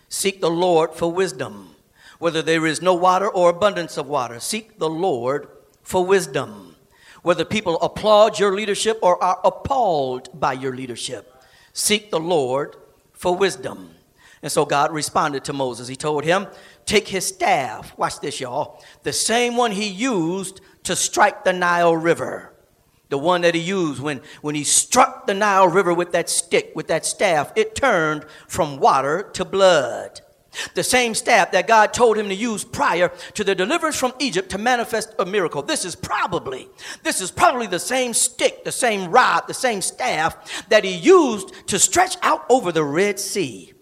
seek 0.08 0.40
the 0.40 0.50
Lord 0.50 0.94
for 0.94 1.10
wisdom. 1.10 1.74
Whether 2.20 2.40
there 2.40 2.66
is 2.66 2.80
no 2.80 2.94
water 2.94 3.28
or 3.28 3.50
abundance 3.50 3.96
of 3.96 4.06
water, 4.06 4.38
seek 4.38 4.78
the 4.78 4.88
Lord 4.88 5.48
for 5.82 6.06
wisdom. 6.06 6.76
Whether 7.22 7.44
people 7.44 7.80
applaud 7.80 8.38
your 8.38 8.54
leadership 8.54 8.98
or 9.02 9.22
are 9.22 9.40
appalled 9.44 10.28
by 10.38 10.52
your 10.52 10.74
leadership, 10.74 11.42
seek 11.72 12.10
the 12.10 12.20
Lord 12.20 12.76
for 13.24 13.34
wisdom. 13.34 13.88
And 14.42 14.52
so 14.52 14.66
God 14.66 14.92
responded 14.92 15.44
to 15.44 15.54
Moses. 15.54 15.88
He 15.88 15.96
told 15.96 16.24
him, 16.24 16.46
Take 16.84 17.08
his 17.08 17.26
staff, 17.26 17.96
watch 17.96 18.20
this, 18.20 18.38
y'all, 18.38 18.84
the 19.02 19.14
same 19.14 19.56
one 19.56 19.72
he 19.72 19.88
used 19.88 20.60
to 20.82 20.94
strike 20.94 21.42
the 21.42 21.54
Nile 21.54 21.96
River. 21.96 22.52
The 23.08 23.16
one 23.16 23.40
that 23.40 23.54
he 23.54 23.62
used 23.62 24.02
when, 24.02 24.20
when 24.42 24.54
he 24.54 24.62
struck 24.62 25.26
the 25.26 25.32
Nile 25.32 25.68
River 25.68 25.94
with 25.94 26.12
that 26.12 26.28
stick, 26.28 26.72
with 26.74 26.88
that 26.88 27.06
staff, 27.06 27.50
it 27.56 27.74
turned 27.74 28.26
from 28.46 28.78
water 28.78 29.30
to 29.32 29.46
blood. 29.46 30.20
The 30.74 30.82
same 30.82 31.14
staff 31.14 31.52
that 31.52 31.66
God 31.66 31.92
told 31.92 32.16
him 32.16 32.28
to 32.28 32.34
use 32.34 32.64
prior 32.64 33.08
to 33.34 33.44
the 33.44 33.54
deliverance 33.54 33.96
from 33.96 34.14
Egypt 34.18 34.50
to 34.50 34.58
manifest 34.58 35.14
a 35.18 35.24
miracle. 35.24 35.62
This 35.62 35.84
is 35.84 35.94
probably, 35.94 36.68
this 37.02 37.20
is 37.20 37.30
probably 37.30 37.66
the 37.66 37.78
same 37.78 38.14
stick, 38.14 38.64
the 38.64 38.72
same 38.72 39.10
rod, 39.10 39.44
the 39.46 39.54
same 39.54 39.82
staff 39.82 40.68
that 40.68 40.84
he 40.84 40.94
used 40.94 41.52
to 41.68 41.78
stretch 41.78 42.16
out 42.22 42.44
over 42.48 42.72
the 42.72 42.84
Red 42.84 43.20
Sea. 43.20 43.72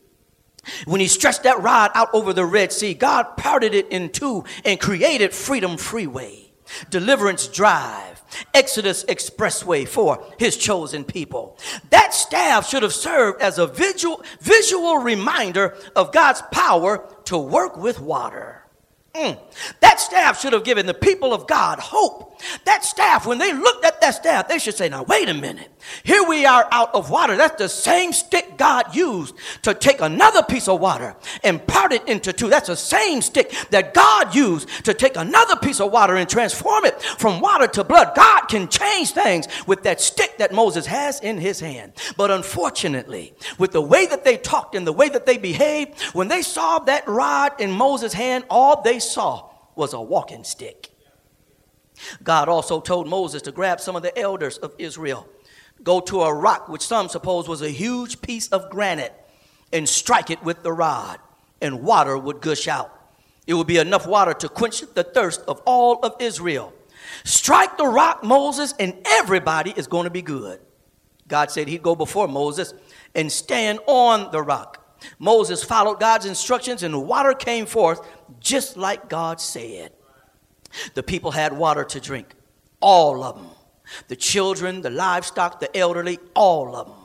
When 0.85 1.01
he 1.01 1.09
stretched 1.09 1.43
that 1.43 1.61
rod 1.61 1.91
out 1.95 2.09
over 2.13 2.33
the 2.33 2.45
Red 2.45 2.73
Sea, 2.73 2.95
God 2.95 3.37
parted 3.37 3.75
it 3.75 3.89
in 3.89 4.11
two 4.11 4.45
and 4.65 4.79
created 4.79 5.33
Freedom 5.33 5.77
Freeway, 5.77 6.53
Deliverance 6.91 7.49
Drive, 7.49 8.12
Exodus 8.55 9.05
Expressway 9.05 9.87
for 9.87 10.25
his 10.39 10.57
chosen 10.57 11.05
people. 11.05 11.59
That 11.91 12.15
staff 12.15 12.69
should 12.69 12.83
have 12.83 12.93
served 12.93 13.41
as 13.41 13.59
a 13.59 13.67
visual, 13.67 14.23
visual 14.41 14.99
reminder 14.99 15.77
of 15.97 16.13
God's 16.13 16.43
power 16.53 17.09
to 17.25 17.39
work 17.39 17.77
with 17.77 18.01
water. 18.01 18.63
Mm. 19.15 19.39
That 19.81 20.01
staff 20.01 20.41
should 20.41 20.55
have 20.55 20.65
given 20.65 20.87
the 20.87 20.95
people 20.95 21.35
of 21.35 21.47
God 21.47 21.79
hope. 21.79 22.41
That 22.65 22.83
staff, 22.85 23.27
when 23.27 23.39
they 23.39 23.53
looked 23.53 23.85
at 23.85 23.92
that 24.03 24.15
staff, 24.15 24.49
they 24.49 24.59
should 24.59 24.75
say, 24.75 24.89
Now, 24.89 25.03
wait 25.05 25.29
a 25.29 25.35
minute. 25.35 25.71
Here 26.05 26.23
we 26.23 26.45
are 26.45 26.69
out 26.71 26.95
of 26.95 27.11
water. 27.11 27.37
That's 27.37 27.57
the 27.57 27.69
same 27.69 28.13
stick 28.13 28.57
God 28.59 28.95
used 28.95 29.35
to 29.63 29.75
take 29.75 30.01
another 30.01 30.43
piece 30.43 30.69
of 30.69 30.81
water 30.81 31.17
and 31.43 31.67
part 31.67 31.93
it 31.93 32.07
into 32.07 32.33
two. 32.33 32.51
That's 32.51 32.69
the 32.69 32.77
same 32.77 33.23
stick 33.23 33.53
that 33.71 33.95
God 33.95 34.35
used 34.35 34.69
to 34.85 34.95
take 34.95 35.17
another 35.17 35.57
piece 35.57 35.81
of 35.81 35.91
water 35.91 36.17
and 36.17 36.29
transform 36.29 36.85
it 36.85 37.01
from 37.03 37.41
water 37.41 37.67
to 37.69 37.85
blood. 37.85 38.13
God 38.15 38.43
can 38.49 38.69
change 38.69 39.13
things 39.13 39.49
with 39.67 39.83
that 39.85 40.01
stick 40.01 40.39
that 40.39 40.53
Moses 40.53 40.87
has 40.87 41.21
in 41.21 41.39
his 41.39 41.61
hand. 41.61 41.93
But 42.17 42.31
unfortunately, 42.31 43.35
with 43.59 43.73
the 43.73 43.81
way 43.81 44.07
that 44.07 44.25
they 44.25 44.37
talked 44.37 44.75
and 44.75 44.87
the 44.87 44.93
way 44.93 45.09
that 45.09 45.27
they 45.27 45.39
behaved, 45.39 46.01
when 46.13 46.29
they 46.29 46.43
saw 46.43 46.79
that 46.81 47.07
rod 47.09 47.53
in 47.59 47.71
Moses' 47.73 48.13
hand, 48.13 48.45
all 48.51 48.83
they 48.83 48.99
saw 48.99 49.51
was 49.75 49.95
a 49.95 50.01
walking 50.01 50.45
stick. 50.45 50.92
God 52.23 52.49
also 52.49 52.81
told 52.81 53.09
Moses 53.09 53.43
to 53.43 53.53
grab 53.53 53.81
some 53.81 53.97
of 53.97 54.03
the 54.03 54.17
elders 54.19 54.59
of 54.59 54.75
Israel 54.79 55.29
go 55.83 56.01
to 56.01 56.23
a 56.23 56.33
rock, 56.33 56.69
which 56.69 56.83
some 56.83 57.09
suppose 57.09 57.49
was 57.49 57.63
a 57.63 57.71
huge 57.71 58.23
piece 58.23 58.49
of 58.49 58.71
granite, 58.71 59.15
and 59.73 59.89
strike 59.89 60.31
it 60.31 60.43
with 60.43 60.63
the 60.63 60.73
rod, 60.73 61.19
and 61.61 61.83
water 61.83 62.17
would 62.17 62.41
gush 62.41 62.69
out. 62.69 62.93
It 63.47 63.55
would 63.55 63.67
be 63.67 63.79
enough 63.79 64.07
water 64.07 64.35
to 64.35 64.49
quench 64.49 64.83
the 64.95 65.03
thirst 65.03 65.43
of 65.49 65.61
all 65.65 65.99
of 66.05 66.15
Israel. 66.21 66.73
Strike 67.25 67.77
the 67.77 67.87
rock, 67.87 68.23
Moses, 68.23 68.75
and 68.79 68.95
everybody 69.07 69.73
is 69.77 69.87
going 69.87 70.05
to 70.05 70.11
be 70.11 70.23
good. 70.23 70.61
God 71.27 71.51
said 71.51 71.69
he'd 71.69 71.83
go 71.83 71.97
before 71.97 72.29
Moses 72.29 72.75
and 73.15 73.31
stand 73.31 73.81
on 73.87 74.31
the 74.31 74.43
rock. 74.43 74.79
Moses 75.19 75.65
followed 75.65 75.99
God's 75.99 76.27
instructions, 76.27 76.83
and 76.83 77.07
water 77.07 77.35
came 77.35 77.67
forth 77.67 78.07
just 78.39 78.77
like 78.77 79.09
God 79.09 79.41
said. 79.41 79.93
The 80.95 81.03
people 81.03 81.31
had 81.31 81.53
water 81.53 81.85
to 81.85 82.01
drink, 82.01 82.35
all 82.81 83.23
of 83.23 83.37
them. 83.37 83.47
The 84.09 84.17
children, 84.17 84.83
the 84.83 84.91
livestock, 84.91 85.61
the 85.61 85.75
elderly, 85.77 86.19
all 86.35 86.75
of 86.75 86.87
them. 86.87 86.97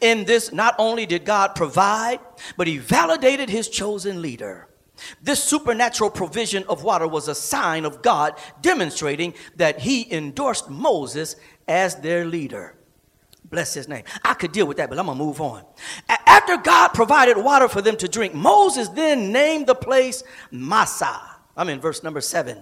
In 0.00 0.24
this, 0.24 0.52
not 0.52 0.74
only 0.78 1.06
did 1.06 1.24
God 1.24 1.54
provide, 1.54 2.20
but 2.56 2.66
he 2.66 2.78
validated 2.78 3.50
his 3.50 3.68
chosen 3.68 4.22
leader. 4.22 4.68
This 5.20 5.42
supernatural 5.42 6.10
provision 6.10 6.64
of 6.68 6.84
water 6.84 7.08
was 7.08 7.26
a 7.26 7.34
sign 7.34 7.84
of 7.84 8.00
God 8.00 8.38
demonstrating 8.62 9.34
that 9.56 9.80
he 9.80 10.10
endorsed 10.12 10.70
Moses 10.70 11.36
as 11.66 11.96
their 11.96 12.24
leader. 12.24 12.76
Bless 13.44 13.74
his 13.74 13.88
name. 13.88 14.04
I 14.24 14.34
could 14.34 14.52
deal 14.52 14.66
with 14.66 14.78
that, 14.78 14.88
but 14.88 14.98
I'm 14.98 15.06
going 15.06 15.18
to 15.18 15.24
move 15.24 15.40
on. 15.40 15.64
A- 16.08 16.28
after 16.28 16.56
God 16.56 16.88
provided 16.88 17.36
water 17.36 17.68
for 17.68 17.82
them 17.82 17.96
to 17.98 18.08
drink, 18.08 18.34
Moses 18.34 18.88
then 18.88 19.32
named 19.32 19.66
the 19.66 19.74
place 19.74 20.22
Massah. 20.50 21.20
I'm 21.56 21.68
in 21.68 21.80
verse 21.80 22.02
number 22.02 22.20
seven. 22.20 22.58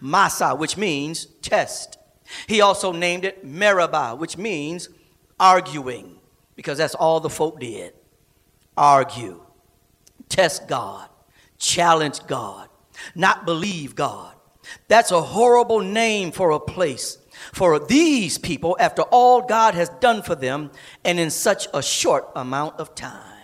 Massah, 0.00 0.54
which 0.54 0.76
means 0.76 1.26
test. 1.42 1.98
He 2.46 2.60
also 2.60 2.92
named 2.92 3.24
it 3.24 3.44
Meribah, 3.44 4.16
which 4.16 4.36
means 4.36 4.88
arguing, 5.38 6.16
because 6.54 6.78
that's 6.78 6.94
all 6.94 7.20
the 7.20 7.30
folk 7.30 7.60
did 7.60 7.92
argue, 8.76 9.40
test 10.28 10.68
God 10.68 11.08
challenge 11.58 12.26
God, 12.26 12.68
not 13.14 13.44
believe 13.44 13.94
God. 13.94 14.34
That's 14.88 15.10
a 15.10 15.22
horrible 15.22 15.80
name 15.80 16.32
for 16.32 16.50
a 16.50 16.60
place 16.60 17.18
for 17.52 17.78
these 17.78 18.38
people 18.38 18.76
after 18.80 19.02
all 19.02 19.42
God 19.42 19.74
has 19.74 19.88
done 20.00 20.22
for 20.22 20.34
them 20.34 20.70
and 21.04 21.20
in 21.20 21.30
such 21.30 21.68
a 21.72 21.82
short 21.82 22.28
amount 22.34 22.80
of 22.80 22.94
time. 22.94 23.35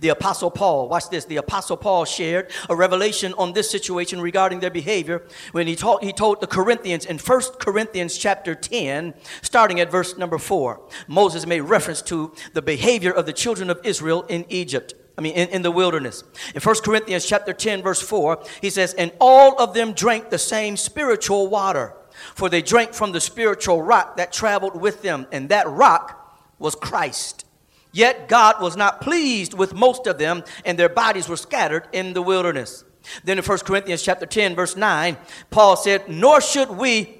The 0.00 0.10
Apostle 0.10 0.50
Paul, 0.50 0.88
watch 0.88 1.08
this, 1.10 1.24
the 1.24 1.36
Apostle 1.36 1.76
Paul 1.76 2.04
shared 2.04 2.50
a 2.68 2.76
revelation 2.76 3.34
on 3.34 3.52
this 3.52 3.70
situation 3.70 4.20
regarding 4.20 4.60
their 4.60 4.70
behavior 4.70 5.26
when 5.52 5.66
he, 5.66 5.76
taught, 5.76 6.02
he 6.02 6.12
told 6.12 6.40
the 6.40 6.46
Corinthians 6.46 7.04
in 7.04 7.18
1 7.18 7.40
Corinthians 7.58 8.16
chapter 8.16 8.54
10, 8.54 9.14
starting 9.42 9.80
at 9.80 9.90
verse 9.90 10.16
number 10.16 10.38
4. 10.38 10.80
Moses 11.08 11.46
made 11.46 11.60
reference 11.60 12.02
to 12.02 12.34
the 12.52 12.62
behavior 12.62 13.12
of 13.12 13.26
the 13.26 13.32
children 13.32 13.70
of 13.70 13.80
Israel 13.84 14.22
in 14.28 14.44
Egypt. 14.48 14.94
I 15.16 15.20
mean, 15.20 15.34
in, 15.34 15.48
in 15.50 15.62
the 15.62 15.70
wilderness. 15.70 16.24
In 16.54 16.60
1 16.60 16.76
Corinthians 16.82 17.26
chapter 17.26 17.52
10, 17.52 17.82
verse 17.82 18.00
4, 18.00 18.42
he 18.60 18.70
says, 18.70 18.94
And 18.94 19.12
all 19.20 19.60
of 19.60 19.74
them 19.74 19.92
drank 19.92 20.30
the 20.30 20.38
same 20.38 20.76
spiritual 20.76 21.48
water, 21.48 21.94
for 22.34 22.48
they 22.48 22.62
drank 22.62 22.94
from 22.94 23.12
the 23.12 23.20
spiritual 23.20 23.82
rock 23.82 24.16
that 24.16 24.32
traveled 24.32 24.80
with 24.80 25.02
them, 25.02 25.26
and 25.30 25.48
that 25.50 25.68
rock 25.68 26.38
was 26.58 26.74
Christ. 26.74 27.44
Yet 27.92 28.28
God 28.28 28.60
was 28.60 28.76
not 28.76 29.00
pleased 29.00 29.54
with 29.54 29.74
most 29.74 30.06
of 30.06 30.18
them, 30.18 30.44
and 30.64 30.78
their 30.78 30.88
bodies 30.88 31.28
were 31.28 31.36
scattered 31.36 31.88
in 31.92 32.14
the 32.14 32.22
wilderness. 32.22 32.84
Then 33.24 33.38
in 33.38 33.44
1 33.44 33.58
Corinthians 33.58 34.02
chapter 34.02 34.26
10, 34.26 34.54
verse 34.54 34.76
9, 34.76 35.16
Paul 35.50 35.76
said, 35.76 36.08
Nor 36.08 36.40
should 36.40 36.70
we 36.70 37.18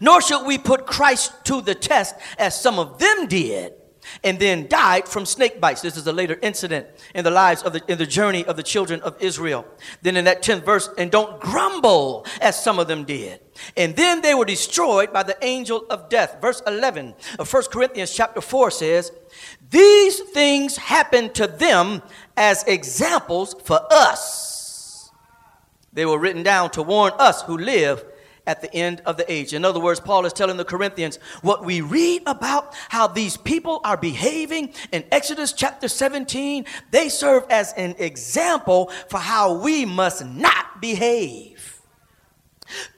nor 0.00 0.22
should 0.22 0.46
we 0.46 0.56
put 0.56 0.86
Christ 0.86 1.32
to 1.44 1.60
the 1.60 1.74
test 1.74 2.14
as 2.38 2.58
some 2.58 2.78
of 2.78 2.98
them 2.98 3.26
did 3.26 3.74
and 4.22 4.38
then 4.38 4.68
died 4.68 5.08
from 5.08 5.26
snake 5.26 5.60
bites. 5.60 5.82
This 5.82 5.96
is 5.96 6.06
a 6.06 6.12
later 6.12 6.38
incident 6.42 6.86
in 7.14 7.24
the 7.24 7.30
lives 7.30 7.62
of 7.62 7.72
the 7.72 7.82
in 7.88 7.98
the 7.98 8.06
journey 8.06 8.44
of 8.44 8.56
the 8.56 8.62
children 8.62 9.00
of 9.00 9.20
Israel. 9.20 9.66
Then 10.02 10.16
in 10.16 10.24
that 10.26 10.42
10th 10.42 10.64
verse, 10.64 10.90
and 10.96 11.10
don't 11.10 11.40
grumble 11.40 12.26
as 12.40 12.62
some 12.62 12.78
of 12.78 12.86
them 12.86 13.04
did. 13.04 13.40
And 13.76 13.94
then 13.96 14.20
they 14.20 14.34
were 14.34 14.44
destroyed 14.44 15.12
by 15.12 15.22
the 15.22 15.36
angel 15.42 15.86
of 15.90 16.08
death. 16.08 16.38
Verse 16.40 16.62
11 16.66 17.14
of 17.38 17.52
1 17.52 17.62
Corinthians 17.70 18.12
chapter 18.12 18.40
4 18.40 18.70
says, 18.70 19.12
These 19.70 20.20
things 20.20 20.76
happened 20.76 21.34
to 21.36 21.46
them 21.46 22.02
as 22.36 22.64
examples 22.64 23.54
for 23.64 23.80
us. 23.90 25.10
They 25.92 26.04
were 26.04 26.18
written 26.18 26.42
down 26.42 26.70
to 26.70 26.82
warn 26.82 27.12
us 27.18 27.42
who 27.42 27.56
live 27.56 28.04
at 28.46 28.60
the 28.60 28.72
end 28.74 29.02
of 29.06 29.16
the 29.16 29.30
age. 29.30 29.52
In 29.54 29.64
other 29.64 29.80
words, 29.80 30.00
Paul 30.00 30.26
is 30.26 30.32
telling 30.32 30.56
the 30.56 30.64
Corinthians 30.64 31.18
what 31.42 31.64
we 31.64 31.80
read 31.80 32.22
about 32.26 32.74
how 32.88 33.06
these 33.06 33.36
people 33.36 33.80
are 33.84 33.96
behaving 33.96 34.74
in 34.92 35.04
Exodus 35.10 35.52
chapter 35.52 35.88
17, 35.88 36.64
they 36.90 37.08
serve 37.08 37.44
as 37.50 37.72
an 37.74 37.94
example 37.98 38.90
for 39.08 39.18
how 39.18 39.54
we 39.54 39.84
must 39.84 40.24
not 40.24 40.80
behave. 40.80 41.80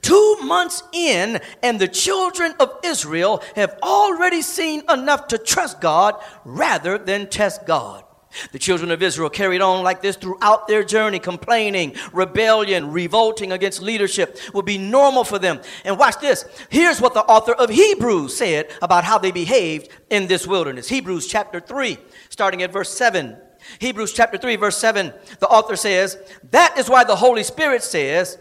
Two 0.01 0.37
months 0.43 0.81
in, 0.93 1.39
and 1.61 1.79
the 1.79 1.87
children 1.87 2.53
of 2.59 2.79
Israel 2.83 3.43
have 3.55 3.77
already 3.83 4.41
seen 4.41 4.83
enough 4.89 5.27
to 5.27 5.37
trust 5.37 5.81
God 5.81 6.15
rather 6.45 6.97
than 6.97 7.27
test 7.27 7.65
God. 7.65 8.03
The 8.51 8.59
children 8.59 8.91
of 8.91 9.01
Israel 9.01 9.29
carried 9.29 9.61
on 9.61 9.83
like 9.83 10.01
this 10.01 10.15
throughout 10.15 10.67
their 10.67 10.83
journey, 10.83 11.19
complaining, 11.19 11.95
rebellion, 12.13 12.91
revolting 12.91 13.51
against 13.51 13.81
leadership 13.81 14.37
would 14.53 14.65
be 14.65 14.77
normal 14.77 15.23
for 15.23 15.39
them. 15.39 15.61
And 15.85 15.97
watch 15.97 16.19
this. 16.19 16.45
Here's 16.69 17.01
what 17.01 17.13
the 17.13 17.23
author 17.23 17.53
of 17.53 17.69
Hebrews 17.69 18.35
said 18.35 18.69
about 18.81 19.03
how 19.03 19.17
they 19.17 19.31
behaved 19.31 19.89
in 20.09 20.27
this 20.27 20.45
wilderness. 20.45 20.87
Hebrews 20.89 21.27
chapter 21.27 21.59
3, 21.59 21.97
starting 22.29 22.61
at 22.63 22.73
verse 22.73 22.93
7. 22.93 23.37
Hebrews 23.79 24.13
chapter 24.13 24.37
3, 24.37 24.55
verse 24.55 24.77
7, 24.77 25.13
the 25.39 25.47
author 25.47 25.75
says, 25.75 26.17
That 26.51 26.77
is 26.77 26.89
why 26.89 27.03
the 27.03 27.15
Holy 27.15 27.43
Spirit 27.43 27.83
says, 27.83 28.37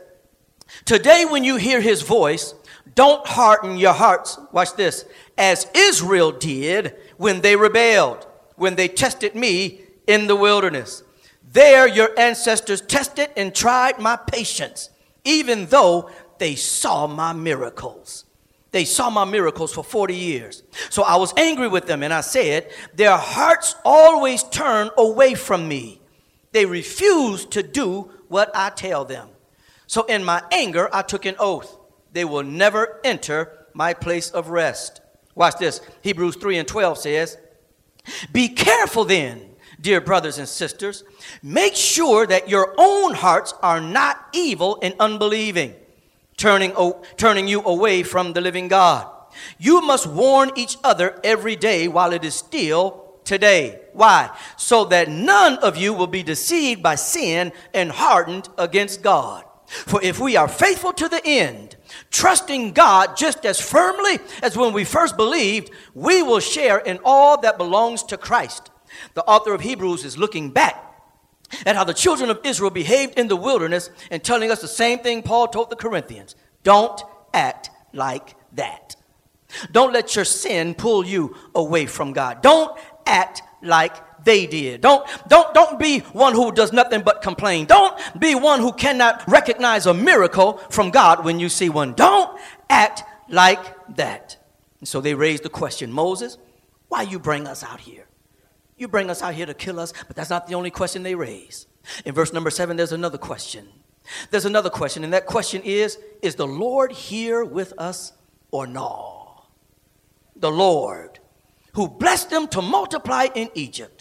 Today, 0.84 1.24
when 1.24 1.44
you 1.44 1.56
hear 1.56 1.80
his 1.80 2.02
voice, 2.02 2.54
don't 2.94 3.26
harden 3.26 3.76
your 3.76 3.92
hearts. 3.92 4.38
Watch 4.52 4.74
this. 4.74 5.04
As 5.38 5.66
Israel 5.74 6.32
did 6.32 6.96
when 7.16 7.40
they 7.40 7.56
rebelled 7.56 8.26
when 8.56 8.74
they 8.74 8.88
tested 8.88 9.34
me 9.34 9.80
in 10.06 10.26
the 10.26 10.36
wilderness. 10.36 11.02
There, 11.52 11.86
your 11.86 12.10
ancestors 12.18 12.80
tested 12.80 13.30
and 13.36 13.54
tried 13.54 13.98
my 13.98 14.16
patience, 14.16 14.90
even 15.24 15.66
though 15.66 16.10
they 16.38 16.54
saw 16.54 17.06
my 17.06 17.32
miracles. 17.32 18.24
They 18.72 18.84
saw 18.84 19.08
my 19.08 19.24
miracles 19.24 19.72
for 19.72 19.82
40 19.82 20.14
years. 20.14 20.62
So 20.90 21.02
I 21.02 21.16
was 21.16 21.32
angry 21.36 21.68
with 21.68 21.86
them 21.86 22.02
and 22.02 22.12
I 22.12 22.20
said, 22.20 22.70
Their 22.94 23.16
hearts 23.16 23.74
always 23.84 24.42
turn 24.42 24.90
away 24.98 25.34
from 25.34 25.66
me. 25.66 26.00
They 26.52 26.66
refuse 26.66 27.46
to 27.46 27.62
do 27.62 28.10
what 28.28 28.50
I 28.54 28.70
tell 28.70 29.04
them. 29.04 29.28
So 29.86 30.04
in 30.04 30.24
my 30.24 30.42
anger, 30.52 30.90
I 30.92 31.02
took 31.02 31.24
an 31.24 31.36
oath. 31.38 31.78
They 32.12 32.24
will 32.24 32.42
never 32.42 33.00
enter 33.04 33.66
my 33.72 33.94
place 33.94 34.30
of 34.30 34.48
rest. 34.48 35.00
Watch 35.34 35.56
this. 35.58 35.80
Hebrews 36.02 36.36
3 36.36 36.58
and 36.58 36.68
12 36.68 36.98
says, 36.98 37.38
be 38.32 38.48
careful 38.48 39.04
then, 39.04 39.42
dear 39.80 40.00
brothers 40.00 40.38
and 40.38 40.48
sisters. 40.48 41.04
Make 41.42 41.74
sure 41.74 42.26
that 42.26 42.48
your 42.48 42.74
own 42.78 43.14
hearts 43.14 43.54
are 43.62 43.80
not 43.80 44.28
evil 44.32 44.78
and 44.82 44.94
unbelieving, 44.98 45.74
turning, 46.36 46.74
turning 47.16 47.48
you 47.48 47.62
away 47.62 48.02
from 48.02 48.32
the 48.32 48.40
living 48.40 48.68
God. 48.68 49.10
You 49.58 49.80
must 49.82 50.06
warn 50.06 50.50
each 50.56 50.76
other 50.82 51.20
every 51.22 51.56
day 51.56 51.88
while 51.88 52.12
it 52.12 52.24
is 52.24 52.34
still 52.34 53.06
today. 53.24 53.80
Why? 53.92 54.30
So 54.56 54.84
that 54.86 55.08
none 55.08 55.58
of 55.58 55.76
you 55.76 55.92
will 55.92 56.06
be 56.06 56.22
deceived 56.22 56.82
by 56.82 56.94
sin 56.94 57.52
and 57.74 57.90
hardened 57.90 58.48
against 58.56 59.02
God. 59.02 59.44
For 59.66 60.00
if 60.02 60.20
we 60.20 60.36
are 60.36 60.48
faithful 60.48 60.92
to 60.94 61.08
the 61.08 61.20
end, 61.24 61.76
trusting 62.10 62.72
God 62.72 63.16
just 63.16 63.44
as 63.44 63.60
firmly 63.60 64.18
as 64.42 64.56
when 64.56 64.72
we 64.72 64.84
first 64.84 65.16
believed, 65.16 65.70
we 65.94 66.22
will 66.22 66.40
share 66.40 66.78
in 66.78 66.98
all 67.04 67.40
that 67.40 67.58
belongs 67.58 68.02
to 68.04 68.16
Christ. 68.16 68.70
The 69.14 69.24
author 69.24 69.52
of 69.52 69.60
Hebrews 69.60 70.04
is 70.04 70.16
looking 70.16 70.50
back 70.50 70.82
at 71.64 71.76
how 71.76 71.84
the 71.84 71.94
children 71.94 72.30
of 72.30 72.40
Israel 72.44 72.70
behaved 72.70 73.18
in 73.18 73.28
the 73.28 73.36
wilderness 73.36 73.90
and 74.10 74.22
telling 74.22 74.50
us 74.50 74.60
the 74.60 74.68
same 74.68 75.00
thing 75.00 75.22
Paul 75.22 75.48
told 75.48 75.70
the 75.70 75.76
Corinthians. 75.76 76.34
Don't 76.62 77.00
act 77.32 77.70
like 77.92 78.34
that. 78.54 78.96
Don't 79.72 79.92
let 79.92 80.16
your 80.16 80.24
sin 80.24 80.74
pull 80.74 81.04
you 81.04 81.36
away 81.54 81.86
from 81.86 82.12
God. 82.12 82.42
Don't 82.42 82.76
act 83.06 83.42
like 83.62 83.94
they 84.26 84.46
did. 84.46 84.82
Don't, 84.82 85.06
don't, 85.28 85.54
don't 85.54 85.78
be 85.78 86.00
one 86.12 86.34
who 86.34 86.52
does 86.52 86.72
nothing 86.72 87.00
but 87.00 87.22
complain. 87.22 87.64
Don't 87.64 87.96
be 88.18 88.34
one 88.34 88.60
who 88.60 88.72
cannot 88.72 89.26
recognize 89.26 89.86
a 89.86 89.94
miracle 89.94 90.58
from 90.68 90.90
God 90.90 91.24
when 91.24 91.40
you 91.40 91.48
see 91.48 91.70
one. 91.70 91.94
Don't 91.94 92.38
act 92.68 93.02
like 93.30 93.96
that. 93.96 94.36
And 94.80 94.86
so 94.86 95.00
they 95.00 95.14
raised 95.14 95.42
the 95.42 95.48
question 95.48 95.90
Moses, 95.90 96.36
why 96.88 97.02
you 97.02 97.18
bring 97.18 97.46
us 97.46 97.64
out 97.64 97.80
here? 97.80 98.06
You 98.76 98.88
bring 98.88 99.08
us 99.08 99.22
out 99.22 99.32
here 99.32 99.46
to 99.46 99.54
kill 99.54 99.80
us, 99.80 99.94
but 100.06 100.14
that's 100.14 100.28
not 100.28 100.46
the 100.46 100.54
only 100.54 100.70
question 100.70 101.02
they 101.02 101.14
raise. 101.14 101.66
In 102.04 102.14
verse 102.14 102.34
number 102.34 102.50
seven, 102.50 102.76
there's 102.76 102.92
another 102.92 103.16
question. 103.16 103.66
There's 104.30 104.44
another 104.44 104.70
question, 104.70 105.02
and 105.02 105.14
that 105.14 105.24
question 105.24 105.62
is 105.62 105.98
Is 106.20 106.34
the 106.34 106.46
Lord 106.46 106.92
here 106.92 107.42
with 107.42 107.72
us 107.78 108.12
or 108.50 108.66
no? 108.66 109.16
the 110.38 110.50
Lord, 110.50 111.18
who 111.72 111.88
blessed 111.88 112.30
them 112.30 112.48
to 112.48 112.62
multiply 112.62 113.28
in 113.34 113.50
Egypt, 113.54 113.95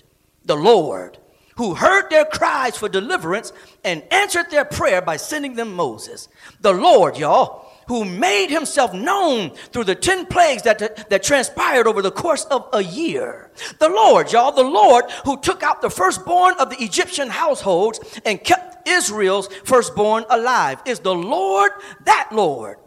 the 0.45 0.55
Lord, 0.55 1.17
who 1.57 1.75
heard 1.75 2.09
their 2.09 2.25
cries 2.25 2.77
for 2.77 2.89
deliverance 2.89 3.51
and 3.83 4.03
answered 4.11 4.51
their 4.51 4.65
prayer 4.65 5.01
by 5.01 5.17
sending 5.17 5.55
them 5.55 5.73
Moses. 5.73 6.27
The 6.61 6.73
Lord, 6.73 7.17
y'all, 7.17 7.65
who 7.87 8.03
made 8.03 8.49
himself 8.49 8.93
known 8.93 9.51
through 9.71 9.83
the 9.83 9.95
10 9.95 10.25
plagues 10.25 10.63
that, 10.63 11.09
that 11.09 11.23
transpired 11.23 11.87
over 11.87 12.01
the 12.01 12.11
course 12.11 12.45
of 12.45 12.67
a 12.73 12.83
year. 12.83 13.51
The 13.79 13.89
Lord, 13.89 14.31
y'all, 14.31 14.51
the 14.51 14.63
Lord 14.63 15.05
who 15.23 15.39
took 15.39 15.63
out 15.63 15.81
the 15.81 15.89
firstborn 15.89 16.55
of 16.59 16.69
the 16.69 16.83
Egyptian 16.83 17.29
households 17.29 17.99
and 18.25 18.43
kept 18.43 18.87
Israel's 18.87 19.47
firstborn 19.63 20.25
alive. 20.29 20.81
Is 20.85 20.99
the 20.99 21.15
Lord 21.15 21.71
that 22.05 22.29
Lord? 22.31 22.77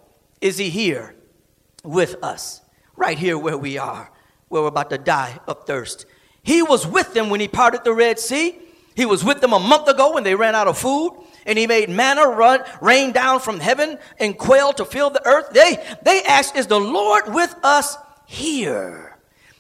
Is 0.41 0.59
he 0.59 0.71
here 0.71 1.15
with 1.85 2.23
us? 2.23 2.61
Right 2.97 3.19
here 3.19 3.39
where 3.39 3.59
we 3.59 3.79
are, 3.79 4.11
where 4.49 4.63
we're 4.63 4.69
about 4.69 4.91
to 4.91 4.99
die 4.99 5.39
of 5.47 5.65
thirst. 5.65 6.07
He 6.49 6.63
was 6.63 6.87
with 6.87 7.13
them 7.13 7.29
when 7.29 7.41
he 7.41 7.47
parted 7.47 7.85
the 7.85 7.93
Red 7.93 8.19
Sea. 8.19 8.57
He 8.95 9.05
was 9.05 9.23
with 9.23 9.43
them 9.43 9.53
a 9.53 9.59
month 9.59 9.87
ago 9.87 10.15
when 10.15 10.25
they 10.25 10.35
ran 10.35 10.55
out 10.55 10.67
of 10.67 10.79
food 10.79 11.13
and 11.45 11.59
he 11.59 11.67
made 11.67 11.91
manna 11.91 12.27
run, 12.27 12.61
rain 12.81 13.13
down 13.13 13.41
from 13.41 13.61
heaven 13.61 13.99
and 14.19 14.39
quail 14.39 14.73
to 14.73 14.87
fill 14.87 15.11
the 15.11 15.27
earth. 15.27 15.51
They, 15.51 15.77
they 16.05 16.23
asked, 16.23 16.57
Is 16.57 16.67
the 16.67 16.81
Lord 16.81 17.35
with 17.35 17.55
us 17.63 17.99
here? 18.25 19.19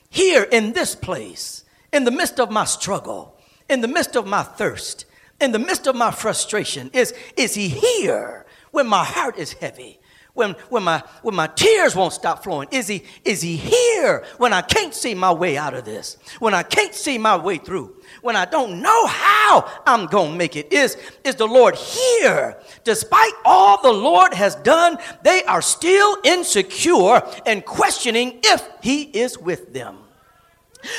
Here 0.08 0.44
in 0.44 0.72
this 0.72 0.94
place, 0.94 1.62
in 1.92 2.04
the 2.04 2.10
midst 2.10 2.40
of 2.40 2.50
my 2.50 2.64
struggle, 2.64 3.36
in 3.68 3.82
the 3.82 3.86
midst 3.86 4.16
of 4.16 4.26
my 4.26 4.42
thirst, 4.42 5.04
in 5.42 5.52
the 5.52 5.58
midst 5.58 5.86
of 5.86 5.94
my 5.94 6.10
frustration? 6.10 6.90
Is, 6.94 7.12
is 7.36 7.54
he 7.54 7.68
here 7.68 8.46
when 8.70 8.86
my 8.86 9.04
heart 9.04 9.36
is 9.36 9.52
heavy? 9.52 10.00
When, 10.38 10.52
when, 10.68 10.84
my, 10.84 11.02
when 11.22 11.34
my 11.34 11.48
tears 11.48 11.96
won't 11.96 12.12
stop 12.12 12.44
flowing? 12.44 12.68
Is 12.70 12.86
he, 12.86 13.02
is 13.24 13.42
he 13.42 13.56
here 13.56 14.24
when 14.38 14.52
I 14.52 14.62
can't 14.62 14.94
see 14.94 15.12
my 15.12 15.32
way 15.32 15.58
out 15.58 15.74
of 15.74 15.84
this? 15.84 16.16
When 16.38 16.54
I 16.54 16.62
can't 16.62 16.94
see 16.94 17.18
my 17.18 17.36
way 17.36 17.58
through? 17.58 17.96
When 18.22 18.36
I 18.36 18.44
don't 18.44 18.80
know 18.80 19.06
how 19.06 19.68
I'm 19.84 20.06
going 20.06 20.30
to 20.30 20.38
make 20.38 20.54
it? 20.54 20.72
Is, 20.72 20.96
is 21.24 21.34
the 21.34 21.46
Lord 21.46 21.74
here? 21.74 22.56
Despite 22.84 23.32
all 23.44 23.82
the 23.82 23.92
Lord 23.92 24.32
has 24.32 24.54
done, 24.54 24.98
they 25.22 25.42
are 25.42 25.60
still 25.60 26.16
insecure 26.22 27.20
and 27.44 27.64
questioning 27.64 28.38
if 28.44 28.66
he 28.80 29.02
is 29.02 29.36
with 29.36 29.72
them. 29.72 29.98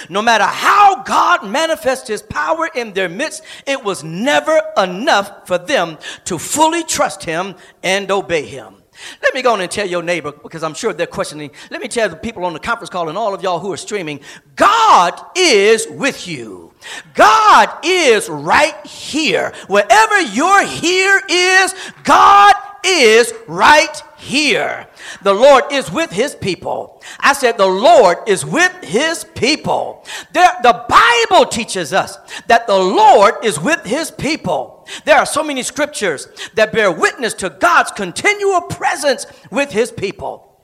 No 0.09 0.21
matter 0.21 0.43
how 0.43 1.03
God 1.03 1.47
manifests 1.47 2.09
his 2.09 2.21
power 2.21 2.69
in 2.75 2.91
their 2.91 3.07
midst, 3.07 3.41
it 3.65 3.81
was 3.81 4.03
never 4.03 4.61
enough 4.75 5.47
for 5.47 5.57
them 5.57 5.97
to 6.25 6.37
fully 6.37 6.83
trust 6.83 7.23
him 7.23 7.55
and 7.81 8.11
obey 8.11 8.45
him. 8.45 8.78
Let 9.21 9.33
me 9.33 9.41
go 9.41 9.53
on 9.53 9.61
and 9.61 9.71
tell 9.71 9.87
your 9.87 10.03
neighbor, 10.03 10.31
because 10.31 10.63
I'm 10.63 10.73
sure 10.73 10.93
they're 10.93 11.07
questioning. 11.07 11.51
Let 11.69 11.81
me 11.81 11.87
tell 11.87 12.09
the 12.09 12.15
people 12.15 12.45
on 12.45 12.53
the 12.53 12.59
conference 12.59 12.89
call 12.89 13.09
and 13.09 13.17
all 13.17 13.33
of 13.33 13.41
y'all 13.41 13.59
who 13.59 13.71
are 13.71 13.77
streaming 13.77 14.19
God 14.55 15.19
is 15.35 15.87
with 15.89 16.27
you. 16.27 16.73
God 17.13 17.69
is 17.83 18.29
right 18.29 18.85
here. 18.85 19.53
Wherever 19.67 20.21
your 20.21 20.65
here 20.65 21.21
is, 21.29 21.73
God 22.03 22.55
is 22.85 23.33
right 23.47 24.01
here. 24.17 24.87
The 25.23 25.33
Lord 25.33 25.65
is 25.71 25.91
with 25.91 26.11
his 26.11 26.35
people. 26.35 27.01
I 27.19 27.33
said, 27.33 27.57
The 27.57 27.65
Lord 27.65 28.17
is 28.27 28.45
with 28.45 28.73
his 28.83 29.23
people. 29.35 30.05
There, 30.33 30.51
the 30.61 30.85
Bible 30.87 31.45
teaches 31.45 31.93
us 31.93 32.17
that 32.47 32.67
the 32.67 32.77
Lord 32.77 33.35
is 33.43 33.59
with 33.59 33.83
his 33.85 34.11
people. 34.11 34.78
There 35.05 35.17
are 35.17 35.25
so 35.25 35.43
many 35.43 35.63
scriptures 35.63 36.27
that 36.55 36.71
bear 36.71 36.91
witness 36.91 37.33
to 37.35 37.49
God's 37.49 37.91
continual 37.91 38.61
presence 38.61 39.25
with 39.51 39.71
his 39.71 39.91
people. 39.91 40.63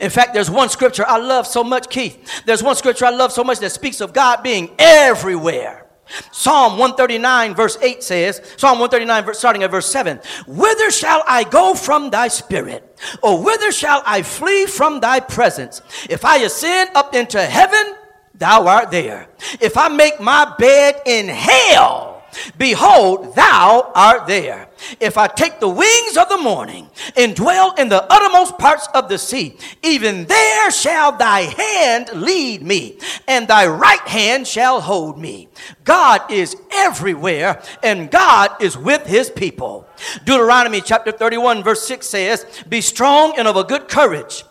In 0.00 0.10
fact, 0.10 0.34
there's 0.34 0.50
one 0.50 0.68
scripture 0.68 1.04
I 1.06 1.18
love 1.18 1.46
so 1.46 1.64
much, 1.64 1.88
Keith. 1.88 2.44
There's 2.44 2.62
one 2.62 2.76
scripture 2.76 3.06
I 3.06 3.10
love 3.10 3.32
so 3.32 3.42
much 3.42 3.60
that 3.60 3.70
speaks 3.70 4.00
of 4.00 4.12
God 4.12 4.42
being 4.42 4.74
everywhere. 4.78 5.86
Psalm 6.32 6.72
139 6.72 7.54
verse 7.54 7.78
8 7.80 8.02
says, 8.02 8.42
Psalm 8.56 8.80
139 8.80 9.34
starting 9.34 9.62
at 9.62 9.70
verse 9.70 9.90
7, 9.90 10.20
Whither 10.46 10.90
shall 10.90 11.22
I 11.26 11.44
go 11.44 11.74
from 11.74 12.10
thy 12.10 12.28
spirit? 12.28 12.98
Or 13.22 13.42
whither 13.42 13.72
shall 13.72 14.02
I 14.04 14.22
flee 14.22 14.66
from 14.66 15.00
thy 15.00 15.20
presence? 15.20 15.82
If 16.08 16.24
I 16.24 16.38
ascend 16.38 16.90
up 16.94 17.14
into 17.14 17.40
heaven, 17.40 17.94
thou 18.34 18.66
art 18.66 18.90
there. 18.90 19.28
If 19.60 19.76
I 19.76 19.88
make 19.88 20.20
my 20.20 20.52
bed 20.58 21.00
in 21.06 21.28
hell, 21.28 22.09
Behold, 22.58 23.34
thou 23.34 23.90
art 23.94 24.26
there. 24.26 24.68
If 24.98 25.18
I 25.18 25.26
take 25.26 25.60
the 25.60 25.68
wings 25.68 26.16
of 26.16 26.28
the 26.28 26.38
morning 26.38 26.88
and 27.16 27.34
dwell 27.36 27.74
in 27.74 27.88
the 27.88 28.02
uttermost 28.10 28.58
parts 28.58 28.88
of 28.94 29.08
the 29.08 29.18
sea, 29.18 29.56
even 29.82 30.24
there 30.24 30.70
shall 30.70 31.12
thy 31.12 31.40
hand 31.40 32.10
lead 32.14 32.62
me, 32.62 32.98
and 33.28 33.46
thy 33.46 33.66
right 33.66 34.00
hand 34.00 34.46
shall 34.46 34.80
hold 34.80 35.18
me. 35.18 35.48
God 35.84 36.30
is 36.30 36.56
everywhere, 36.72 37.62
and 37.82 38.10
God 38.10 38.62
is 38.62 38.76
with 38.76 39.06
his 39.06 39.30
people. 39.30 39.86
Deuteronomy 40.24 40.80
chapter 40.80 41.12
31, 41.12 41.62
verse 41.62 41.82
6 41.86 42.06
says, 42.06 42.46
Be 42.68 42.80
strong 42.80 43.34
and 43.36 43.46
of 43.46 43.56
a 43.56 43.64
good 43.64 43.88
courage. 43.88 44.44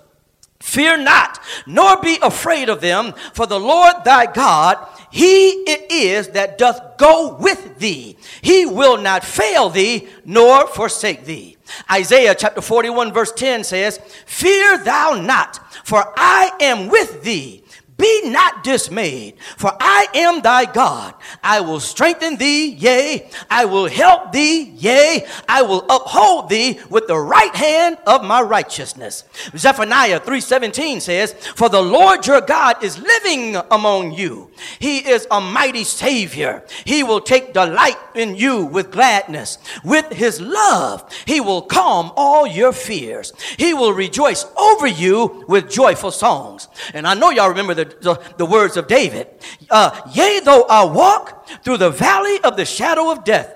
Fear 0.60 0.98
not, 0.98 1.40
nor 1.66 2.02
be 2.02 2.18
afraid 2.22 2.70
of 2.70 2.82
them, 2.82 3.14
for 3.34 3.46
the 3.46 3.60
Lord 3.60 3.96
thy 4.04 4.32
God 4.32 4.78
he 5.12 5.50
it 5.68 5.92
is 5.92 6.30
that 6.30 6.58
doth 6.58 6.98
go 6.98 7.36
with 7.40 7.80
thee. 7.80 8.18
He 8.42 8.66
will 8.66 8.98
not 8.98 9.24
fail 9.24 9.70
thee 9.70 10.08
nor 10.24 10.68
forsake 10.68 11.26
thee. 11.26 11.58
Isaiah 11.92 12.36
chapter 12.36 12.62
41 12.62 13.12
verse 13.14 13.32
10 13.32 13.64
says, 13.64 14.00
Fear 14.26 14.84
thou 14.84 15.20
not, 15.22 15.60
for 15.84 16.14
I 16.16 16.52
am 16.60 16.90
with 16.90 17.24
thee. 17.24 17.64
Be 18.00 18.30
not 18.30 18.64
dismayed, 18.64 19.36
for 19.58 19.76
I 19.78 20.08
am 20.16 20.42
thy 20.42 20.64
God. 20.64 21.14
I 21.44 21.60
will 21.60 21.82
strengthen 21.82 22.38
thee, 22.38 22.70
yea, 22.70 23.30
I 23.52 23.66
will 23.66 23.90
help 23.90 24.32
thee, 24.32 24.74
yea, 24.78 25.28
I 25.50 25.64
will 25.64 25.86
uphold 25.90 26.48
thee 26.48 26.80
with 26.90 27.08
the 27.08 27.20
right 27.20 27.54
hand 27.54 27.98
of 28.08 28.24
my 28.24 28.42
righteousness. 28.42 29.26
Zephaniah 29.56 30.22
3:17 30.22 31.02
says, 31.02 31.36
"For 31.56 31.68
the 31.68 31.82
Lord 31.82 32.26
your 32.26 32.40
God 32.40 32.82
is 32.82 32.98
living 32.98 33.58
among 33.70 34.14
you. 34.14 34.50
He 34.80 35.00
is 35.00 35.28
a 35.30 35.42
mighty 35.42 35.84
savior. 35.84 36.64
He 36.86 37.04
will 37.04 37.20
take 37.20 37.54
delight 37.54 37.98
in 38.16 38.38
you 38.38 38.64
with 38.64 38.92
gladness. 38.92 39.58
With 39.84 40.14
his 40.14 40.40
love, 40.40 41.04
he 41.26 41.42
will 41.42 41.64
calm 41.64 42.14
all 42.16 42.48
your 42.48 42.72
fears. 42.72 43.34
He 43.58 43.74
will 43.74 43.92
rejoice 43.92 44.46
over 44.56 44.88
you 44.88 45.44
with 45.50 45.70
joyful 45.70 46.12
songs." 46.12 46.70
And 46.94 47.06
I 47.06 47.14
know 47.14 47.30
y'all 47.30 47.50
remember 47.50 47.74
the 47.74 47.89
the, 48.02 48.22
the 48.38 48.46
words 48.46 48.78
of 48.78 48.88
David. 48.88 49.28
Uh, 49.70 50.00
Yea, 50.14 50.40
though 50.44 50.64
I 50.64 50.86
walk 50.86 51.48
through 51.64 51.78
the 51.78 51.90
valley 51.90 52.40
of 52.44 52.58
the 52.58 52.66
shadow 52.66 53.12
of 53.12 53.24
death, 53.24 53.56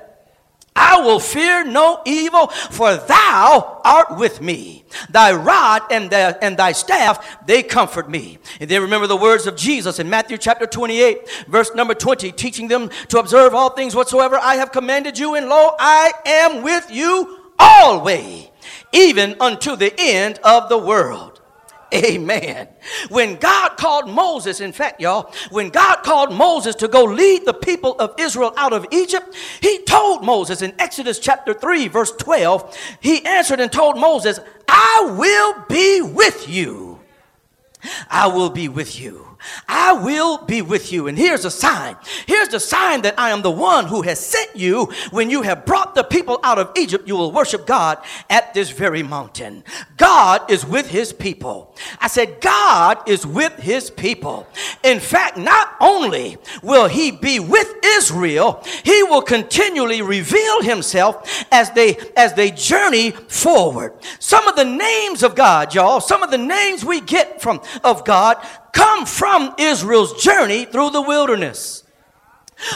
I 0.76 1.02
will 1.02 1.20
fear 1.20 1.64
no 1.64 2.02
evil, 2.06 2.48
for 2.48 2.96
thou 2.96 3.82
art 3.86 4.18
with 4.18 4.42
me. 4.42 4.86
Thy 5.10 5.32
rod 5.34 5.84
and, 5.92 6.10
the, 6.10 6.38
and 6.42 6.58
thy 6.58 6.72
staff, 6.72 7.46
they 7.46 7.62
comfort 7.62 8.10
me. 8.10 8.40
And 8.60 8.70
then 8.70 8.82
remember 8.82 9.06
the 9.06 9.18
words 9.18 9.46
of 9.46 9.56
Jesus 9.56 10.00
in 10.00 10.10
Matthew 10.10 10.38
chapter 10.38 10.66
28, 10.66 11.46
verse 11.48 11.74
number 11.76 11.94
20, 11.94 12.32
teaching 12.32 12.68
them 12.68 12.90
to 13.10 13.20
observe 13.20 13.54
all 13.54 13.70
things 13.70 13.96
whatsoever 13.96 14.38
I 14.38 14.56
have 14.56 14.72
commanded 14.72 15.20
you. 15.20 15.36
And 15.36 15.48
lo, 15.48 15.76
I 15.80 16.12
am 16.26 16.64
with 16.64 16.90
you 16.90 17.52
always, 17.60 18.48
even 18.92 19.36
unto 19.40 19.76
the 19.76 19.94
end 19.98 20.40
of 20.44 20.70
the 20.70 20.78
world. 20.78 21.33
Amen. 21.94 22.68
When 23.10 23.36
God 23.36 23.78
called 23.78 24.10
Moses, 24.10 24.60
in 24.62 24.72
fact, 24.72 25.00
y'all, 25.00 25.32
when 25.52 25.70
God 25.70 25.98
called 26.04 26.34
Moses 26.34 26.76
to 26.76 26.88
go 26.88 27.04
lead 27.04 27.46
the 27.46 27.54
people 27.54 27.96
of 28.00 28.16
Israel 28.20 28.54
out 28.58 28.74
of 28.74 28.88
Egypt, 28.92 29.36
he 29.62 29.84
told 29.84 30.24
Moses 30.24 30.62
in 30.62 30.74
Exodus 30.80 31.20
chapter 31.20 31.54
3, 31.54 31.88
verse 31.90 32.12
12, 32.12 32.78
he 33.00 33.24
answered 33.26 33.60
and 33.60 33.72
told 33.72 34.00
Moses, 34.00 34.40
I 34.68 35.16
will 35.18 35.66
be 35.70 36.02
with 36.02 36.50
you. 36.50 37.00
I 38.10 38.28
will 38.28 38.50
be 38.50 38.70
with 38.70 39.00
you. 39.00 39.33
I 39.68 39.94
will 39.94 40.40
be 40.40 40.62
with 40.62 40.92
you. 40.92 41.08
And 41.08 41.18
here's 41.18 41.46
a 41.46 41.52
sign. 41.52 41.96
Here's 42.26 42.50
the 42.50 42.60
sign 42.60 43.02
that 43.02 43.20
I 43.20 43.30
am 43.32 43.42
the 43.42 43.52
one 43.52 43.88
who 43.88 44.02
has 44.04 44.20
sent 44.20 44.56
you. 44.56 44.92
When 45.12 45.30
you 45.30 45.42
have 45.42 45.66
brought 45.66 45.96
the 45.96 46.04
people 46.04 46.40
out 46.44 46.60
of 46.60 46.72
Egypt, 46.76 47.08
you 47.08 47.16
will 47.16 47.32
worship 47.32 47.66
God 47.66 47.98
at 48.30 48.54
this 48.54 48.70
very 48.70 49.04
mountain. 49.04 49.64
God 49.98 50.50
is 50.50 50.66
with 50.66 50.90
his 50.90 51.14
people. 51.14 51.76
I 52.00 52.08
said, 52.08 52.42
God 52.42 53.08
is 53.08 53.26
with 53.26 53.58
his 53.58 53.90
people. 53.90 54.48
In 54.84 55.00
fact, 55.00 55.38
not 55.38 55.76
only 55.80 56.38
will 56.62 56.88
he 56.88 57.12
be 57.12 57.40
with 57.40 57.74
Israel, 57.84 58.64
he 58.84 59.04
will 59.04 59.22
continually 59.22 60.02
reveal 60.02 60.62
himself 60.62 61.46
as 61.52 61.72
they 61.72 61.98
as 62.16 62.34
they 62.34 62.52
journey 62.52 63.12
forward. 63.12 63.94
Some 64.20 64.48
of 64.48 64.56
the 64.56 64.66
names 64.66 65.24
of 65.24 65.36
God, 65.36 65.74
y'all, 65.74 66.02
some 66.02 66.24
of 66.24 66.32
the 66.32 66.38
names 66.38 66.84
we 66.84 67.02
get 67.02 67.42
from 67.42 67.62
of 67.84 68.06
God 68.06 68.38
come 68.74 69.06
from 69.06 69.56
Israel's 69.58 70.22
journey 70.22 70.66
through 70.66 70.90
the 70.90 71.02
wilderness. 71.02 71.83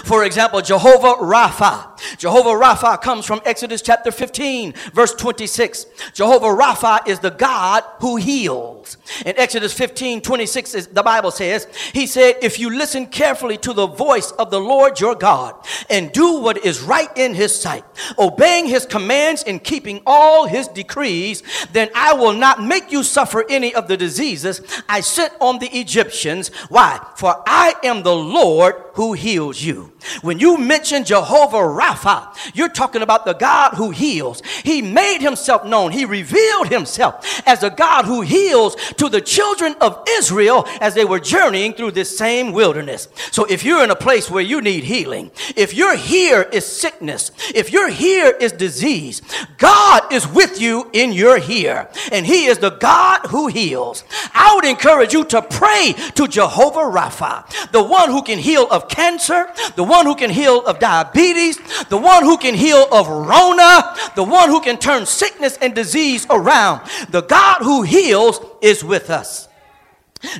For 0.03 0.23
example, 0.23 0.61
Jehovah 0.61 1.15
Rapha. 1.23 1.97
Jehovah 2.17 2.49
Rapha 2.49 3.01
comes 3.01 3.25
from 3.25 3.41
Exodus 3.45 3.81
chapter 3.81 4.11
15, 4.11 4.73
verse 4.93 5.13
26. 5.13 5.85
Jehovah 6.13 6.47
Rapha 6.47 7.07
is 7.07 7.19
the 7.19 7.31
God 7.31 7.83
who 7.99 8.17
heals. 8.17 8.97
In 9.25 9.33
Exodus 9.37 9.73
15 9.73 10.21
26, 10.21 10.87
the 10.87 11.03
Bible 11.03 11.31
says, 11.31 11.67
He 11.93 12.07
said, 12.07 12.35
If 12.41 12.59
you 12.59 12.69
listen 12.69 13.07
carefully 13.07 13.57
to 13.59 13.73
the 13.73 13.87
voice 13.87 14.31
of 14.31 14.51
the 14.51 14.59
Lord 14.59 14.99
your 14.99 15.15
God 15.15 15.55
and 15.89 16.11
do 16.11 16.39
what 16.41 16.65
is 16.65 16.81
right 16.81 17.09
in 17.15 17.33
his 17.33 17.59
sight, 17.59 17.83
obeying 18.17 18.65
his 18.67 18.85
commands 18.85 19.43
and 19.43 19.63
keeping 19.63 20.01
all 20.05 20.45
his 20.47 20.67
decrees, 20.67 21.43
then 21.71 21.89
I 21.95 22.13
will 22.13 22.33
not 22.33 22.63
make 22.63 22.91
you 22.91 23.03
suffer 23.03 23.45
any 23.49 23.73
of 23.73 23.87
the 23.87 23.97
diseases 23.97 24.61
I 24.89 25.01
sent 25.01 25.33
on 25.39 25.59
the 25.59 25.69
Egyptians. 25.77 26.49
Why? 26.69 26.99
For 27.15 27.41
I 27.47 27.73
am 27.83 28.03
the 28.03 28.15
Lord 28.15 28.75
who 28.93 29.13
heals 29.13 29.61
you. 29.61 29.76
When 30.21 30.39
you 30.39 30.57
mention 30.57 31.03
Jehovah 31.03 31.57
Rapha, 31.57 32.35
you're 32.53 32.69
talking 32.69 33.01
about 33.01 33.25
the 33.25 33.33
God 33.33 33.73
who 33.73 33.91
heals. 33.91 34.41
He 34.63 34.81
made 34.81 35.19
himself 35.19 35.65
known. 35.65 35.91
He 35.91 36.05
revealed 36.05 36.69
himself 36.69 37.41
as 37.45 37.63
a 37.63 37.69
God 37.69 38.05
who 38.05 38.21
heals 38.21 38.75
to 38.97 39.09
the 39.09 39.21
children 39.21 39.75
of 39.81 40.03
Israel 40.09 40.65
as 40.81 40.93
they 40.93 41.05
were 41.05 41.19
journeying 41.19 41.73
through 41.73 41.91
this 41.91 42.17
same 42.17 42.51
wilderness. 42.51 43.07
So 43.31 43.45
if 43.45 43.63
you're 43.63 43.83
in 43.83 43.91
a 43.91 43.95
place 43.95 44.29
where 44.29 44.43
you 44.43 44.61
need 44.61 44.83
healing, 44.83 45.31
if 45.55 45.73
you're 45.73 45.95
here 45.95 46.41
is 46.41 46.65
sickness, 46.65 47.31
if 47.53 47.71
you're 47.71 47.89
here 47.89 48.35
is 48.39 48.51
disease, 48.51 49.21
God 49.57 50.11
is 50.11 50.27
with 50.27 50.61
you 50.61 50.89
in 50.93 51.11
your 51.11 51.37
here. 51.37 51.89
And 52.11 52.25
he 52.25 52.45
is 52.45 52.57
the 52.59 52.71
God 52.71 53.27
who 53.27 53.47
heals. 53.47 54.03
I 54.33 54.55
would 54.55 54.65
encourage 54.65 55.13
you 55.13 55.25
to 55.25 55.41
pray 55.41 55.93
to 56.15 56.27
Jehovah 56.27 56.91
Rapha, 56.91 57.71
the 57.71 57.83
one 57.83 58.09
who 58.09 58.21
can 58.21 58.39
heal 58.39 58.67
of 58.69 58.89
cancer, 58.89 59.47
the 59.75 59.83
one 59.83 60.05
who 60.05 60.15
can 60.15 60.29
heal 60.29 60.65
of 60.65 60.79
diabetes, 60.79 61.57
the 61.85 61.97
one 61.97 62.23
who 62.23 62.37
can 62.37 62.55
heal 62.55 62.87
of 62.91 63.07
Rona, 63.07 63.95
the 64.15 64.23
one 64.23 64.49
who 64.49 64.61
can 64.61 64.77
turn 64.77 65.05
sickness 65.05 65.57
and 65.57 65.75
disease 65.75 66.25
around. 66.29 66.87
The 67.09 67.21
God 67.21 67.61
who 67.61 67.83
heals 67.83 68.39
is 68.61 68.83
with 68.83 69.09
us. 69.09 69.47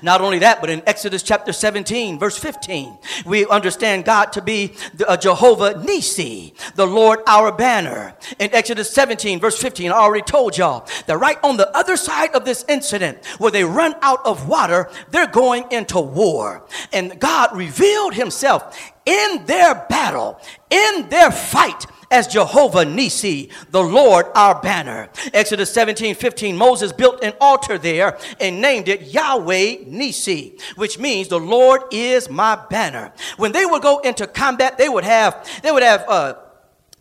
Not 0.02 0.22
only 0.22 0.40
that, 0.40 0.62
but 0.62 0.70
in 0.70 0.82
Exodus 0.86 1.24
chapter 1.24 1.54
17, 1.54 2.20
verse 2.20 2.38
15, 2.38 2.98
we 3.26 3.46
understand 3.48 4.06
God 4.06 4.34
to 4.34 4.42
be 4.42 4.74
the, 4.94 5.08
uh, 5.08 5.18
Jehovah 5.18 5.84
Nisi, 5.84 6.54
the 6.76 6.88
Lord 6.88 7.20
our 7.28 7.52
banner. 7.52 8.16
In 8.40 8.54
Exodus 8.54 8.90
17, 8.90 9.40
verse 9.40 9.58
15, 9.60 9.92
I 9.92 9.96
already 9.96 10.24
told 10.24 10.58
y'all 10.58 10.88
that 11.06 11.18
right 11.18 11.38
on 11.44 11.58
the 11.58 11.76
other 11.78 11.98
side 11.98 12.34
of 12.34 12.46
this 12.46 12.66
incident, 12.68 13.26
where 13.38 13.52
they 13.52 13.63
run 13.63 13.96
out 14.02 14.26
of 14.26 14.48
water, 14.48 14.90
they're 15.10 15.28
going 15.28 15.66
into 15.72 16.00
war. 16.00 16.66
And 16.92 17.20
God 17.20 17.56
revealed 17.56 18.13
himself 18.13 18.80
in 19.06 19.46
their 19.46 19.86
battle, 19.90 20.40
in 20.70 21.10
their 21.10 21.32
fight 21.32 21.86
as 22.12 22.28
Jehovah 22.28 22.86
Nisi, 22.86 23.50
the 23.72 23.84
Lord 23.84 24.28
our 24.36 24.60
banner. 24.62 25.10
Exodus 25.34 25.74
17 25.74 26.15
15, 26.15 26.58
Moses 26.58 26.91
built 26.91 27.24
an 27.24 27.34
altar 27.39 27.78
there 27.78 28.17
and 28.39 28.62
named 28.62 28.88
it 28.88 29.02
Yahweh 29.13 29.78
Nisi, 29.86 30.58
which 30.76 31.00
means 31.00 31.28
the 31.28 31.39
Lord 31.39 31.82
is 31.91 32.30
my 32.30 32.56
banner. 32.70 33.13
When 33.38 33.52
they 33.52 33.65
would 33.65 33.82
go 33.82 34.00
into 34.00 34.28
combat, 34.28 34.78
they 34.78 34.89
would 34.89 35.04
have, 35.04 35.48
they 35.63 35.72
would 35.72 35.84
have, 35.84 36.06
uh, 36.08 36.34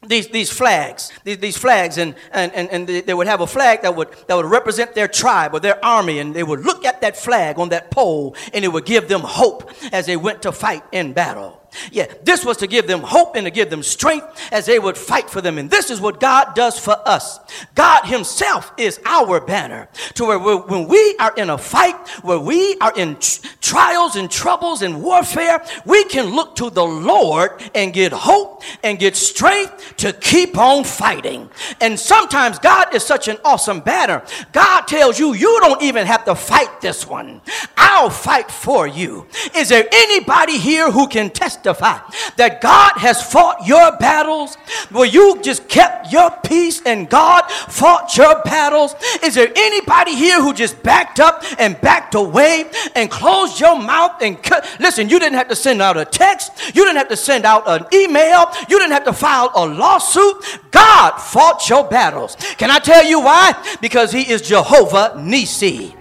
these, 0.09 0.29
these 0.29 0.51
flags, 0.51 1.13
these, 1.25 1.39
these 1.39 1.57
flags, 1.57 1.99
and, 1.99 2.15
and, 2.31 2.53
and, 2.53 2.69
and 2.71 3.07
they, 3.07 3.15
would 3.15 3.27
have 3.27 3.41
a 3.41 3.47
flag 3.47 3.83
that 3.83 3.97
would, 3.97 4.09
that 4.29 4.35
would 4.37 4.47
represent 4.47 4.95
their 4.95 5.09
tribe 5.09 5.55
or 5.55 5.61
their 5.61 5.85
army, 5.85 6.19
and 6.19 6.35
they 6.35 6.43
would 6.43 6.61
look 6.61 6.85
at 6.85 7.01
that 7.01 7.17
flag 7.17 7.59
on 7.59 7.71
that 7.71 7.91
pole, 7.91 8.37
and 8.53 8.65
it 8.65 8.69
would 8.69 8.85
give 8.85 9.09
them 9.09 9.23
hope 9.23 9.71
as 9.93 10.07
they 10.07 10.17
went 10.17 10.43
to 10.43 10.53
fight 10.53 10.85
in 10.93 11.13
battle. 11.13 11.61
Yeah, 11.91 12.13
this 12.23 12.45
was 12.45 12.57
to 12.59 12.67
give 12.67 12.87
them 12.87 13.01
hope 13.01 13.37
and 13.37 13.45
to 13.45 13.51
give 13.51 13.71
them 13.71 13.83
strength 13.83 14.27
as 14.53 14.67
they 14.67 14.79
would 14.79 14.97
fight 14.97 15.29
for 15.29 15.41
them. 15.41 15.59
And 15.59 15.71
this 15.71 15.91
is 15.91 16.01
what 16.01 16.21
God 16.21 16.55
does 16.55 16.79
for 16.79 16.97
us. 17.07 17.39
God 17.75 18.05
Himself 18.05 18.73
is 18.77 19.01
our 19.05 19.41
banner. 19.41 19.89
To 20.15 20.25
where 20.27 20.39
when 20.39 20.89
we 20.89 21.17
are 21.19 21.35
in 21.37 21.51
a 21.51 21.59
fight, 21.59 21.97
where 22.23 22.39
we 22.39 22.77
are 22.79 22.93
in 22.97 23.17
trials 23.61 24.17
and 24.17 24.31
troubles 24.31 24.83
and 24.83 25.03
warfare, 25.03 25.65
we 25.85 26.05
can 26.05 26.27
look 26.27 26.57
to 26.57 26.71
the 26.71 26.85
Lord 26.85 27.51
and 27.75 27.93
get 27.93 28.13
hope 28.13 28.63
and 28.83 28.99
get 28.99 29.17
strength 29.17 29.97
to 29.99 30.13
keep 30.13 30.57
on 30.57 30.85
fighting. 30.85 31.49
And 31.81 31.99
sometimes 31.99 32.59
God 32.59 32.95
is 32.95 33.03
such 33.03 33.29
an 33.29 33.39
awesome 33.45 33.81
banner. 33.81 34.23
God 34.53 34.83
tells 34.83 35.19
you, 35.19 35.35
you 35.35 35.59
don't 35.61 35.83
even 35.83 36.07
have 36.07 36.25
to 36.25 36.35
fight 36.35 36.81
this 36.81 37.07
one. 37.07 37.41
I'll 37.77 38.11
fight 38.11 38.51
for 38.51 38.87
you. 38.87 39.27
Is 39.55 39.69
there 39.69 39.87
anybody 39.93 40.59
here 40.59 40.91
who 40.91 41.09
can 41.09 41.31
testify? 41.31 41.66
Testify 41.67 41.99
that 42.37 42.61
God 42.61 42.93
has 42.97 43.23
fought 43.23 43.67
your 43.67 43.97
battles, 43.99 44.57
where 44.91 45.07
you 45.07 45.41
just 45.43 45.69
kept 45.69 46.13
your 46.13 46.31
peace 46.45 46.83
and 46.85 47.09
God 47.09 47.51
fought 47.51 48.17
your 48.17 48.43
battles? 48.43 48.95
Is 49.23 49.35
there 49.35 49.51
anybody 49.55 50.15
here 50.15 50.41
who 50.41 50.53
just 50.55 50.83
backed 50.83 51.21
up 51.21 51.43
and 51.59 51.81
backed 51.81 52.15
away 52.15 52.71
and 52.95 53.11
closed 53.11 53.61
your 53.61 53.81
mouth 53.81 54.23
and 54.23 54.41
cut? 54.43 54.67
Listen, 54.79 55.09
you 55.09 55.19
didn't 55.19 55.39
have 55.39 55.49
to 55.49 55.57
send 55.57 55.83
out 55.83 55.97
a 55.97 56.05
text, 56.05 56.53
you 56.75 56.85
didn't 56.85 56.97
have 56.97 57.09
to 57.09 57.17
send 57.17 57.45
out 57.45 57.65
an 57.67 57.87
email, 57.93 58.47
you 58.69 58.79
didn't 58.79 58.93
have 58.93 59.05
to 59.05 59.13
file 59.13 59.51
a 59.55 59.67
lawsuit. 59.67 60.61
God 60.71 61.19
fought 61.19 61.69
your 61.69 61.85
battles. 61.89 62.37
Can 62.59 62.71
I 62.71 62.79
tell 62.79 63.05
you 63.05 63.21
why? 63.21 63.55
Because 63.81 64.13
He 64.13 64.31
is 64.31 64.43
Jehovah 64.43 65.15
Nisi 65.19 65.97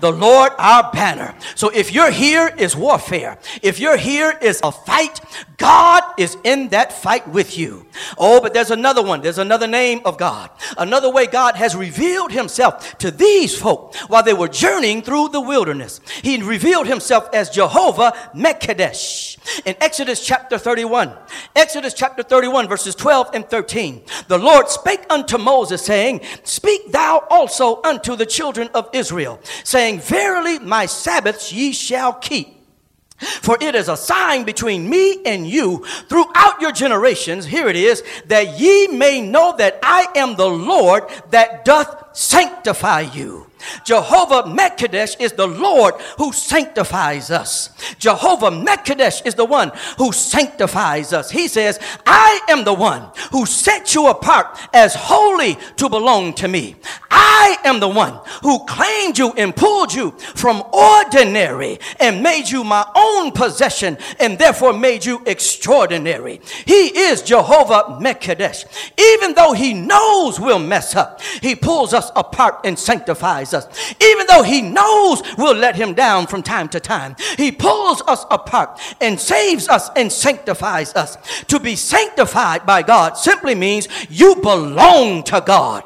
the 0.00 0.12
Lord 0.12 0.52
our 0.58 0.90
banner. 0.92 1.34
So 1.54 1.68
if 1.70 1.92
you're 1.92 2.10
here 2.10 2.52
is 2.58 2.76
warfare. 2.76 3.38
If 3.62 3.78
you're 3.78 3.96
here 3.96 4.36
is 4.40 4.60
a 4.62 4.72
fight, 4.72 5.20
God 5.56 6.02
is 6.18 6.36
in 6.44 6.68
that 6.70 6.92
fight 6.92 7.28
with 7.28 7.56
you. 7.56 7.86
Oh, 8.18 8.40
but 8.40 8.54
there's 8.54 8.70
another 8.70 9.02
one. 9.02 9.20
There's 9.20 9.38
another 9.38 9.66
name 9.66 10.00
of 10.04 10.18
God. 10.18 10.50
Another 10.76 11.10
way 11.10 11.26
God 11.26 11.56
has 11.56 11.76
revealed 11.76 12.32
himself 12.32 12.98
to 12.98 13.10
these 13.10 13.56
folk 13.56 13.94
while 14.08 14.22
they 14.22 14.34
were 14.34 14.48
journeying 14.48 15.02
through 15.02 15.28
the 15.28 15.40
wilderness. 15.40 16.00
He 16.22 16.40
revealed 16.42 16.86
himself 16.86 17.28
as 17.32 17.50
Jehovah 17.50 18.12
Mekadesh. 18.34 19.38
In 19.64 19.76
Exodus 19.80 20.24
chapter 20.24 20.58
31, 20.58 21.12
Exodus 21.54 21.94
chapter 21.94 22.22
31 22.22 22.68
verses 22.68 22.94
12 22.94 23.30
and 23.34 23.48
13, 23.48 24.02
the 24.28 24.38
Lord 24.38 24.68
spake 24.68 25.04
unto 25.10 25.38
Moses 25.38 25.84
saying, 25.84 26.20
Speak 26.44 26.92
thou 26.92 27.24
also 27.30 27.80
unto 27.82 28.16
the 28.16 28.26
children 28.26 28.68
of 28.74 28.88
Israel, 28.92 29.40
saying, 29.64 30.00
Verily 30.00 30.58
my 30.58 30.86
Sabbaths 30.86 31.52
ye 31.52 31.72
shall 31.72 32.12
keep. 32.12 32.62
For 33.18 33.56
it 33.60 33.74
is 33.74 33.88
a 33.88 33.96
sign 33.96 34.44
between 34.44 34.88
me 34.88 35.22
and 35.24 35.48
you 35.48 35.84
throughout 36.08 36.60
your 36.60 36.72
generations. 36.72 37.46
Here 37.46 37.68
it 37.68 37.76
is, 37.76 38.02
that 38.26 38.58
ye 38.58 38.88
may 38.88 39.20
know 39.20 39.54
that 39.58 39.78
I 39.82 40.08
am 40.16 40.34
the 40.34 40.48
Lord 40.48 41.04
that 41.30 41.64
doth 41.64 42.16
sanctify 42.16 43.02
you. 43.02 43.46
Jehovah 43.84 44.48
Mekadesh 44.48 45.20
is 45.20 45.32
the 45.32 45.46
Lord 45.46 45.94
who 46.18 46.32
sanctifies 46.32 47.30
us. 47.30 47.70
Jehovah 47.98 48.50
Mekadesh 48.50 49.24
is 49.26 49.34
the 49.34 49.44
one 49.44 49.72
who 49.98 50.12
sanctifies 50.12 51.12
us. 51.12 51.30
He 51.30 51.48
says, 51.48 51.78
I 52.06 52.40
am 52.48 52.64
the 52.64 52.74
one 52.74 53.10
who 53.30 53.46
set 53.46 53.94
you 53.94 54.08
apart 54.08 54.58
as 54.72 54.94
holy 54.94 55.56
to 55.76 55.88
belong 55.88 56.34
to 56.34 56.48
me. 56.48 56.76
I 57.10 57.58
am 57.64 57.80
the 57.80 57.88
one 57.88 58.20
who 58.42 58.64
claimed 58.64 59.18
you 59.18 59.32
and 59.32 59.54
pulled 59.54 59.92
you 59.92 60.12
from 60.12 60.62
ordinary 60.72 61.78
and 62.00 62.22
made 62.22 62.48
you 62.48 62.64
my 62.64 62.86
own 62.94 63.32
possession 63.32 63.98
and 64.18 64.38
therefore 64.38 64.72
made 64.72 65.04
you 65.04 65.22
extraordinary. 65.26 66.40
He 66.64 66.98
is 66.98 67.22
Jehovah 67.22 67.98
Mekadesh. 68.00 68.64
Even 68.98 69.34
though 69.34 69.52
he 69.52 69.74
knows 69.74 70.40
we'll 70.40 70.58
mess 70.58 70.94
up, 70.94 71.20
he 71.40 71.54
pulls 71.54 71.92
us 71.92 72.10
apart 72.16 72.60
and 72.64 72.78
sanctifies 72.78 73.51
us. 73.54 73.94
Even 74.00 74.26
though 74.26 74.42
he 74.42 74.62
knows 74.62 75.22
we'll 75.36 75.56
let 75.56 75.76
him 75.76 75.94
down 75.94 76.26
from 76.26 76.42
time 76.42 76.68
to 76.70 76.80
time, 76.80 77.16
he 77.36 77.52
pulls 77.52 78.02
us 78.02 78.24
apart 78.30 78.80
and 79.00 79.18
saves 79.18 79.68
us 79.68 79.90
and 79.96 80.10
sanctifies 80.10 80.94
us. 80.94 81.16
To 81.44 81.58
be 81.60 81.76
sanctified 81.76 82.66
by 82.66 82.82
God 82.82 83.16
simply 83.16 83.54
means 83.54 83.88
you 84.08 84.36
belong 84.36 85.22
to 85.24 85.42
God. 85.44 85.84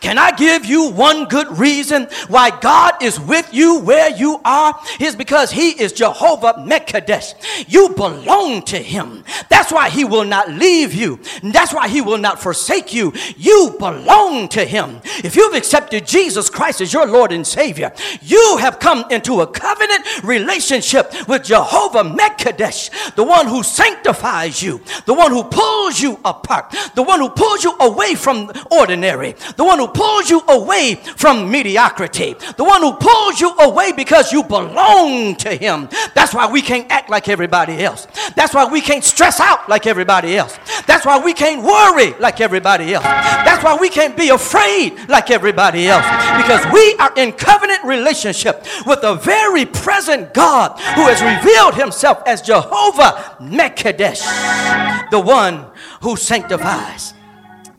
Can 0.00 0.18
I 0.18 0.32
give 0.32 0.64
you 0.64 0.90
one 0.90 1.26
good 1.26 1.58
reason 1.58 2.08
why 2.28 2.50
God 2.60 3.02
is 3.02 3.18
with 3.18 3.52
you 3.52 3.80
where 3.80 4.10
you 4.10 4.40
are? 4.44 4.78
Is 4.98 5.16
because 5.16 5.50
He 5.50 5.70
is 5.70 5.92
Jehovah 5.92 6.54
Mekadesh. 6.66 7.34
You 7.68 7.90
belong 7.90 8.62
to 8.62 8.78
Him. 8.78 9.24
That's 9.48 9.72
why 9.72 9.90
He 9.90 10.04
will 10.04 10.24
not 10.24 10.50
leave 10.50 10.94
you. 10.94 11.20
That's 11.42 11.72
why 11.74 11.88
He 11.88 12.00
will 12.00 12.18
not 12.18 12.42
forsake 12.42 12.92
you. 12.92 13.12
You 13.36 13.76
belong 13.78 14.48
to 14.50 14.64
Him. 14.64 15.00
If 15.24 15.36
you've 15.36 15.54
accepted 15.54 16.06
Jesus 16.06 16.48
Christ 16.50 16.80
as 16.80 16.92
your 16.92 17.06
Lord 17.06 17.32
and 17.32 17.46
Savior, 17.46 17.92
you 18.22 18.58
have 18.60 18.78
come 18.78 19.04
into 19.10 19.40
a 19.40 19.46
covenant 19.46 20.22
relationship 20.24 21.12
with 21.28 21.44
Jehovah 21.44 22.04
Mekadesh, 22.04 23.14
the 23.14 23.24
one 23.24 23.46
who 23.46 23.62
sanctifies 23.62 24.62
you, 24.62 24.80
the 25.06 25.14
one 25.14 25.30
who 25.30 25.44
pulls 25.44 26.00
you 26.00 26.18
apart, 26.24 26.74
the 26.94 27.02
one 27.02 27.20
who 27.20 27.28
pulls 27.28 27.64
you 27.64 27.76
away 27.80 28.14
from 28.14 28.50
ordinary, 28.70 29.32
the 29.56 29.64
one 29.70 29.78
who 29.78 29.86
pulls 29.86 30.28
you 30.28 30.42
away 30.48 30.96
from 30.96 31.48
mediocrity, 31.48 32.34
the 32.56 32.64
one 32.64 32.82
who 32.82 32.92
pulls 32.92 33.40
you 33.40 33.54
away 33.58 33.92
because 33.92 34.32
you 34.32 34.42
belong 34.42 35.36
to 35.36 35.54
Him. 35.54 35.88
That's 36.14 36.34
why 36.34 36.50
we 36.50 36.60
can't 36.60 36.90
act 36.90 37.08
like 37.08 37.28
everybody 37.28 37.84
else. 37.84 38.08
That's 38.34 38.52
why 38.52 38.64
we 38.64 38.80
can't 38.80 39.04
stress 39.04 39.38
out 39.38 39.68
like 39.68 39.86
everybody 39.86 40.36
else. 40.36 40.58
That's 40.86 41.06
why 41.06 41.18
we 41.24 41.32
can't 41.32 41.62
worry 41.62 42.14
like 42.18 42.40
everybody 42.40 42.94
else. 42.94 43.04
That's 43.04 43.62
why 43.62 43.76
we 43.80 43.88
can't 43.88 44.16
be 44.16 44.30
afraid 44.30 45.08
like 45.08 45.30
everybody 45.30 45.86
else 45.86 46.06
because 46.42 46.66
we 46.72 46.96
are 46.98 47.12
in 47.16 47.32
covenant 47.32 47.84
relationship 47.84 48.66
with 48.86 49.04
a 49.04 49.14
very 49.14 49.66
present 49.66 50.34
God 50.34 50.72
who 50.96 51.06
has 51.06 51.22
revealed 51.22 51.74
himself 51.74 52.22
as 52.26 52.42
Jehovah 52.42 53.36
Mekadesh, 53.40 54.22
the 55.10 55.20
one 55.20 55.66
who 56.02 56.16
sanctifies. 56.16 57.14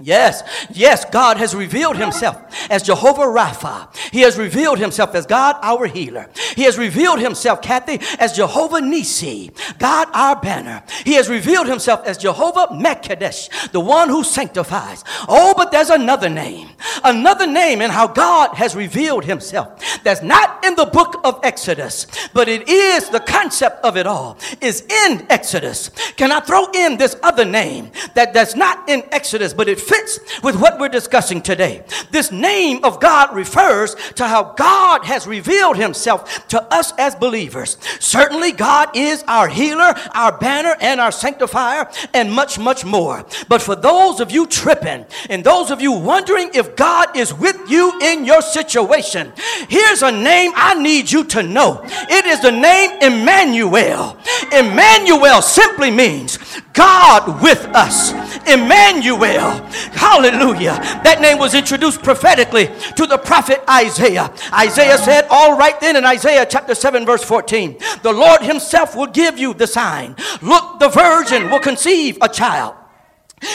Yes, 0.02 0.44
yes, 0.72 1.06
God 1.06 1.38
has 1.38 1.54
revealed 1.56 1.98
himself 1.98 2.38
as 2.70 2.84
Jehovah 2.84 3.22
Rapha. 3.22 3.96
He 4.12 4.22
has 4.22 4.38
revealed 4.38 4.80
himself 4.80 5.16
as 5.16 5.26
God 5.26 5.58
our 5.62 5.86
healer. 5.86 6.30
He 6.56 6.64
has 6.64 6.78
revealed 6.78 7.20
himself, 7.20 7.62
Kathy, 7.62 8.00
as 8.20 8.34
Jehovah 8.34 8.82
Nisi, 8.82 9.52
God 9.80 10.08
our 10.14 10.40
banner. 10.40 10.84
He 11.06 11.14
has 11.14 11.30
revealed 11.30 11.68
himself 11.68 12.06
as 12.06 12.18
Jehovah 12.18 12.68
Mekadesh, 12.74 13.72
the 13.72 13.80
one 13.80 14.10
who 14.10 14.24
sanctifies. 14.24 15.04
Oh, 15.28 15.54
but 15.56 15.72
there's 15.72 15.90
another 15.90 16.30
name, 16.30 16.70
another 17.04 17.48
name 17.48 17.82
in 17.82 17.92
how 17.92 18.08
God 18.08 18.56
has 18.56 18.76
revealed 18.76 19.26
himself. 19.26 19.82
That's 20.04 20.22
not 20.22 20.64
in 20.66 20.76
the 20.76 20.86
book 20.86 21.22
of 21.24 21.40
Exodus, 21.44 22.08
but 22.34 22.50
it 22.50 22.68
is 22.68 23.10
the 23.10 23.20
concept 23.20 23.84
of 23.84 23.98
it 23.98 24.08
all 24.08 24.38
is 24.62 24.82
in 24.82 25.26
Exodus. 25.30 25.90
Can 26.18 26.32
I 26.32 26.40
throw 26.40 26.66
in 26.74 26.98
this 26.98 27.16
other 27.24 27.46
name 27.46 27.92
that 28.14 28.34
that's 28.34 28.56
not 28.56 28.90
in 28.90 29.04
Exodus, 29.12 29.54
but 29.54 29.68
it 29.68 29.80
fits 29.92 30.20
with 30.42 30.56
what 30.56 30.80
we're 30.80 30.90
discussing 30.90 31.42
today. 31.42 31.84
This 32.12 32.32
name 32.32 32.84
of 32.84 33.00
God 33.00 33.36
refers 33.36 33.96
to 34.16 34.28
how 34.28 34.54
God 34.54 35.06
has 35.06 35.28
revealed 35.28 35.78
himself 35.78 36.48
to 36.48 36.62
us 36.74 36.94
as 36.98 37.16
believers. 37.16 37.78
Certainly, 38.00 38.54
God 38.54 38.96
is 38.96 39.24
our 39.28 39.48
healer, 39.48 39.94
our 40.14 40.38
banner, 40.38 40.76
and 40.80 41.02
our 41.02 41.12
sanctifier, 41.12 41.90
and 42.14 42.32
much, 42.32 42.58
much 42.58 42.86
more. 42.86 43.26
But 43.50 43.62
for 43.62 43.76
those 43.76 44.20
of 44.20 44.32
you 44.32 44.48
tripping 44.48 45.06
and 45.30 45.44
those 45.44 45.72
of 45.72 45.82
you 45.82 45.92
wondering 45.92 46.52
if 46.54 46.76
God 46.76 47.16
is 47.18 47.34
with 47.34 47.70
you 47.70 48.00
in 48.02 48.26
your 48.26 48.42
situation, 48.42 49.34
here's 49.68 50.02
a 50.02 50.12
name 50.12 50.52
I 50.56 50.82
need 50.82 51.12
you 51.12 51.24
to 51.26 51.44
know. 51.44 51.82
It 51.84 52.26
is 52.26 52.42
the 52.42 52.52
name 52.52 53.02
Emmanuel. 53.02 54.18
Emmanuel 54.54 55.42
simply 55.42 55.92
means 55.92 56.38
God 56.74 57.42
with 57.42 57.66
us. 57.74 58.12
Emmanuel. 58.48 59.68
Hallelujah. 59.94 60.76
That 61.04 61.20
name 61.22 61.38
was 61.38 61.54
introduced 61.54 62.04
prophetically 62.04 62.68
to 62.96 63.06
the 63.06 63.18
prophet 63.18 63.64
Isaiah. 63.70 64.34
Isaiah 64.54 64.98
said, 64.98 65.28
All 65.30 65.58
right 65.58 65.80
then, 65.80 65.96
in 65.96 66.06
Isaiah 66.06 66.46
chapter 66.50 66.76
7, 66.76 67.06
verse 67.06 67.24
14, 67.24 67.78
the 68.04 68.14
Lord 68.14 68.42
Himself 68.42 68.96
will 68.96 69.08
give 69.08 69.38
you 69.38 69.54
the 69.54 69.68
sign. 69.68 70.16
Look, 70.42 70.80
the 70.80 70.90
virgin 70.90 71.50
will 71.50 71.60
conceive 71.60 72.18
a 72.22 72.30
child 72.30 72.76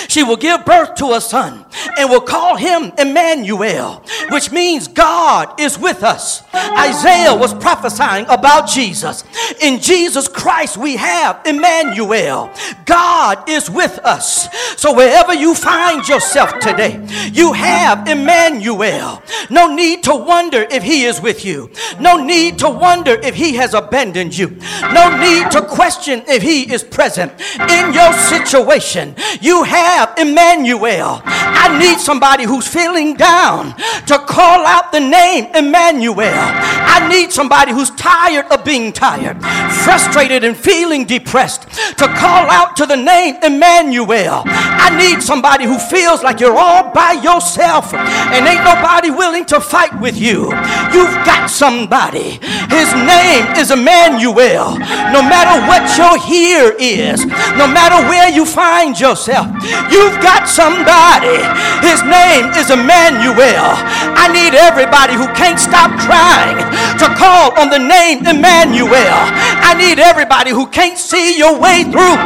she 0.09 0.23
will 0.23 0.37
give 0.37 0.65
birth 0.65 0.95
to 0.97 1.13
a 1.13 1.21
son 1.21 1.65
and 1.97 2.11
will 2.11 2.21
call 2.21 2.57
him 2.57 2.93
Emmanuel, 2.99 4.05
which 4.31 4.51
means 4.51 4.89
God 4.89 5.61
is 5.61 5.79
with 5.79 6.03
us. 6.03 6.43
Isaiah 6.55 7.35
was 7.35 7.55
prophesying 7.55 8.27
about 8.29 8.69
Jesus. 8.69 9.25
In 9.61 9.81
Jesus 9.81 10.27
Christ, 10.29 10.77
we 10.77 10.97
have 10.97 11.41
Emmanuel. 11.47 12.51
God 12.85 13.49
is 13.49 13.71
with 13.71 13.99
us. 14.01 14.49
So 14.81 14.95
wherever 14.95 15.35
you 15.35 15.55
find 15.55 16.07
yourself 16.09 16.59
today, 16.59 17.01
you 17.33 17.53
have 17.53 18.09
Emmanuel. 18.09 19.23
No 19.51 19.73
need 19.73 20.03
to 20.05 20.15
wonder 20.15 20.67
if 20.71 20.83
he 20.83 21.05
is 21.05 21.21
with 21.21 21.45
you. 21.45 21.71
No 22.01 22.17
need 22.17 22.59
to 22.59 22.69
wonder 22.69 23.13
if 23.23 23.35
he 23.35 23.55
has 23.57 23.75
abandoned 23.75 24.37
you. 24.37 24.49
No 24.93 25.17
need 25.17 25.51
to 25.53 25.63
question 25.63 26.23
if 26.27 26.43
he 26.43 26.73
is 26.73 26.83
present 26.83 27.33
in 27.71 27.93
your 27.93 28.13
situation. 28.13 29.15
You 29.41 29.63
have 29.63 29.76
have 29.77 30.15
Emmanuel. 30.19 31.23
I 31.25 31.79
need 31.79 31.99
somebody 31.99 32.45
who's 32.45 32.67
feeling 32.67 33.15
down 33.15 33.75
to 34.07 34.19
call 34.19 34.65
out 34.67 34.93
the 34.93 35.01
name 35.01 35.47
Emmanuel. 35.55 36.17
I 36.19 37.07
need 37.11 37.33
somebody 37.33 37.73
who's 37.73 37.91
tired 37.91 38.47
of 38.47 38.65
being 38.65 38.93
tired, 38.93 39.41
frustrated, 39.85 40.45
and 40.45 40.57
feeling 40.57 41.05
depressed 41.05 41.63
to 41.99 42.07
call 42.07 42.51
out 42.51 42.77
to 42.77 42.87
the 42.87 42.97
name 42.97 43.37
Emmanuel. 43.43 44.43
I 44.47 44.95
need 44.97 45.23
somebody 45.23 45.65
who 45.65 45.79
feels 45.79 46.23
like 46.23 46.41
you're 46.41 46.57
all 46.57 46.93
by 46.93 47.13
yourself 47.13 47.93
and 47.95 48.47
ain't 48.47 48.65
nobody 48.65 49.11
willing 49.11 49.45
to 49.47 49.61
fight 49.61 49.99
with 50.01 50.17
you. 50.17 50.45
You've 50.93 51.17
got 51.27 51.49
somebody. 51.51 52.39
His 52.71 52.93
name 52.95 53.47
is 53.57 53.71
Emmanuel. 53.71 54.79
No 55.13 55.23
matter 55.23 55.57
what 55.67 55.85
your 55.97 56.19
here 56.23 56.75
is, 56.79 57.25
no 57.25 57.67
matter 57.67 57.97
where 58.09 58.31
you 58.31 58.45
find 58.45 58.99
yourself, 58.99 59.47
You've 59.91 60.19
got 60.23 60.49
somebody. 60.49 61.41
His 61.83 62.03
name 62.03 62.51
is 62.55 62.71
Emmanuel. 62.71 63.73
I 64.15 64.29
need 64.33 64.55
everybody 64.55 65.15
who 65.15 65.27
can't 65.35 65.59
stop 65.59 65.91
crying 66.07 66.59
to 66.99 67.07
call 67.17 67.53
on 67.59 67.71
the 67.71 67.79
name 67.79 68.27
Emmanuel. 68.27 69.21
I 69.63 69.75
need 69.79 69.99
everybody 69.99 70.51
who 70.51 70.67
can't 70.67 70.99
see 70.99 71.39
your 71.39 71.59
way 71.59 71.85
through 71.85 72.17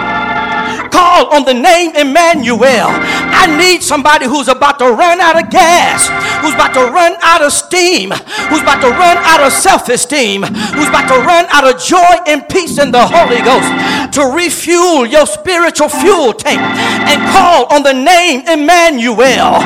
call 0.91 1.33
on 1.33 1.45
the 1.45 1.55
name 1.55 1.95
Emmanuel. 1.97 2.91
I 2.91 3.47
need 3.57 3.83
somebody 3.83 4.27
who's 4.27 4.49
about 4.49 4.79
to 4.79 4.91
run 4.93 5.21
out 5.21 5.43
of 5.43 5.51
gas, 5.51 6.09
who's 6.43 6.55
about 6.55 6.75
to 6.75 6.91
run 6.91 7.17
out 7.23 7.43
of 7.43 7.53
steam, 7.53 8.11
who's 8.51 8.63
about 8.63 8.81
to 8.83 8.91
run 8.91 9.17
out 9.19 9.41
of 9.41 9.53
self 9.53 9.89
esteem, 9.89 10.43
who's 10.43 10.89
about 10.89 11.09
to 11.09 11.19
run 11.25 11.47
out 11.51 11.65
of 11.65 11.81
joy 11.81 12.15
and 12.27 12.49
peace 12.49 12.79
in 12.79 12.91
the 12.91 13.07
Holy 13.07 13.41
Ghost 13.43 13.71
to 14.15 14.23
refuel 14.35 15.07
your 15.07 15.27
spiritual 15.27 15.89
fuel 15.89 16.33
tank 16.33 16.61
and 16.61 17.21
call 17.33 17.67
on 17.73 17.83
the 17.83 17.95
name 17.95 18.43
Emmanuel. 18.49 19.61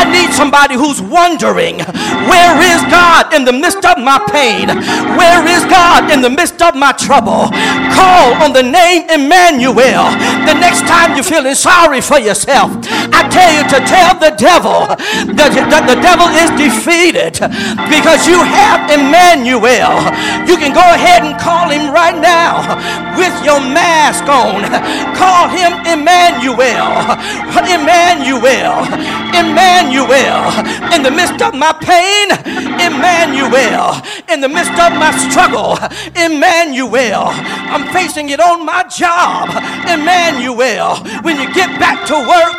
I 0.00 0.08
need 0.08 0.32
somebody 0.32 0.80
who's 0.80 0.96
wondering, 0.96 1.76
where 2.24 2.56
is 2.56 2.80
God 2.88 3.36
in 3.36 3.44
the 3.44 3.52
midst 3.52 3.84
of 3.84 4.00
my 4.00 4.16
pain? 4.32 4.72
Where 5.20 5.44
is 5.44 5.60
God 5.68 6.08
in 6.08 6.24
the 6.24 6.32
midst 6.32 6.64
of 6.64 6.72
my 6.72 6.96
trouble? 6.96 7.52
Call 7.92 8.32
on 8.40 8.56
the 8.56 8.64
name 8.64 9.04
Emmanuel. 9.12 10.08
The 10.48 10.56
next 10.56 10.88
time 10.88 11.12
you're 11.12 11.28
feeling 11.28 11.52
sorry 11.52 12.00
for 12.00 12.16
yourself, 12.16 12.72
I 13.12 13.28
tell 13.28 13.52
you 13.52 13.60
to 13.76 13.78
tell 13.84 14.16
the 14.16 14.32
devil 14.40 14.88
that, 15.36 15.52
that 15.68 15.84
the 15.84 16.00
devil 16.00 16.32
is 16.32 16.48
defeated 16.56 17.36
because 17.92 18.24
you 18.24 18.40
have 18.40 18.88
Emmanuel. 18.88 20.00
You 20.48 20.56
can 20.56 20.72
go 20.72 20.86
ahead 20.96 21.28
and 21.28 21.36
call 21.36 21.68
him 21.68 21.92
right 21.92 22.16
now 22.16 22.64
with 23.20 23.36
your 23.44 23.60
mask 23.60 24.24
on. 24.32 24.64
Call 25.12 25.52
him 25.52 25.76
Emmanuel. 25.84 26.88
Emmanuel. 27.68 28.88
Emmanuel. 29.36 29.89
In 29.90 31.02
the 31.02 31.10
midst 31.10 31.42
of 31.42 31.54
my 31.54 31.72
pain, 31.80 32.30
Emmanuel. 32.78 34.00
In 34.32 34.40
the 34.40 34.48
midst 34.48 34.78
of 34.78 34.92
my 34.94 35.10
struggle, 35.28 35.78
Emmanuel. 36.14 37.30
I'm 37.70 37.86
facing 37.92 38.30
it 38.30 38.40
on 38.40 38.64
my 38.64 38.84
job, 38.84 39.50
Emmanuel. 39.88 40.20
Emmanuel. 40.30 40.96
When 41.22 41.40
you 41.40 41.52
get 41.54 41.68
back 41.78 42.06
to 42.06 42.14
work, 42.14 42.58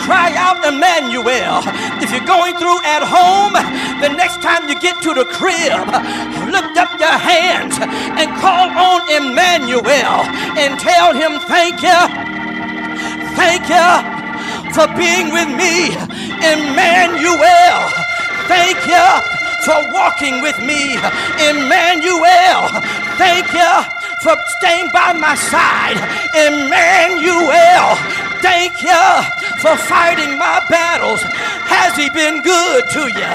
cry 0.00 0.32
out 0.36 0.64
Emmanuel. 0.64 1.62
If 2.02 2.10
you're 2.12 2.26
going 2.26 2.54
through 2.56 2.80
at 2.84 3.02
home, 3.02 3.52
the 4.00 4.08
next 4.08 4.42
time 4.42 4.68
you 4.68 4.80
get 4.80 5.00
to 5.02 5.14
the 5.14 5.24
crib, 5.24 5.86
lift 6.50 6.76
up 6.76 6.98
your 6.98 7.18
hands 7.18 7.76
and 7.80 8.28
call 8.40 8.70
on 8.70 9.00
Emmanuel 9.10 10.24
and 10.58 10.78
tell 10.78 11.12
him, 11.14 11.40
Thank 11.48 11.82
you. 11.82 12.00
Thank 13.36 13.68
you 13.68 14.27
for 14.74 14.86
being 14.96 15.32
with 15.32 15.48
me, 15.48 15.92
Emmanuel. 16.44 17.78
Thank 18.48 18.78
you 18.86 19.08
for 19.64 19.92
walking 19.92 20.40
with 20.42 20.58
me, 20.60 20.94
Emmanuel. 21.40 22.68
Thank 23.18 23.52
you 23.52 23.97
for 24.22 24.36
staying 24.58 24.90
by 24.92 25.12
my 25.12 25.34
side. 25.34 25.96
Emmanuel, 26.34 27.94
thank 28.42 28.82
you 28.82 29.04
for 29.62 29.76
fighting 29.76 30.38
my 30.38 30.60
battles. 30.68 31.22
Has 31.22 31.96
he 31.96 32.10
been 32.10 32.42
good 32.42 32.84
to 32.90 33.02
you? 33.06 33.32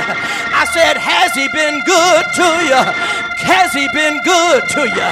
I 0.53 0.65
said, 0.71 0.97
Has 0.97 1.33
he 1.35 1.47
been 1.49 1.81
good 1.83 2.25
to 2.35 2.47
you? 2.67 2.81
Has 3.43 3.73
he 3.73 3.87
been 3.91 4.21
good 4.23 4.63
to 4.69 4.81
you? 4.87 5.09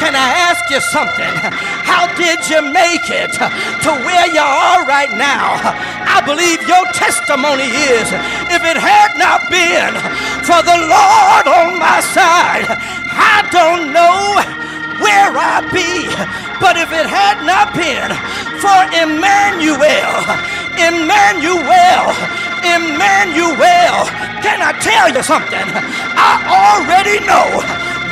Can 0.00 0.16
I 0.16 0.28
ask 0.48 0.68
you 0.70 0.80
something? 0.80 1.34
How 1.84 2.08
did 2.16 2.40
you 2.48 2.60
make 2.72 3.08
it 3.10 3.32
to 3.32 3.90
where 4.04 4.28
you 4.32 4.40
are 4.40 4.84
right 4.86 5.12
now? 5.12 5.60
I 6.08 6.20
believe 6.24 6.66
your 6.66 6.84
testimony 6.92 7.68
is 7.68 8.08
if 8.48 8.62
it 8.64 8.76
had 8.80 9.16
not 9.20 9.48
been 9.52 9.92
for 10.44 10.60
the 10.64 10.78
Lord 10.88 11.44
on 11.48 11.78
my 11.78 12.00
side, 12.00 12.68
I 12.68 13.44
don't 13.52 13.92
know 13.92 14.63
where 15.00 15.32
I 15.34 15.64
be. 15.72 16.06
But 16.60 16.76
if 16.76 16.90
it 16.92 17.06
had 17.06 17.42
not 17.42 17.74
been 17.74 18.10
for 18.62 18.80
Emmanuel, 18.94 20.14
Emmanuel, 20.78 22.04
Emmanuel. 22.64 23.96
Can 24.40 24.58
I 24.60 24.72
tell 24.80 25.12
you 25.12 25.22
something? 25.22 25.66
I 26.16 26.32
already 26.48 27.20
know 27.28 27.60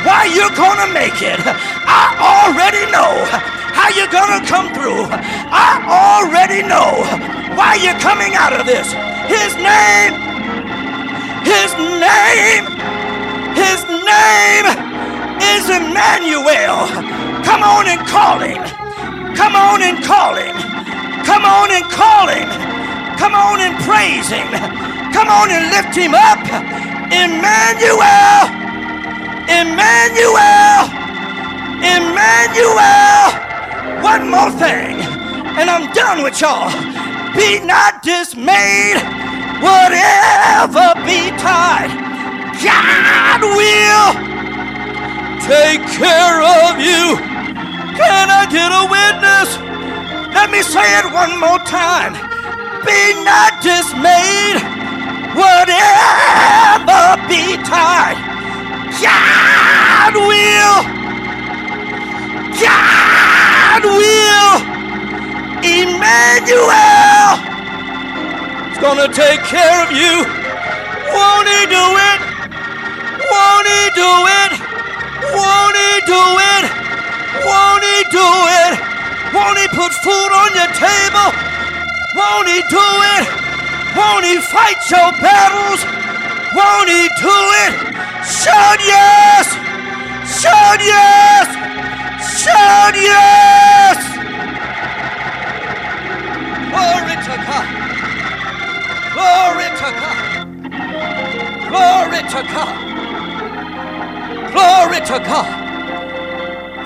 why 0.05 0.29
you're 0.29 0.53
gonna 0.55 0.91
make 0.93 1.21
it. 1.21 1.39
I 1.41 2.13
already 2.21 2.85
know 2.91 3.25
how 3.73 3.89
you're 3.89 4.11
gonna 4.11 4.45
come 4.45 4.73
through. 4.73 5.09
I 5.09 5.81
already 5.89 6.61
know 6.61 7.03
why 7.57 7.75
you're 7.81 7.99
coming 7.99 8.35
out 8.35 8.53
of 8.53 8.65
this. 8.65 8.87
His 9.27 9.55
name, 9.57 10.13
His 11.43 11.71
name, 11.99 12.65
His 13.55 13.83
name 13.89 14.92
is 15.51 15.69
Emmanuel. 15.69 16.87
Come 17.43 17.63
on 17.63 17.87
and 17.87 17.99
call 18.07 18.39
Him. 18.39 18.63
Come 19.35 19.55
on 19.55 19.81
and 19.81 20.03
call 20.03 20.35
Him. 20.35 20.55
Come 21.25 21.45
on 21.45 21.71
and 21.71 21.85
call 21.91 22.27
Him. 22.27 22.47
Come 23.17 23.35
on 23.35 23.59
and 23.59 23.75
praise 23.83 24.29
Him. 24.29 24.47
Come 25.11 25.27
on 25.27 25.51
and 25.51 25.69
lift 25.69 25.95
Him 25.95 26.13
up. 26.15 26.39
Emmanuel. 27.11 28.47
Emmanuel. 29.49 30.87
Emmanuel. 31.83 33.43
One 34.01 34.29
more 34.29 34.51
thing, 34.51 34.99
and 35.59 35.69
I'm 35.69 35.91
done 35.93 36.23
with 36.23 36.39
y'all. 36.39 36.71
Be 37.35 37.59
not 37.65 38.03
dismayed, 38.03 38.97
whatever 39.63 40.93
betide. 41.03 41.91
God 42.63 43.41
will 43.41 44.32
take 45.41 45.81
care 45.97 46.41
of 46.41 46.77
you. 46.77 47.17
Can 47.97 48.27
I 48.29 48.45
get 48.49 48.69
a 48.69 48.83
witness? 48.89 49.57
Let 50.33 50.49
me 50.49 50.61
say 50.61 50.85
it 50.99 51.05
one 51.13 51.39
more 51.39 51.59
time. 51.65 52.13
Be 52.85 53.13
not 53.23 53.61
dismayed, 53.61 54.59
whatever 55.33 57.01
betide. 57.29 58.17
God 59.01 60.13
will. 60.15 60.77
God 62.61 63.83
will. 63.85 64.53
Emmanuel 65.63 67.39
is 68.71 68.77
gonna 68.79 69.07
take 69.13 69.41
care 69.47 69.85
of 69.85 69.91
you. 69.91 70.25
Won't 71.13 71.47
he 71.47 71.65
do 71.71 71.85
it? 72.09 72.19
Won't 73.31 73.67
he 73.67 73.81
do 73.95 74.11
it? 74.43 74.52
Do 76.05 76.19
it? 76.19 76.67
Won't 77.47 77.83
he 77.83 78.03
do 78.11 78.29
it? 78.59 78.75
Won't 79.33 79.57
he 79.57 79.67
put 79.71 79.93
food 80.03 80.31
on 80.35 80.51
your 80.53 80.67
table? 80.75 81.31
Won't 82.15 82.47
he 82.47 82.59
do 82.67 82.87
it? 83.15 83.25
Won't 83.95 84.25
he 84.25 84.37
fight 84.39 84.83
your 84.91 85.11
battles? 85.23 85.79
Won't 86.53 86.89
he 86.89 87.07
do 87.23 87.37
it? 87.63 87.73
Shout 88.27 88.79
yes! 88.83 89.47
Shout 90.27 90.79
yes! 90.83 91.47
Shout 92.43 92.95
yes! 92.95 93.97
Glory 96.69 97.15
to 97.27 97.35
God! 97.47 97.67
Glory 99.13 99.69
to 99.81 99.89
God! 100.01 100.17
Glory 101.69 102.21
to 102.27 102.41
God! 102.53 102.75
Glory 104.51 104.99
to 104.99 105.19
God! 105.25 105.62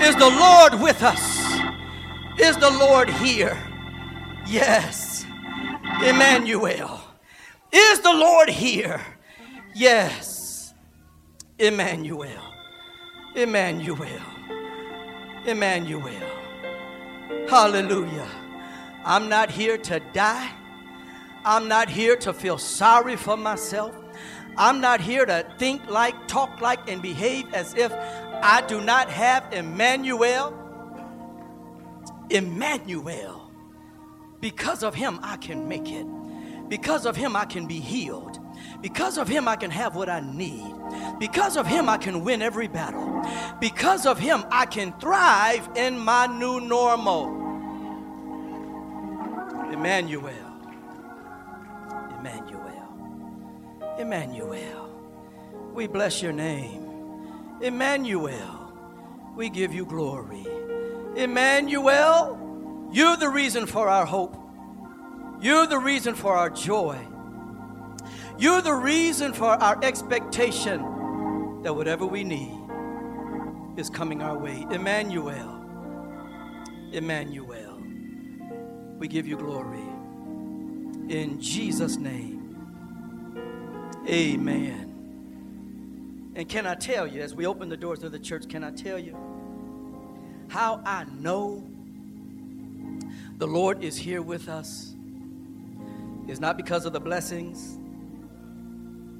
Is 0.00 0.14
the 0.16 0.30
Lord 0.30 0.80
with 0.80 1.02
us? 1.02 1.60
Is 2.38 2.56
the 2.56 2.70
Lord 2.70 3.10
here? 3.10 3.58
Yes. 4.46 5.26
Emmanuel. 6.04 7.00
Is 7.72 8.00
the 8.00 8.12
Lord 8.12 8.48
here? 8.48 9.00
Yes. 9.74 10.72
Emmanuel. 11.58 12.42
Emmanuel. 13.34 14.22
Emmanuel. 15.44 16.30
Hallelujah. 17.48 18.28
I'm 19.04 19.28
not 19.28 19.50
here 19.50 19.78
to 19.78 20.00
die. 20.12 20.50
I'm 21.44 21.66
not 21.66 21.88
here 21.88 22.16
to 22.16 22.32
feel 22.32 22.58
sorry 22.58 23.16
for 23.16 23.36
myself. 23.36 23.96
I'm 24.56 24.80
not 24.80 25.00
here 25.00 25.24
to 25.24 25.46
think 25.58 25.88
like, 25.88 26.14
talk 26.26 26.60
like, 26.60 26.90
and 26.90 27.00
behave 27.00 27.52
as 27.54 27.74
if 27.74 27.92
I 28.42 28.62
do 28.66 28.80
not 28.80 29.10
have 29.10 29.52
Emmanuel. 29.52 30.54
Emmanuel. 32.30 33.50
Because 34.40 34.82
of 34.82 34.94
him, 34.94 35.18
I 35.22 35.36
can 35.36 35.68
make 35.68 35.90
it. 35.90 36.06
Because 36.68 37.06
of 37.06 37.16
him, 37.16 37.34
I 37.34 37.44
can 37.44 37.66
be 37.66 37.80
healed. 37.80 38.38
Because 38.80 39.18
of 39.18 39.26
him, 39.26 39.48
I 39.48 39.56
can 39.56 39.70
have 39.70 39.96
what 39.96 40.08
I 40.08 40.20
need. 40.20 40.74
Because 41.18 41.56
of 41.56 41.66
him, 41.66 41.88
I 41.88 41.96
can 41.96 42.24
win 42.24 42.42
every 42.42 42.68
battle. 42.68 43.22
Because 43.60 44.06
of 44.06 44.18
him, 44.18 44.44
I 44.50 44.66
can 44.66 44.92
thrive 45.00 45.68
in 45.74 45.98
my 45.98 46.26
new 46.26 46.60
normal. 46.60 47.26
Emmanuel. 49.72 50.32
Emmanuel. 52.18 53.96
Emmanuel. 53.98 54.88
We 55.74 55.86
bless 55.86 56.22
your 56.22 56.32
name. 56.32 56.87
Emmanuel. 57.60 58.72
We 59.36 59.48
give 59.50 59.72
you 59.72 59.84
glory. 59.84 60.46
Emmanuel, 61.16 62.88
you're 62.92 63.16
the 63.16 63.28
reason 63.28 63.66
for 63.66 63.88
our 63.88 64.06
hope. 64.06 64.36
You're 65.40 65.66
the 65.66 65.78
reason 65.78 66.14
for 66.14 66.34
our 66.34 66.50
joy. 66.50 66.98
You're 68.38 68.62
the 68.62 68.74
reason 68.74 69.32
for 69.32 69.50
our 69.50 69.82
expectation 69.84 71.62
that 71.62 71.74
whatever 71.74 72.06
we 72.06 72.24
need 72.24 72.58
is 73.76 73.90
coming 73.90 74.22
our 74.22 74.36
way. 74.36 74.66
Emmanuel. 74.70 75.54
Emmanuel. 76.92 77.80
We 78.98 79.08
give 79.08 79.26
you 79.26 79.36
glory. 79.36 79.86
In 81.08 81.40
Jesus' 81.40 81.96
name. 81.96 82.56
Amen. 84.08 84.87
And 86.38 86.48
can 86.48 86.68
I 86.68 86.76
tell 86.76 87.04
you, 87.04 87.20
as 87.20 87.34
we 87.34 87.46
open 87.46 87.68
the 87.68 87.76
doors 87.76 88.04
of 88.04 88.12
the 88.12 88.18
church, 88.18 88.48
can 88.48 88.62
I 88.62 88.70
tell 88.70 88.96
you 88.96 89.16
how 90.46 90.80
I 90.86 91.04
know 91.18 91.66
the 93.38 93.46
Lord 93.48 93.82
is 93.82 93.96
here 93.96 94.22
with 94.22 94.48
us? 94.48 94.94
It's 96.28 96.38
not 96.38 96.56
because 96.56 96.86
of 96.86 96.92
the 96.92 97.00
blessings, 97.00 97.76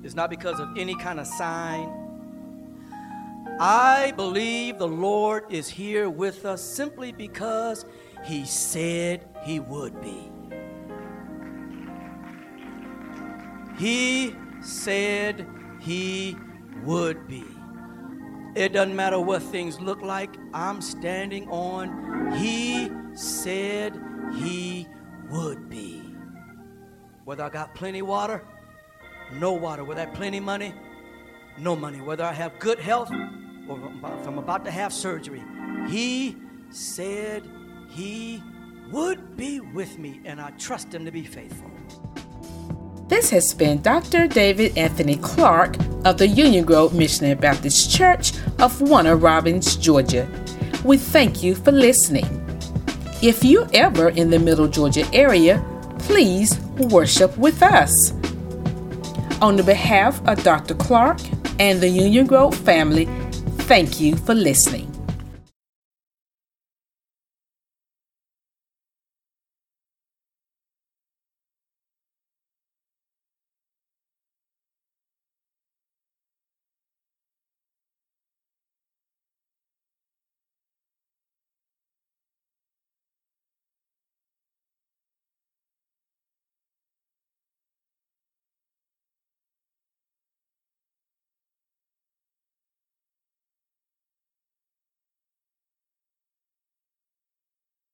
it's 0.05 0.15
not 0.15 0.31
because 0.31 0.61
of 0.61 0.79
any 0.79 0.95
kind 0.95 1.19
of 1.19 1.27
sign. 1.27 1.93
I 3.59 4.13
believe 4.15 4.79
the 4.79 4.87
Lord 4.87 5.47
is 5.51 5.69
here 5.69 6.09
with 6.09 6.47
us 6.47 6.63
simply 6.63 7.11
because 7.11 7.85
He 8.27 8.45
said 8.45 9.27
He 9.43 9.59
would 9.59 10.01
be. 10.01 10.31
He 13.77 14.37
said 14.61 15.49
He 15.81 16.37
would 16.85 17.27
be. 17.27 17.45
It 18.55 18.73
doesn't 18.73 18.97
matter 18.97 19.21
what 19.21 19.43
things 19.43 19.81
look 19.81 20.03
like, 20.03 20.35
I'm 20.53 20.81
standing 20.81 21.49
on 21.49 22.33
He 22.33 22.91
said 23.15 24.01
He 24.35 24.89
would 25.31 25.69
be. 25.69 26.03
Whether 27.25 27.45
I 27.45 27.51
got 27.51 27.75
plenty 27.75 28.03
water, 28.03 28.43
no 29.35 29.53
water. 29.53 29.85
Whether 29.85 30.01
I 30.01 30.05
have 30.07 30.15
plenty 30.15 30.41
money, 30.41 30.75
no 31.59 31.77
money. 31.77 32.01
Whether 32.01 32.25
I 32.25 32.33
have 32.33 32.59
good 32.59 32.79
health, 32.79 33.11
or 33.69 33.79
if 33.79 34.27
I'm 34.27 34.39
about 34.39 34.65
to 34.65 34.71
have 34.71 34.93
surgery, 34.93 35.45
He 35.89 36.37
said 36.71 37.45
He 37.91 38.43
would 38.91 39.37
be 39.37 39.61
with 39.61 39.99
me, 39.99 40.21
and 40.25 40.41
I 40.41 40.51
trust 40.53 40.93
Him 40.93 41.05
to 41.05 41.13
be 41.13 41.25
faithful. 41.25 41.71
This 43.09 43.31
has 43.31 43.55
been 43.55 43.81
Dr. 43.81 44.27
David 44.27 44.77
Anthony 44.77 45.17
Clark 45.17 45.77
of 46.05 46.19
the 46.19 46.29
Union 46.29 46.67
Grove 46.67 46.93
Missionary 46.93 47.37
Baptist 47.37 47.91
Church 47.91 48.33
of 48.59 48.83
Warner 48.83 49.17
Robins, 49.17 49.77
Georgia. 49.77 50.29
We 50.85 50.99
thank 50.99 51.43
you 51.43 51.55
for 51.55 51.73
listening. 51.73 52.27
If 53.23 53.43
you're 53.43 53.67
ever 53.73 54.11
in 54.11 54.29
the 54.29 54.39
Middle 54.39 54.69
Georgia 54.69 55.09
area, 55.15 55.65
please 56.01 56.61
worship 56.77 57.35
with 57.39 57.63
us. 57.63 58.13
On 59.41 59.57
the 59.57 59.65
behalf 59.65 60.21
of 60.29 60.43
Dr. 60.45 60.75
Clark 60.75 61.19
and 61.59 61.81
the 61.81 61.89
Union 61.89 62.27
Grove 62.27 62.55
family, 62.55 63.07
thank 63.61 64.01
you 64.01 64.17
for 64.17 64.35
listening. 64.35 64.88